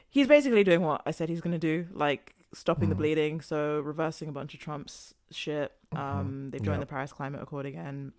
[0.08, 2.98] he's basically doing what i said he's gonna do like stopping the Mm.
[2.98, 5.98] bleeding so reversing a bunch of trump's shit Mhm.
[5.98, 6.88] um they've joined Yep.
[6.88, 8.12] the paris climate accord again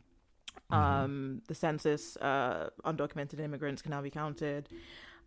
[0.72, 0.76] Mhm.
[0.76, 4.68] um the census uh undocumented immigrants can now be counted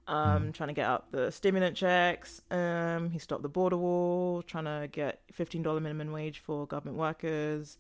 [0.07, 0.55] um Mm.
[0.55, 4.89] trying to get out the stimulant checks um he stopped the border wall trying to
[4.93, 7.79] get $15 minimum wage for government workers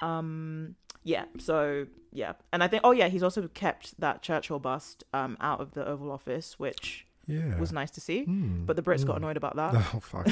[0.00, 5.04] um yeah so yeah and i think oh yeah he's also kept that churchill bust
[5.12, 7.58] um out of the oval office which yeah.
[7.58, 9.18] was nice to see Mm, but the brits got mm.
[9.18, 10.26] annoyed about that Oh fuck.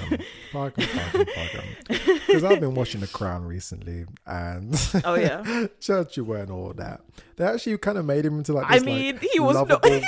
[1.87, 7.01] Because I've been watching The Crown recently, and oh yeah Churchill weren't all that.
[7.37, 9.89] They actually kind of made him into like i mean like, he was not lovable.
[9.91, 10.01] he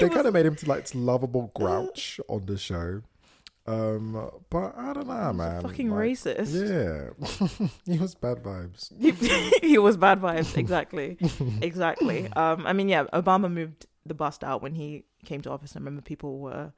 [0.00, 3.02] they was- kind of made him to like this lovable grouch on the show.
[3.66, 5.62] Um, but I don't know, man.
[5.62, 8.90] fucking Like, racist Yeah, he was bad vibes.
[9.62, 11.18] he, was bad vibes exactly
[11.60, 15.72] exactly um i mean yeah obama moved the bust out when he came to office
[15.72, 16.72] and i remember people were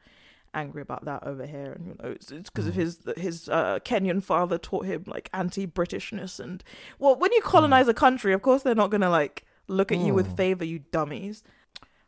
[0.55, 2.79] angry about that over here and you know it's because of Mm.
[2.83, 6.63] his his uh kenyan father taught him like anti-britishness and
[6.99, 7.45] well when you Mm.
[7.55, 10.37] colonize a country of course they're not gonna like look at you with Mm.
[10.37, 11.43] favor you dummies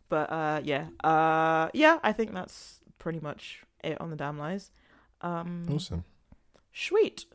[0.08, 4.70] but uh yeah uh yeah i think that's pretty much it on the damn lies
[5.20, 6.04] um Awesome.
[6.72, 7.26] sweet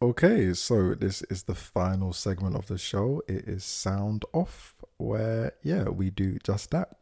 [0.00, 3.20] Okay, so this is the final segment of the show.
[3.26, 6.98] It is sound off, where yeah, we do just that.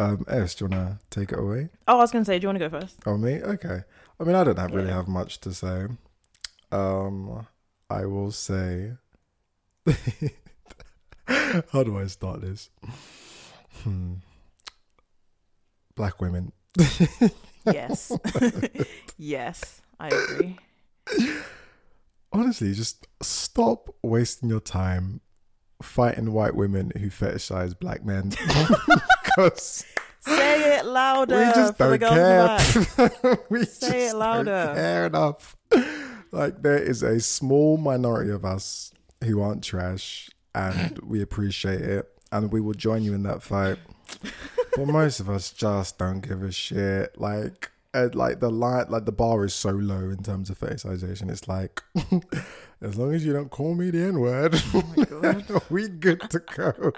[0.00, 1.68] Um, S, do you wanna take it away?
[1.86, 3.40] oh i was gonna say do you want to go first Oh, me?
[3.40, 3.82] Okay.
[4.18, 4.96] I mean, I don't have really Yeah.
[4.96, 5.86] have much to say.
[6.72, 7.46] Um,
[7.88, 8.94] I will say.
[11.72, 12.68] How do I start this?
[13.84, 14.14] Hmm.
[15.94, 16.50] Black women.
[17.66, 18.12] Yes.
[19.18, 20.56] yes, I agree.
[22.32, 25.20] Honestly, just stop wasting your time
[25.82, 28.32] fighting white women who fetishize black men.
[29.38, 29.84] Because
[30.20, 33.22] Say it louder we just don't girls in the back.
[33.22, 33.38] care.
[33.50, 34.64] we Say just it louder.
[34.66, 35.56] Don't care enough.
[36.32, 38.92] Like there is a small minority of us
[39.22, 43.78] who aren't trash, and we appreciate it, and we will join you in that fight.
[44.78, 47.20] But most of us just don't give a shit.
[47.20, 51.30] Like, uh, like the line, like the bar is so low in terms of fetishization.
[51.30, 51.82] It's like,
[52.80, 56.92] as long as you don't call me the N word, Oh we good to go.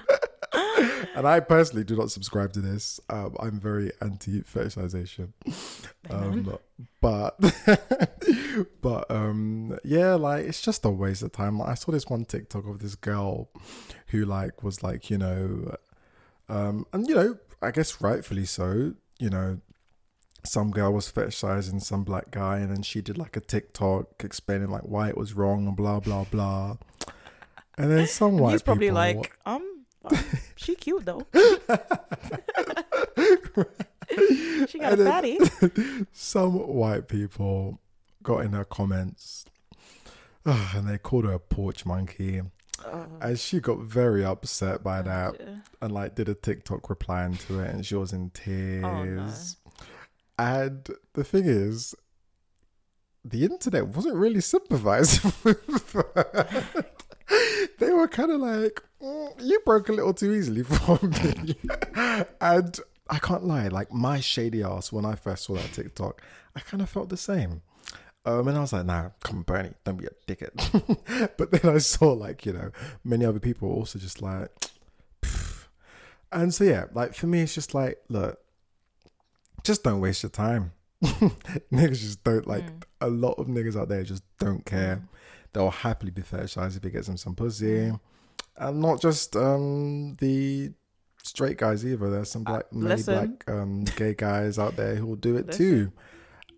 [1.14, 3.00] and I personally do not subscribe to this.
[3.08, 5.32] Um, I'm very anti fetishization.
[6.10, 6.58] Um,
[7.00, 7.38] but
[8.82, 12.24] but um yeah like it's just a waste of time like, i saw this one
[12.24, 13.48] tiktok of this girl
[14.08, 15.74] who like was like you know
[16.48, 19.60] um and you know i guess rightfully so you know
[20.42, 24.70] some girl was fetishizing some black guy, and then she did like a TikTok explaining
[24.70, 26.78] like why it was wrong and blah blah blah.
[27.76, 30.16] And then some white He's probably people- like, um, um,
[30.56, 31.26] she cute though.
[34.66, 35.38] she got a And then- fatty.
[36.12, 37.78] some white people
[38.22, 39.44] got in her comments
[40.46, 42.40] and they called her a porch monkey
[42.86, 45.62] Oh, and she got very upset by that dear.
[45.82, 49.56] and like did a tiktok replying to it and she was in tears.
[50.38, 51.94] And the thing is
[53.24, 56.64] the internet wasn't really sympathizing with her.
[57.78, 61.54] they were kind of like "Mm, you broke a little too easily for me.
[62.40, 62.78] And
[63.08, 66.22] i can't lie like my shady ass when i first saw that tiktok
[66.54, 67.60] i kind of felt the same
[68.24, 71.30] um, and I was like, nah, come on, Bernie, don't be a dickhead.
[71.36, 72.70] but then I saw, like, you know,
[73.04, 74.50] many other people were also just like,
[75.22, 75.66] "Pff."
[76.32, 78.38] and so, yeah, like, for me, it's just like, look,
[79.64, 80.72] just don't waste your time.
[81.72, 82.82] niggas just don't, like, Mm.
[83.02, 85.02] a lot of niggas out there just don't care.
[85.52, 87.90] They'll happily be fetishized if it gets them some pussy.
[88.56, 90.72] And not just um the
[91.22, 92.10] straight guys either.
[92.10, 93.14] There's some black, many Uh, listen.
[93.14, 95.58] black um, gay guys out there who will do it Listen.
[95.58, 95.92] too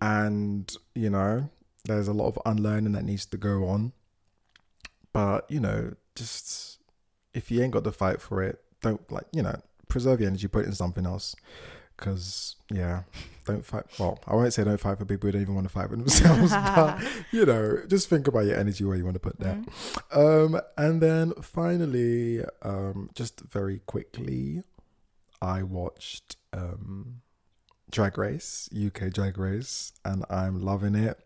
[0.02, 1.48] and you know
[1.84, 3.92] there's a lot of unlearning that needs to go on.
[5.12, 6.78] But you know just
[7.32, 9.56] if you ain't got the fight for it don't like you know
[9.88, 11.36] preserve your energy put it in something else.
[11.96, 13.02] Because yeah
[13.44, 15.72] don't fight well i won't say don't fight for people who don't even want to
[15.72, 17.00] fight for themselves but
[17.32, 19.58] you know just think about your energy where you want to put that.
[20.12, 24.62] Um and then finally um just very quickly
[25.40, 27.21] i watched um
[27.92, 31.20] Drag Race, UK Drag Race, and I'm loving it.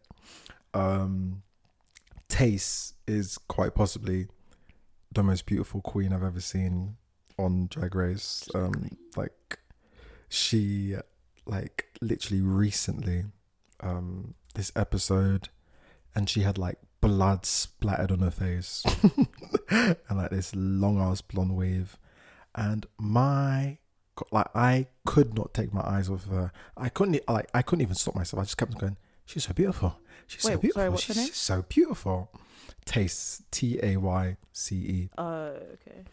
[0.75, 1.43] Um,
[2.29, 4.27] Tayce is quite possibly
[5.13, 6.97] the most beautiful queen I've ever seen
[7.39, 8.49] on Drag Race.
[8.53, 9.61] Um, like
[10.29, 10.97] she,
[11.47, 13.25] like literally recently,
[13.81, 15.51] um, this episode,
[16.17, 18.85] and she had like blood splattered on her face,
[19.71, 21.97] and like this long ass blonde wave,
[22.57, 23.79] and my
[24.31, 26.53] like I could not take my eyes off of her.
[26.77, 28.41] I couldn't like I couldn't even stop myself.
[28.41, 28.97] I just kept going.
[29.27, 29.99] She's so beautiful.
[30.27, 30.81] She's so beautiful.
[30.81, 31.33] sorry, what's her She's name?
[31.33, 32.31] so beautiful.
[32.85, 35.11] Tayce T A Y C E.
[35.19, 36.05] Uh, okay.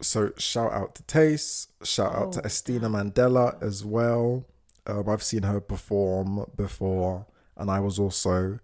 [0.00, 1.68] So shout out to Tayce.
[1.82, 4.44] Shout out to Oh, Asttina Mandella as well.
[4.86, 7.26] Um, I've seen her perform before,
[7.56, 8.58] and I was also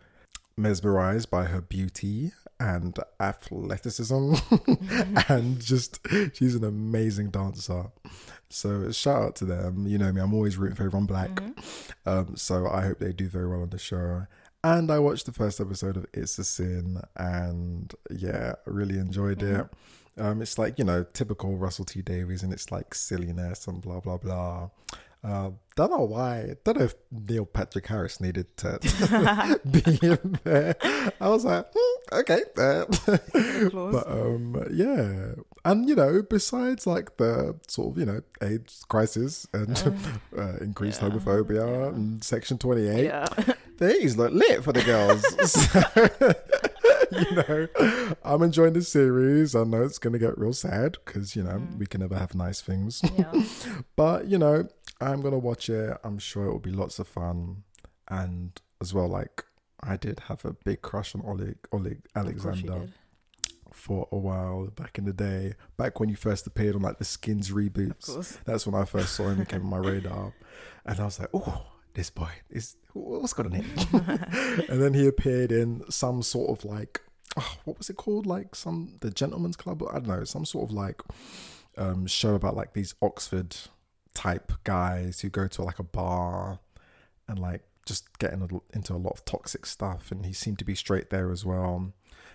[0.56, 2.32] mesmerized by her beauty
[2.64, 4.34] and athleticism,
[5.28, 6.00] and just
[6.32, 7.84] she's an amazing dancer.
[8.48, 9.86] So shout out to them.
[9.86, 11.42] You know me, I'm always rooting for everyone black.
[12.06, 14.26] Um, so I hope they do very well on the show.
[14.62, 19.42] And I watched the first episode of It's a Sin, and yeah, I really enjoyed
[19.42, 19.66] it.
[20.16, 24.00] Um, it's like you know typical Russell T Davies, and it's like silliness and blah
[24.00, 24.70] blah blah.
[25.24, 26.54] Uh, don't know why.
[26.64, 28.78] Don't know if Neil Patrick Harris needed to
[29.70, 30.76] be in there.
[31.20, 32.84] I was like, hmm, okay, uh,
[33.72, 35.32] but um, yeah,
[35.64, 39.76] and you know, besides like the sort of you know AIDS crisis and
[40.38, 43.24] uh, increased yeah, homophobia and Section Twenty Eight, Yeah.
[43.78, 45.24] the 80s look lit for the girls.
[45.50, 45.80] So,
[47.10, 49.54] you know, I'm enjoying the series.
[49.54, 52.34] I know it's going to get real sad because, you know, we can never have
[52.34, 53.02] nice things.
[53.16, 53.32] yeah.
[53.96, 54.68] but, you know,
[55.00, 55.96] I'm going to watch it.
[56.04, 57.64] I'm sure it will be lots of fun.
[58.08, 59.44] And as well, like,
[59.82, 62.88] I did have a big crush on Olly, Olly Of course you Alexander
[63.74, 65.54] for a while back in the day.
[65.76, 68.38] Back when you first appeared on like the Skins reboots.
[68.44, 69.38] That's when I first saw him.
[69.38, 70.32] He came on my radar,
[70.86, 75.06] and I was like, "Oh, this boy is what's got a name?" and then he
[75.06, 77.02] appeared in some sort of like,
[77.36, 78.26] oh, what was it called?
[78.26, 79.82] Like some the Gentleman's Club.
[79.90, 81.02] I don't know, some sort of like
[81.76, 83.56] um, show about like these Oxford
[84.14, 86.60] type guys who go to like a bar
[87.28, 90.10] and like just getting into a lot of toxic stuff.
[90.10, 91.92] And he seemed to be straight there as well.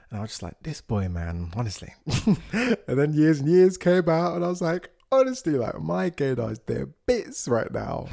[0.10, 1.94] And I was just like, this boy, man, honestly.
[2.52, 6.32] and then years and years came out, and I was like, honestly, like my gay
[6.32, 8.08] is their bits right now.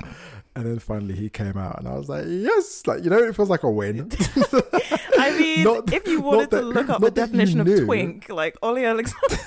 [0.55, 3.34] And then finally he came out, and I was like, yes, like you know, it
[3.34, 4.10] feels like a win.
[5.18, 8.84] I mean, Not- if you wanted to look up the definition of twink, like Olly
[8.84, 9.38] Alexander.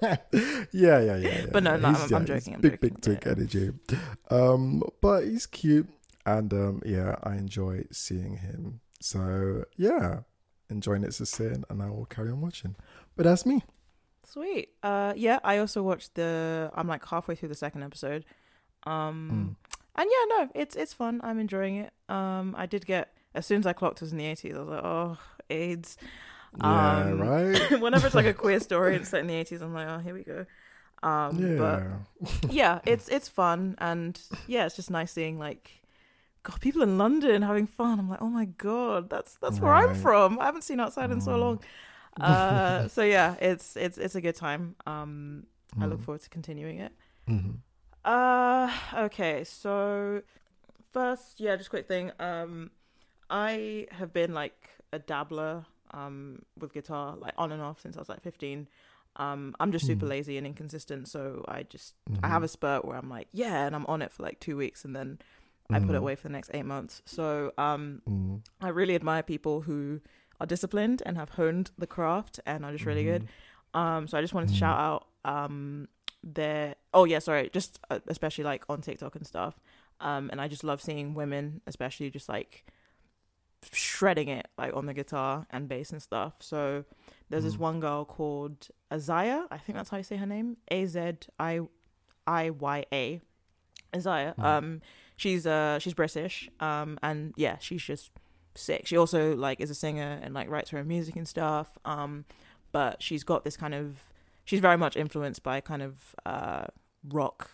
[0.72, 1.46] yeah, yeah, yeah, yeah.
[1.52, 2.88] But no, no, I'm- yeah, I'm joking, I'm big, joking.
[2.90, 3.70] big twink energy.
[4.30, 5.88] Um, but he's cute,
[6.24, 8.80] and um, yeah, I enjoy seeing him.
[9.00, 10.20] So yeah,
[10.70, 12.76] enjoying it's a sin, and I will carry on watching.
[13.16, 13.62] But that's me.
[14.24, 14.70] Sweet.
[14.82, 16.70] Uh, yeah, I also watched the.
[16.74, 18.24] I'm like halfway through the second episode.
[18.86, 18.90] Mm.
[18.90, 19.56] Um,
[19.94, 21.20] and yeah, no, it's it's fun.
[21.22, 21.92] I'm enjoying it.
[22.08, 24.54] Um, I did get as soon as I clocked it was in the 80s.
[24.56, 25.18] I was like, oh,
[25.50, 25.96] AIDS.
[26.58, 27.70] Yeah, Um, right.
[27.80, 29.98] Whenever it's like a queer story and it's set in the 80s, I'm like, oh,
[29.98, 30.46] here we go.
[31.02, 31.82] Um, Yeah, but
[32.50, 35.82] yeah, it's it's fun and yeah, it's just nice seeing like
[36.42, 37.98] God, people in London having fun.
[37.98, 40.38] I'm like, oh my god, that's that's where I'm from.
[40.38, 41.40] I haven't seen outside in so Mm.
[41.40, 41.60] long.
[42.20, 44.76] Uh, so yeah, it's it's it's a good time.
[44.86, 45.46] Um,
[45.80, 46.04] I look Mm.
[46.04, 46.92] forward to continuing it.
[47.28, 47.60] Mhm.
[48.04, 50.22] Uh, okay, so
[50.92, 52.12] first, yeah, just quick thing.
[52.20, 52.70] Um,
[53.30, 58.00] I have been like a dabbler um with guitar, like on and off since I
[58.00, 58.68] was like 15.
[59.18, 60.10] Um, I'm just super Mm.
[60.10, 63.74] lazy and inconsistent, so I just I have a spurt where I'm like, yeah, and
[63.74, 65.18] I'm on it for like two weeks, and then
[65.70, 65.98] I put it Mhm.
[65.98, 67.02] away for the next eight months.
[67.06, 68.42] So um, Mm.
[68.60, 70.00] I really admire people who
[70.40, 73.26] are disciplined and have honed the craft and are just really good.
[73.74, 75.88] Um, so I just wanted to shout out um
[76.22, 79.58] their oh yeah sorry just uh, especially like on TikTok and stuff.
[80.00, 82.66] Um, and I just love seeing women, especially just like
[83.72, 86.34] shredding it like on the guitar and bass and stuff.
[86.40, 86.84] So
[87.30, 87.60] there's this Mhm.
[87.60, 89.46] one girl called Azaya.
[89.50, 90.56] I think that's how you say her name.
[90.70, 91.00] A Z
[91.38, 91.60] I
[92.26, 93.20] I Y A.
[93.92, 94.34] Azaya.
[94.36, 94.44] Mhm.
[94.44, 94.82] Um,
[95.16, 96.48] she's uh she's British.
[96.60, 98.10] Um, and yeah, she's just
[98.54, 98.86] sick.
[98.86, 101.78] She also like is a singer and like writes her own music and stuff.
[101.84, 102.24] Um,
[102.72, 103.98] but she's got this kind of
[104.44, 106.66] she's very much influenced by kind of uh
[107.08, 107.52] rock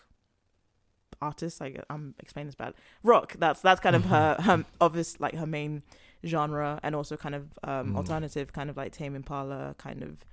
[1.23, 1.59] artists.
[1.61, 2.73] Like I'm explaining this bad.
[3.03, 3.27] Rock.
[3.39, 5.81] That's that's kind of her her obvious like her main
[6.25, 7.97] genre, and also kind of um Mm.
[7.97, 10.25] alternative, kind of like Tame Impala, kind of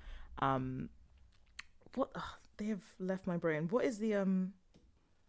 [0.49, 0.89] um
[1.95, 2.23] what ugh,
[2.57, 3.69] they have left my brain.
[3.71, 4.53] What is the um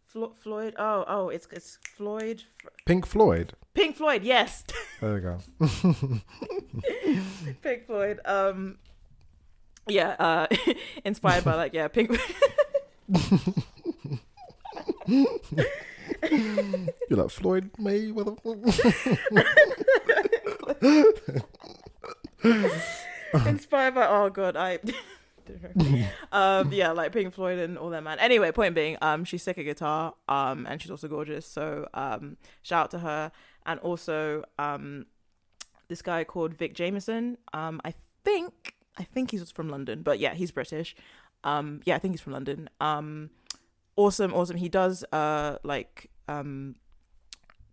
[0.06, 0.74] Flo- Floyd?
[0.78, 2.42] Oh oh, it's it's Floyd.
[2.86, 3.54] Pink Floyd.
[3.74, 4.22] Pink Floyd.
[4.22, 4.64] Yes.
[5.00, 5.38] There we go.
[7.62, 8.20] Pink Floyd.
[8.24, 8.76] Um,
[9.88, 10.46] yeah, uh,
[11.04, 12.10] inspired by like yeah, Pink.
[16.30, 18.12] You're like Floyd May,
[23.46, 24.78] inspired by oh god, I.
[26.32, 28.18] um, yeah, like Pink Floyd and all that man.
[28.20, 31.46] Anyway, point being, um, she's sick at guitar, um, and she's also gorgeous.
[31.46, 33.32] So, um, shout out to her,
[33.66, 35.06] and also, um,
[35.88, 37.38] this guy called Vic Jamieson.
[37.52, 40.94] Um, I think I think he's from London, but yeah, he's British.
[41.44, 42.68] Um, yeah, I think he's from London.
[42.80, 43.30] Um,
[43.96, 44.56] awesome, awesome.
[44.56, 46.76] He does uh like um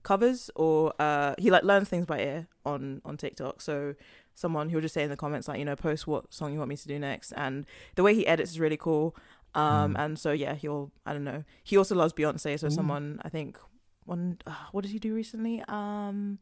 [0.04, 3.62] covers or uh he like learns things by ear on on TikTok.
[3.62, 3.96] So
[4.36, 6.70] someone he'll just say in the comments like you know post what song you want
[6.70, 7.66] me to do next, and
[7.96, 9.16] the way he edits is really cool.
[9.56, 10.00] Um, Mm.
[10.06, 11.44] and so yeah, he'll I don't know.
[11.64, 12.70] He also loves Beyonce, so Ooh.
[12.70, 13.58] someone I think
[14.06, 15.64] one uh, what did he do recently?
[15.68, 16.40] Um.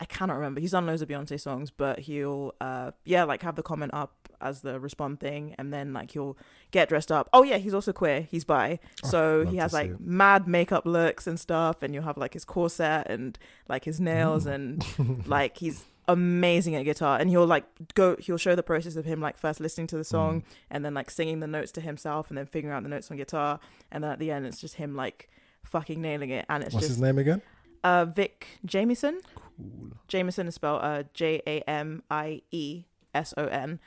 [0.00, 0.60] I cannot remember.
[0.60, 4.23] He's done loads of Beyonce songs, but he'll uh yeah, like have the comment up
[4.40, 6.36] as the respond thing and then like he'll
[6.70, 7.28] get dressed up.
[7.32, 8.22] Oh yeah, he's also queer.
[8.22, 8.78] He's bi.
[9.04, 10.00] Oh, So he has like it.
[10.00, 13.38] mad makeup looks and stuff and you'll have like his corset and
[13.68, 14.50] like his nails Ooh.
[14.50, 19.06] and like he's amazing at guitar and he'll like go he'll show the process of
[19.06, 20.44] him like first listening to the song Mm.
[20.70, 23.16] and then like singing the notes to himself and then figuring out the notes on
[23.16, 23.58] guitar
[23.90, 25.30] and then at the end it's just him like
[25.62, 27.40] fucking nailing it and it's What's just his name again?
[27.82, 29.92] uh Vic Jamieson Cool.
[30.08, 32.84] Jamieson is spelled uh, J A M I E
[33.14, 33.78] S O N.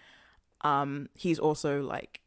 [0.61, 2.21] Um, he's also like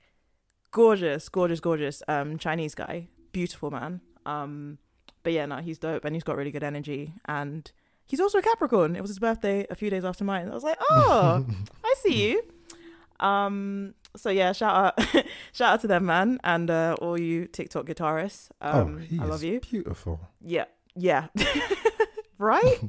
[0.71, 2.03] gorgeous, gorgeous, gorgeous.
[2.09, 4.01] Um, Chinese guy, beautiful man.
[4.27, 4.79] Um,
[5.23, 7.15] but yeah, no, he's dope and he's got really good energy.
[7.27, 7.71] And
[8.07, 8.97] he's also a Capricorn.
[8.97, 10.49] It was his birthday a few days after mine.
[10.49, 11.45] I was like, oh,
[11.85, 12.43] I see you.
[13.21, 17.87] Um, so yeah, shout out, shout out to them, man, and uh, all you TikTok
[17.87, 18.49] guitarists.
[18.61, 19.61] Um, oh, I love you.
[19.61, 20.21] Beautiful.
[20.41, 20.65] Yeah,
[20.97, 21.29] yeah,
[22.39, 22.81] right.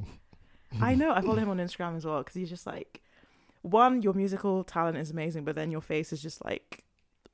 [0.80, 1.12] I know.
[1.12, 3.01] I follow him on Instagram as well because he's just like,
[3.62, 6.84] one, your musical talent is amazing, but then your face is just like,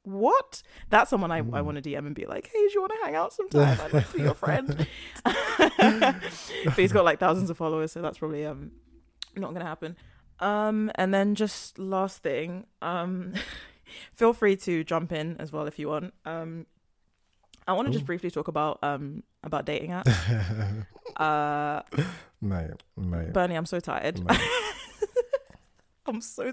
[0.04, 0.62] what?
[0.90, 1.64] That's someone I, I Mm.
[1.64, 3.78] want to DM and be like, hey, do you want to hang out sometime?
[3.80, 4.86] I'd like to be your friend.
[5.24, 8.70] but he's got like thousands of followers, so that's probably um
[9.36, 9.96] not gonna happen.
[10.40, 13.34] Um, and then just last thing, um,
[14.14, 16.14] feel free to jump in as well if you want.
[16.24, 16.66] Um,
[17.66, 20.84] I want to just briefly talk about um about dating apps.
[21.16, 21.82] Uh,
[22.40, 24.20] mate, mate, Bernie, I'm so tired.
[26.08, 26.52] I'm so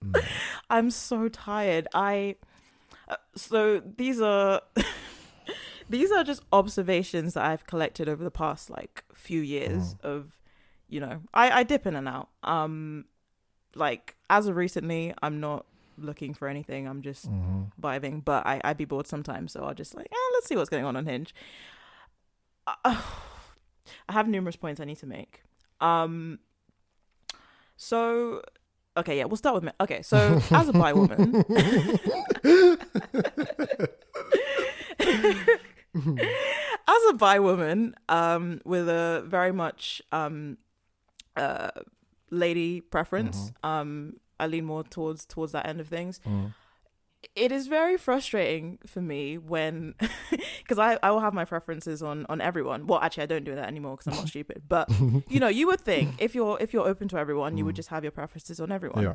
[0.00, 0.24] mate.
[0.70, 1.86] I'm so tired.
[1.94, 2.36] I
[3.08, 4.62] uh, so these are
[5.88, 10.38] these are just observations that I've collected over the past like few years of
[10.88, 12.28] you know I I dip in and out.
[12.42, 13.04] Um,
[13.74, 15.66] like as of recently, I'm not
[15.98, 16.86] looking for anything.
[16.88, 17.70] I'm just Mhm.
[17.80, 20.70] vibing, but I I'd be bored sometimes, so I'll just like, eh, let's see what's
[20.70, 21.34] going on on Hinge.
[22.66, 22.74] Uh,
[24.08, 25.42] I have numerous points I need to make.
[25.80, 26.38] Um,
[27.76, 28.42] so
[28.96, 29.70] okay, yeah, we'll start with me.
[29.80, 31.44] Okay, so as a bi woman,
[35.94, 40.58] as a bi woman, um, with a very much um,
[41.36, 41.70] uh,
[42.30, 46.54] lady preference, um, I lean more towards towards that end of things Mm.
[47.34, 49.94] It is very frustrating for me when
[50.62, 52.86] because I, I will have my preferences on on everyone.
[52.86, 54.62] Well actually i don't do that anymore because i'm not stupid.
[54.68, 54.90] But
[55.28, 57.88] you know you would think if you're if you're open to everyone you would just
[57.90, 59.02] have your preferences on everyone.
[59.02, 59.14] Yeah.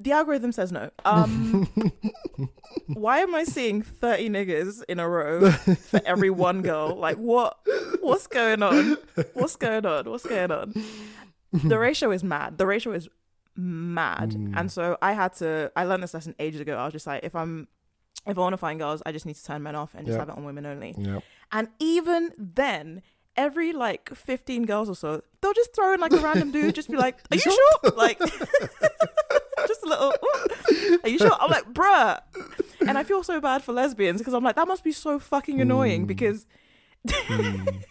[0.00, 0.90] the algorithm says no.
[1.04, 1.68] Um
[2.86, 6.94] why am i seeing 30 niggas in a row for every one girl?
[6.96, 7.58] Like what
[8.00, 8.96] what's going on?
[9.34, 10.08] What's going on?
[10.08, 10.74] What's going on?
[11.52, 12.58] The ratio is mad.
[12.58, 13.08] The ratio is
[13.58, 14.34] mad.
[14.34, 14.70] And mm.
[14.70, 16.76] so i had to i learned this lesson ages ago.
[16.76, 17.66] I was just like if i'm
[18.26, 20.14] if i want to find girls i just need to turn men off and just
[20.14, 20.20] Yeah.
[20.20, 20.94] have it on women only.
[20.96, 21.22] Yep.
[21.52, 23.02] and even then
[23.36, 26.90] every like 15 girls or so they'll just throw in like a random dude just
[26.90, 27.92] be like are you sure?
[27.96, 28.18] like
[29.66, 31.36] just a little "Ooh, are you sure?
[31.40, 32.20] I'm like bruh.
[32.80, 35.60] And i feel so bad for lesbians because i'm like that must be so fucking
[35.60, 36.06] annoying mm.
[36.06, 36.46] because
[37.06, 37.82] mm.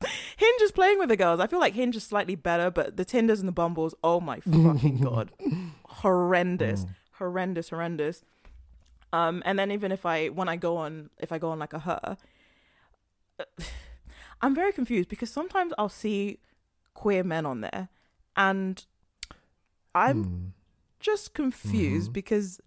[0.36, 1.40] Hinge is playing with the girls.
[1.40, 4.40] I feel like Hinge is slightly better, but the Tinders and the Bumbles, oh my
[4.40, 5.30] fucking god,
[5.86, 8.22] horrendous, horrendous, horrendous.
[9.12, 11.72] Um, and then even if I when I go on if I go on like
[11.72, 12.16] a her,
[14.42, 16.40] I'm very confused because sometimes I'll see
[16.94, 17.88] queer men on there,
[18.36, 18.84] and
[19.94, 20.46] I'm Hmm.
[21.00, 22.60] just confused because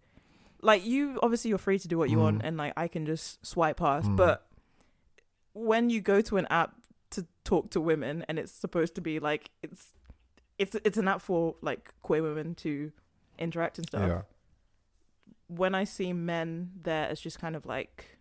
[0.61, 3.45] like you obviously you're free to do what you want and like I can just
[3.45, 4.45] swipe past but
[5.53, 6.75] when you go to an app
[7.11, 9.93] to talk to women and it's supposed to be like it's
[10.57, 12.91] it's it's an app for like queer women to
[13.37, 14.21] interact and stuff Yeah.
[15.47, 18.17] when I see men there it's just kind of like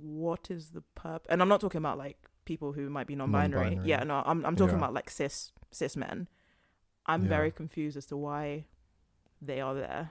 [0.00, 3.62] what is the purpose and I'm not talking about like people who might be non-binary,
[3.64, 3.88] Non-binary.
[3.88, 4.84] yeah no I'm I'm talking Yeah.
[4.84, 6.28] about like cis cis men
[7.06, 7.28] I'm Yeah.
[7.28, 8.66] very confused as to why
[9.42, 10.10] they are there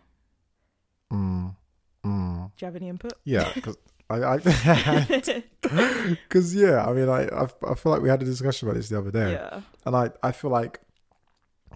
[1.11, 1.55] Mm.
[2.03, 2.47] Mm.
[2.47, 3.77] do you have any input Yeah, because
[4.09, 4.37] I, I,
[6.27, 8.89] because yeah, I mean, I, I, I feel like we had a discussion about this
[8.89, 10.79] the other day, yeah and I, I feel like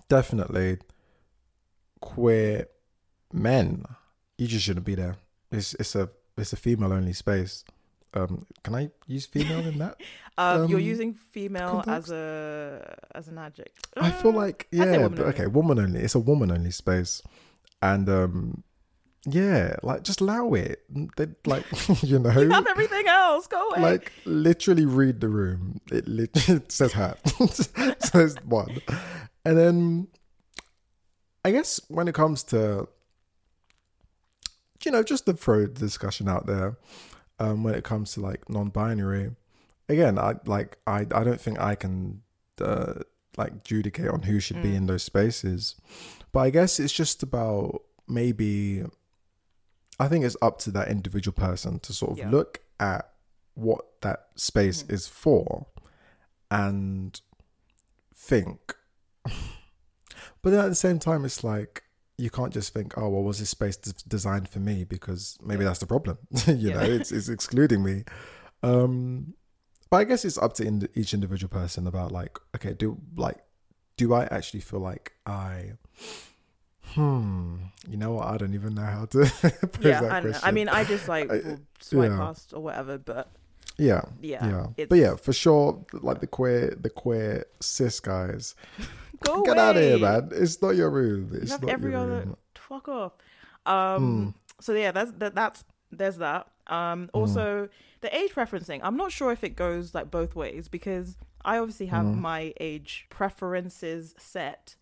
[0.10, 0.78] definitely
[2.00, 2.68] queer
[3.34, 3.86] men,
[4.38, 5.18] you just shouldn't be there.
[5.52, 7.64] It's, it's a, it's a female only space.
[8.14, 9.96] Um, can I use female in that?
[10.38, 12.10] um, you're Um, using female context?
[12.10, 16.02] as a as an adjective I feel Uh, like yeah, woman but okay, woman only.
[16.02, 17.22] It's a woman only space,
[17.82, 18.64] and um,
[19.26, 20.84] yeah, like just allow it.
[21.16, 21.66] They like
[22.04, 25.80] you know, you have everything else go away like literally read the room.
[25.92, 27.16] It literally it says her,
[28.00, 28.80] says one,
[29.46, 30.08] and then
[31.46, 32.88] I guess when it comes to
[34.84, 36.78] you know just to throw the discussion out there,
[37.40, 39.36] um, when it comes to like non-binary,
[39.88, 42.24] again, I like I I don't think I can
[42.60, 42.94] uh,
[43.38, 45.76] like judicate on who should be in those spaces,
[46.32, 48.84] but I guess it's just about maybe.
[50.02, 52.30] I think it's up to that individual person to sort of Yeah.
[52.32, 53.10] look at
[53.54, 55.68] what that space is for
[56.50, 57.20] and
[58.16, 58.76] think.
[60.44, 61.84] But then at the same time, it's like
[62.18, 65.64] you can't just think, "Oh, well, was this space des- designed for me?" Because maybe
[65.64, 66.18] that's the problem.
[66.48, 66.74] you Yeah.
[66.78, 68.04] know, it's it's excluding me.
[68.64, 69.36] Um,
[69.92, 73.38] but I guess it's up to ind- each individual person about like, okay, do like,
[73.98, 75.74] do I actually feel like I?
[76.94, 77.56] Hmm.
[77.90, 78.28] You know what?
[78.28, 80.34] I don't even know how to pose yeah that I, know.
[80.44, 82.18] I mean I just like I- will swipe yeah.
[82.18, 83.30] past or whatever but
[83.78, 84.02] Yeah.
[84.22, 84.86] Yeah, Yeah.
[84.90, 88.56] But yeah, for sure, like the queer, the queer cis guys,
[89.24, 90.30] go get out of here, man.
[90.34, 91.30] It's not your room.
[91.34, 92.38] you It's have not every your other room.
[92.56, 93.14] fuck off
[93.66, 94.30] um Hmm.
[94.60, 97.70] so yeah that's that that's there's that um also
[98.02, 101.86] the age preferencing i'm not sure if it goes like both ways because i obviously
[101.88, 102.22] have Hmm.
[102.22, 104.76] my age preferences set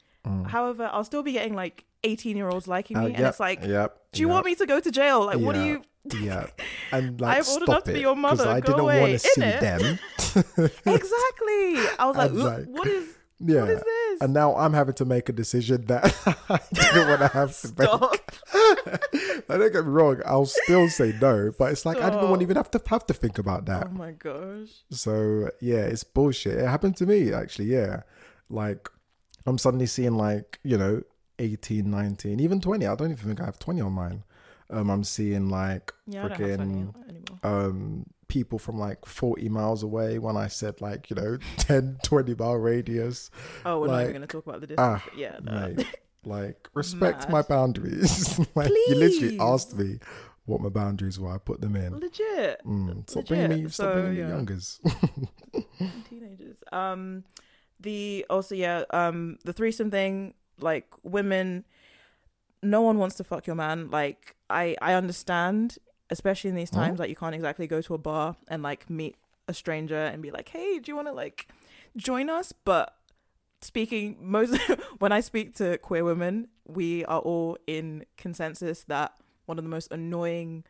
[0.47, 3.63] however i'll still be getting like 18 year olds liking me Uh, and it's like
[3.65, 6.47] yep, do you yep, want me to go to jail like what do you Yeah,
[6.91, 9.19] and like I'm old stop enough to it be your mother, I didn't want to
[9.19, 9.59] see innit?
[9.59, 9.81] them.
[10.85, 13.07] exactly i was like, like, what is
[13.39, 16.03] Yeah, what is this and now I'm having to make a decision that
[16.49, 17.87] I didn't want to have to make.
[17.87, 18.15] Stop.
[19.49, 20.21] I don't get me wrong.
[20.25, 23.05] I'll still say no, but it's like I didn't want to even have to have
[23.07, 23.87] to think about that.
[23.87, 26.57] oh my gosh So yeah, it's bullshit.
[26.59, 27.65] It happened to me actually.
[27.67, 28.01] Yeah,
[28.49, 28.89] like
[29.45, 31.01] I'm suddenly seeing like you know
[31.39, 32.85] 18, 19, even 20.
[32.85, 34.23] I don't even think I have 20 on mine.
[34.71, 39.49] Um, I'm seeing like yeah i don't have 20 freaking um people from like 40
[39.49, 43.31] miles away when I said like you know 10, 20 mile radius.
[43.65, 45.01] Oh, we're not even going to talk about the distance.
[45.03, 45.73] ah, yeah, no.
[45.75, 45.87] Mate,
[46.23, 47.31] like respect Mad.
[47.31, 48.37] my boundaries.
[48.55, 49.97] like you literally asked me
[50.45, 51.33] what my boundaries were.
[51.33, 51.97] I put them in.
[51.99, 52.61] legit.
[52.63, 53.27] Mm, stop legit.
[53.27, 54.79] bringing me, stop So, bringing me youngers.
[56.09, 56.57] Teenagers.
[56.71, 57.23] Um,
[57.79, 60.35] the also yeah, um, the threesome thing.
[60.61, 61.65] Like women,
[62.61, 63.89] no one wants to fuck your man.
[63.89, 65.77] Like I, I understand,
[66.09, 66.81] especially in these Huh?
[66.81, 66.99] times.
[66.99, 69.15] Like you can't exactly go to a bar and like meet
[69.47, 71.47] a stranger and be like, hey, do you want to like
[71.97, 72.51] join us?
[72.51, 72.95] But
[73.61, 74.57] speaking most
[74.99, 79.13] when I speak to queer women, we are all in consensus that
[79.45, 80.63] one of the most annoying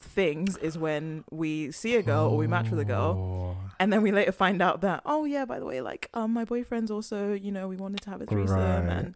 [0.00, 3.90] things is when we see a girl or we match with a girl Oh, and
[3.90, 6.90] then we later find out that oh yeah by the way like um my boyfriend's
[6.90, 8.98] also you know we wanted to have a threesome Right.
[8.98, 9.14] and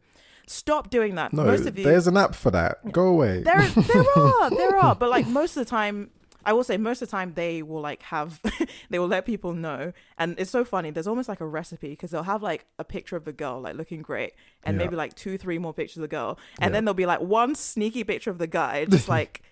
[0.49, 2.91] stop doing that No, most of you there's an app for that.
[2.93, 3.43] Go away.
[3.43, 6.11] there there are there are but like most of the time
[6.45, 8.41] I will say most of the time they will like have
[8.91, 12.11] they will let people know and it's so funny there's almost like a recipe because
[12.11, 14.33] they'll have like a picture of the girl like looking great
[14.65, 14.85] and Yeah.
[14.85, 16.77] maybe like two three more pictures of the girl and Yeah.
[16.77, 19.43] then there'll be like one sneaky picture of the guy just like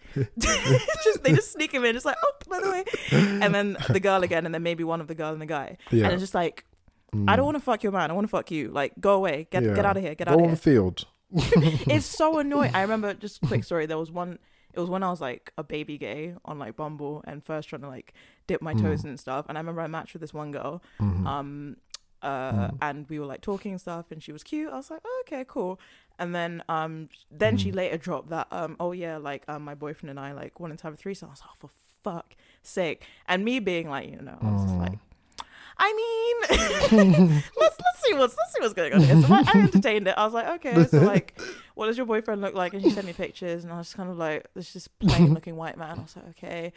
[0.40, 2.84] just they just sneak him in just like oh by the way
[3.42, 5.76] and then the girl again and then maybe one of the girl and the guy
[5.90, 6.04] Yeah.
[6.04, 6.64] and it's just like
[7.26, 9.46] I don't want to fuck your man I want to fuck you like go away
[9.50, 11.06] get get out of here get Go out of here the field.
[11.32, 12.74] it's so annoying.
[12.74, 13.86] I remember just quick story.
[13.86, 14.38] There was one.
[14.72, 17.82] It was when I was like a baby gay on like Bumble and first trying
[17.82, 18.12] to like
[18.46, 19.46] dip my toes in and stuff.
[19.48, 20.82] And I remember I matched with this one girl.
[21.00, 21.76] Um,
[22.22, 24.70] uh, and we were like talking and stuff, and she was cute.
[24.70, 25.80] I was like, oh, okay, cool.
[26.18, 30.10] And then um, then she later dropped that um, oh yeah, like um, my boyfriend
[30.10, 31.28] and I like wanted to have a threesome.
[31.28, 31.70] I was like, oh, for
[32.04, 33.06] fuck sake.
[33.26, 34.98] And me being like, you know, I was just like.
[35.78, 36.36] I mean,
[37.60, 39.20] let's let's see what's let's see what's going on here.
[39.20, 40.14] So I, I entertained it.
[40.16, 41.38] I was like, okay, so like,
[41.74, 42.74] what does your boyfriend look like?
[42.74, 45.34] And she sent me pictures, and I was just kind of like, this just plain
[45.34, 45.98] looking white man.
[45.98, 46.72] I was like, okay.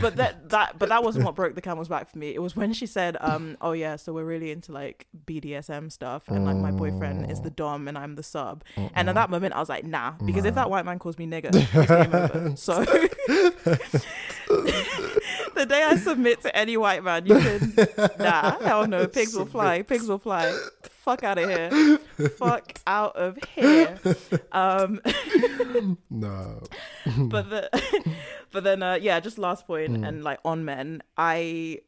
[0.00, 2.34] But that that but that wasn't what broke the camel's back for me.
[2.34, 6.28] It was when she said, um, oh yeah, so we're really into like BDSM stuff,
[6.28, 8.64] and like my boyfriend is the dom and I'm the sub.
[8.94, 11.26] And at that moment, I was like, nah, because if that white man calls me
[11.26, 12.56] nigger, it's game over.
[12.56, 12.84] So
[15.60, 17.74] the day I submit to any white man, you can
[18.18, 20.52] nah, hell no, pigs will fly, pigs will fly.
[21.04, 21.98] Fuck out of here.
[22.36, 23.98] Fuck out of here.
[24.52, 25.00] Um
[26.10, 26.62] No.
[27.34, 27.62] but the
[28.52, 30.04] but then uh yeah, just last point Hmm.
[30.04, 31.80] and like on men, I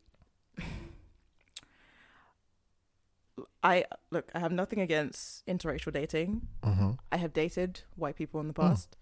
[3.63, 6.49] I look, I have nothing against interracial dating.
[6.65, 6.91] Mm-hmm.
[7.13, 8.69] I have dated white people in the Hmm.
[8.69, 8.97] past,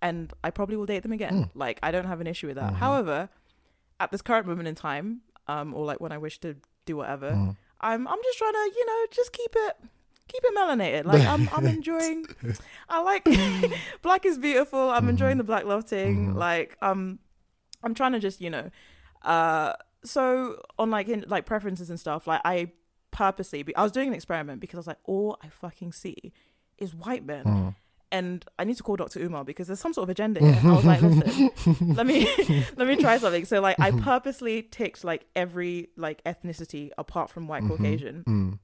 [0.00, 1.50] and I probably will date them again.
[1.54, 2.72] Like I don't have an issue with Mm-hmm.
[2.74, 2.78] that.
[2.78, 3.28] However,
[4.00, 6.56] at this current moment in time, um, or like when I wish to
[6.86, 7.50] do whatever, Mm-hmm.
[7.80, 9.76] I'm I'm just trying to you know just keep it
[10.28, 11.04] keep it melanated.
[11.04, 12.26] Like I'm I'm enjoying.
[12.88, 13.24] I like
[14.02, 14.90] black is beautiful.
[14.90, 16.34] I'm enjoying the black love thing.
[16.34, 17.18] Like um,
[17.82, 18.70] I'm trying to just you know,
[19.22, 22.26] uh, so on like in like preferences and stuff.
[22.26, 22.72] Like I
[23.10, 26.32] purposely, be- I was doing an experiment because I was like, all I fucking see
[26.78, 27.76] is white men.
[28.14, 29.18] And I need to call Dr.
[29.18, 30.56] Umar because there's some sort of agenda here.
[30.62, 32.28] I was like, listen, let me
[32.76, 33.44] let me try something.
[33.44, 37.74] So like I purposely ticked like every like ethnicity apart from white mm-hmm.
[37.74, 38.24] Caucasian.
[38.24, 38.58] Mm.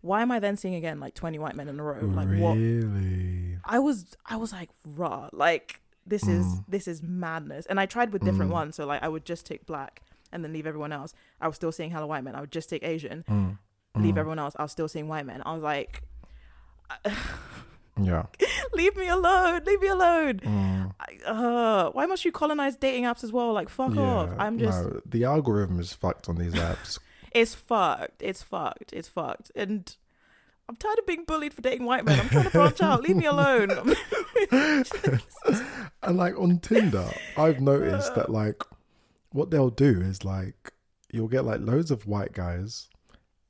[0.00, 2.02] Why am I then seeing again like 20 white men in a row?
[2.02, 3.58] Like what really?
[3.64, 5.28] I was I was like raw.
[5.32, 6.64] Like this is mm.
[6.68, 7.66] this is madness.
[7.66, 8.54] And I tried with different mm.
[8.54, 8.76] ones.
[8.76, 11.14] So like I would just take black and then leave everyone else.
[11.40, 12.36] I was still seeing hella white men.
[12.36, 13.58] I would just take Asian,
[13.96, 14.54] leave everyone else.
[14.56, 15.42] I was still seeing white men.
[15.44, 16.02] I was like,
[18.00, 18.26] Yeah.
[18.72, 20.40] leave me alone, leave me alone.
[20.98, 23.52] I, uh, why must you colonize dating apps as well?
[23.52, 24.30] Like fuck off.
[24.38, 26.98] I'm just no, the algorithm is fucked on these apps.
[27.32, 28.22] it's fucked.
[28.22, 28.92] It's fucked.
[28.92, 29.52] It's fucked.
[29.54, 29.94] And
[30.68, 32.18] I'm tired of being bullied for dating white men.
[32.18, 33.02] I'm trying to branch out.
[33.02, 33.70] Leave me alone.
[36.02, 38.62] and like on Tinder, I've noticed that like
[39.30, 40.72] what they'll do is like
[41.12, 42.88] you'll get like loads of white guys,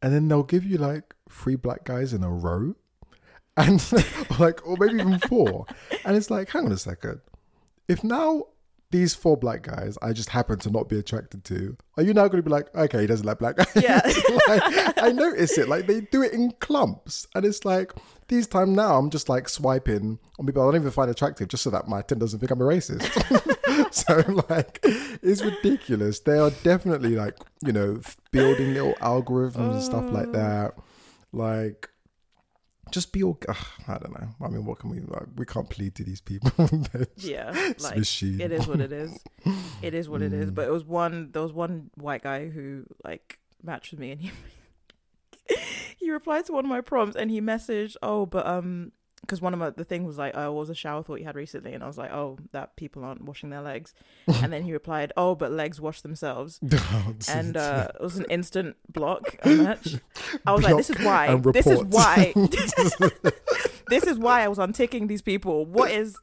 [0.02, 2.74] and then they'll give you like three black guys in a row,
[3.56, 3.92] and
[4.38, 5.66] like or maybe even four,
[6.04, 7.20] and it's like hang on a second,
[7.88, 8.44] if now
[8.90, 12.28] these four black guys I just happen to not be attracted to, are you now
[12.28, 13.72] going to be like okay he doesn't like black guys?
[13.74, 14.00] Yeah.
[14.48, 17.92] like, I notice it like they do it in clumps, and it's like
[18.28, 21.64] these time now I'm just like swiping on people I don't even find attractive just
[21.64, 23.92] so that my Tinder doesn't think I'm a racist.
[23.92, 26.20] so like it's ridiculous.
[26.20, 28.00] They are definitely like you know
[28.30, 30.32] building little algorithms and stuff like oh.
[30.32, 30.74] that.
[31.32, 31.90] Like
[32.90, 33.38] just be all.
[33.48, 33.56] ugh,
[33.88, 34.28] I don't know.
[34.40, 35.24] I mean, what can we like?
[35.36, 36.50] We can't plead to these people.
[37.16, 38.40] Yeah, like machine.
[38.40, 39.18] it is what it is.
[39.82, 40.42] It is what it Mm.
[40.42, 40.50] is.
[40.50, 41.30] But it was one.
[41.32, 44.30] There was one white guy who like matched with me, and he
[45.98, 48.92] he replied to one of my prompts, and he messaged, "Oh, but um."
[49.24, 51.24] Because one of my, the thing was like, oh, what was a shower thought you
[51.24, 51.72] had recently?
[51.72, 53.94] And I was like, oh, that people aren't washing their legs.
[54.26, 56.60] and then he replied, oh, but legs wash themselves.
[57.30, 59.96] and uh, it was an instant block match.
[60.46, 61.36] I was like, this is why.
[61.52, 62.32] This is why.
[63.88, 65.64] this is why I was unticking these people.
[65.66, 66.16] What is?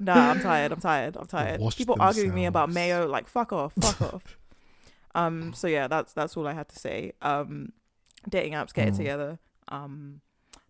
[0.00, 0.72] Nah, I'm tired.
[0.72, 1.16] I'm tired.
[1.16, 1.60] I'm tired.
[1.60, 4.38] Wash people arguing me about mayo, like fuck off, fuck off.
[5.14, 5.52] Um.
[5.54, 7.12] So yeah, that's that's all I had to say.
[7.22, 7.72] Um,
[8.28, 8.96] dating apps, get it Mm.
[8.98, 9.38] together.
[9.68, 10.20] Um,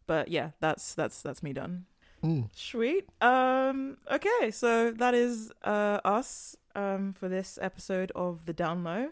[0.07, 1.87] but yeah, that's that's that's me done.
[2.23, 2.49] Mm.
[2.55, 3.09] Sweet.
[3.21, 3.99] Um.
[4.11, 9.09] Okay, so that is uh us um for this episode of the Down Low.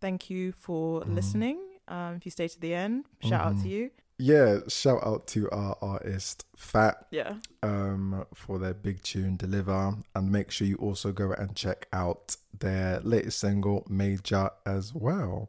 [0.00, 1.14] Thank you for Mm.
[1.14, 1.58] listening.
[1.88, 3.70] Um, if you stay to the end, shout out to Mhm.
[3.70, 3.90] you.
[4.18, 7.36] yeah, shout out to our artist FHAT Yeah.
[7.62, 9.94] um, for their big tune Deliver.
[10.14, 15.48] And make sure you also go and check out their latest single, Major, as well.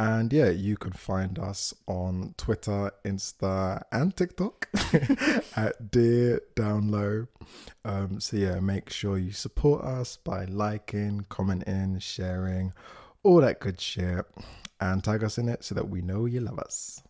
[0.00, 4.66] And yeah, you can find us on Twitter, Insta, and TikTok
[5.56, 7.28] at Dear Download.
[7.84, 12.72] Um, so yeah, make sure you support us by liking, commenting, sharing,
[13.22, 14.24] all that good shit,
[14.80, 17.02] and tag us in it so that we know you love us.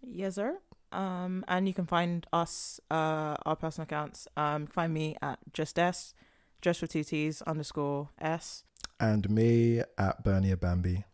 [0.00, 0.58] Yes, sir.
[0.92, 4.28] Um, and you can find us, uh, our personal accounts.
[4.36, 6.14] Um, find me at just s,
[6.62, 8.62] just for two t's underscore s.
[9.00, 11.06] And me at Bernie Bambi.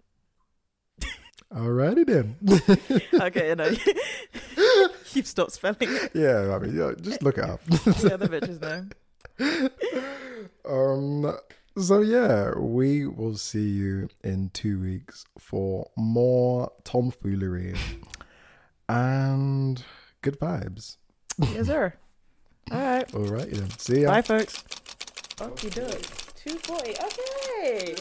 [1.52, 2.36] Alrighty then.
[3.20, 3.70] Okay, you know,
[5.12, 6.12] you've stopped spelling it.
[6.14, 7.60] yeah, I mean, yeah, just look it up.
[7.68, 8.86] The other bitches know.
[10.64, 11.36] um,
[11.76, 17.74] so yeah, we will see you in two weeks for more tomfoolery
[18.88, 19.82] and
[20.22, 20.98] good vibes.
[21.38, 21.94] Yes, sir.
[22.70, 23.14] All right.
[23.14, 23.70] All right then.
[23.78, 24.08] See ya.
[24.10, 24.62] Bye, folks.
[25.40, 26.02] Okay, do it.
[26.36, 26.94] 240.
[27.04, 27.94] Okay.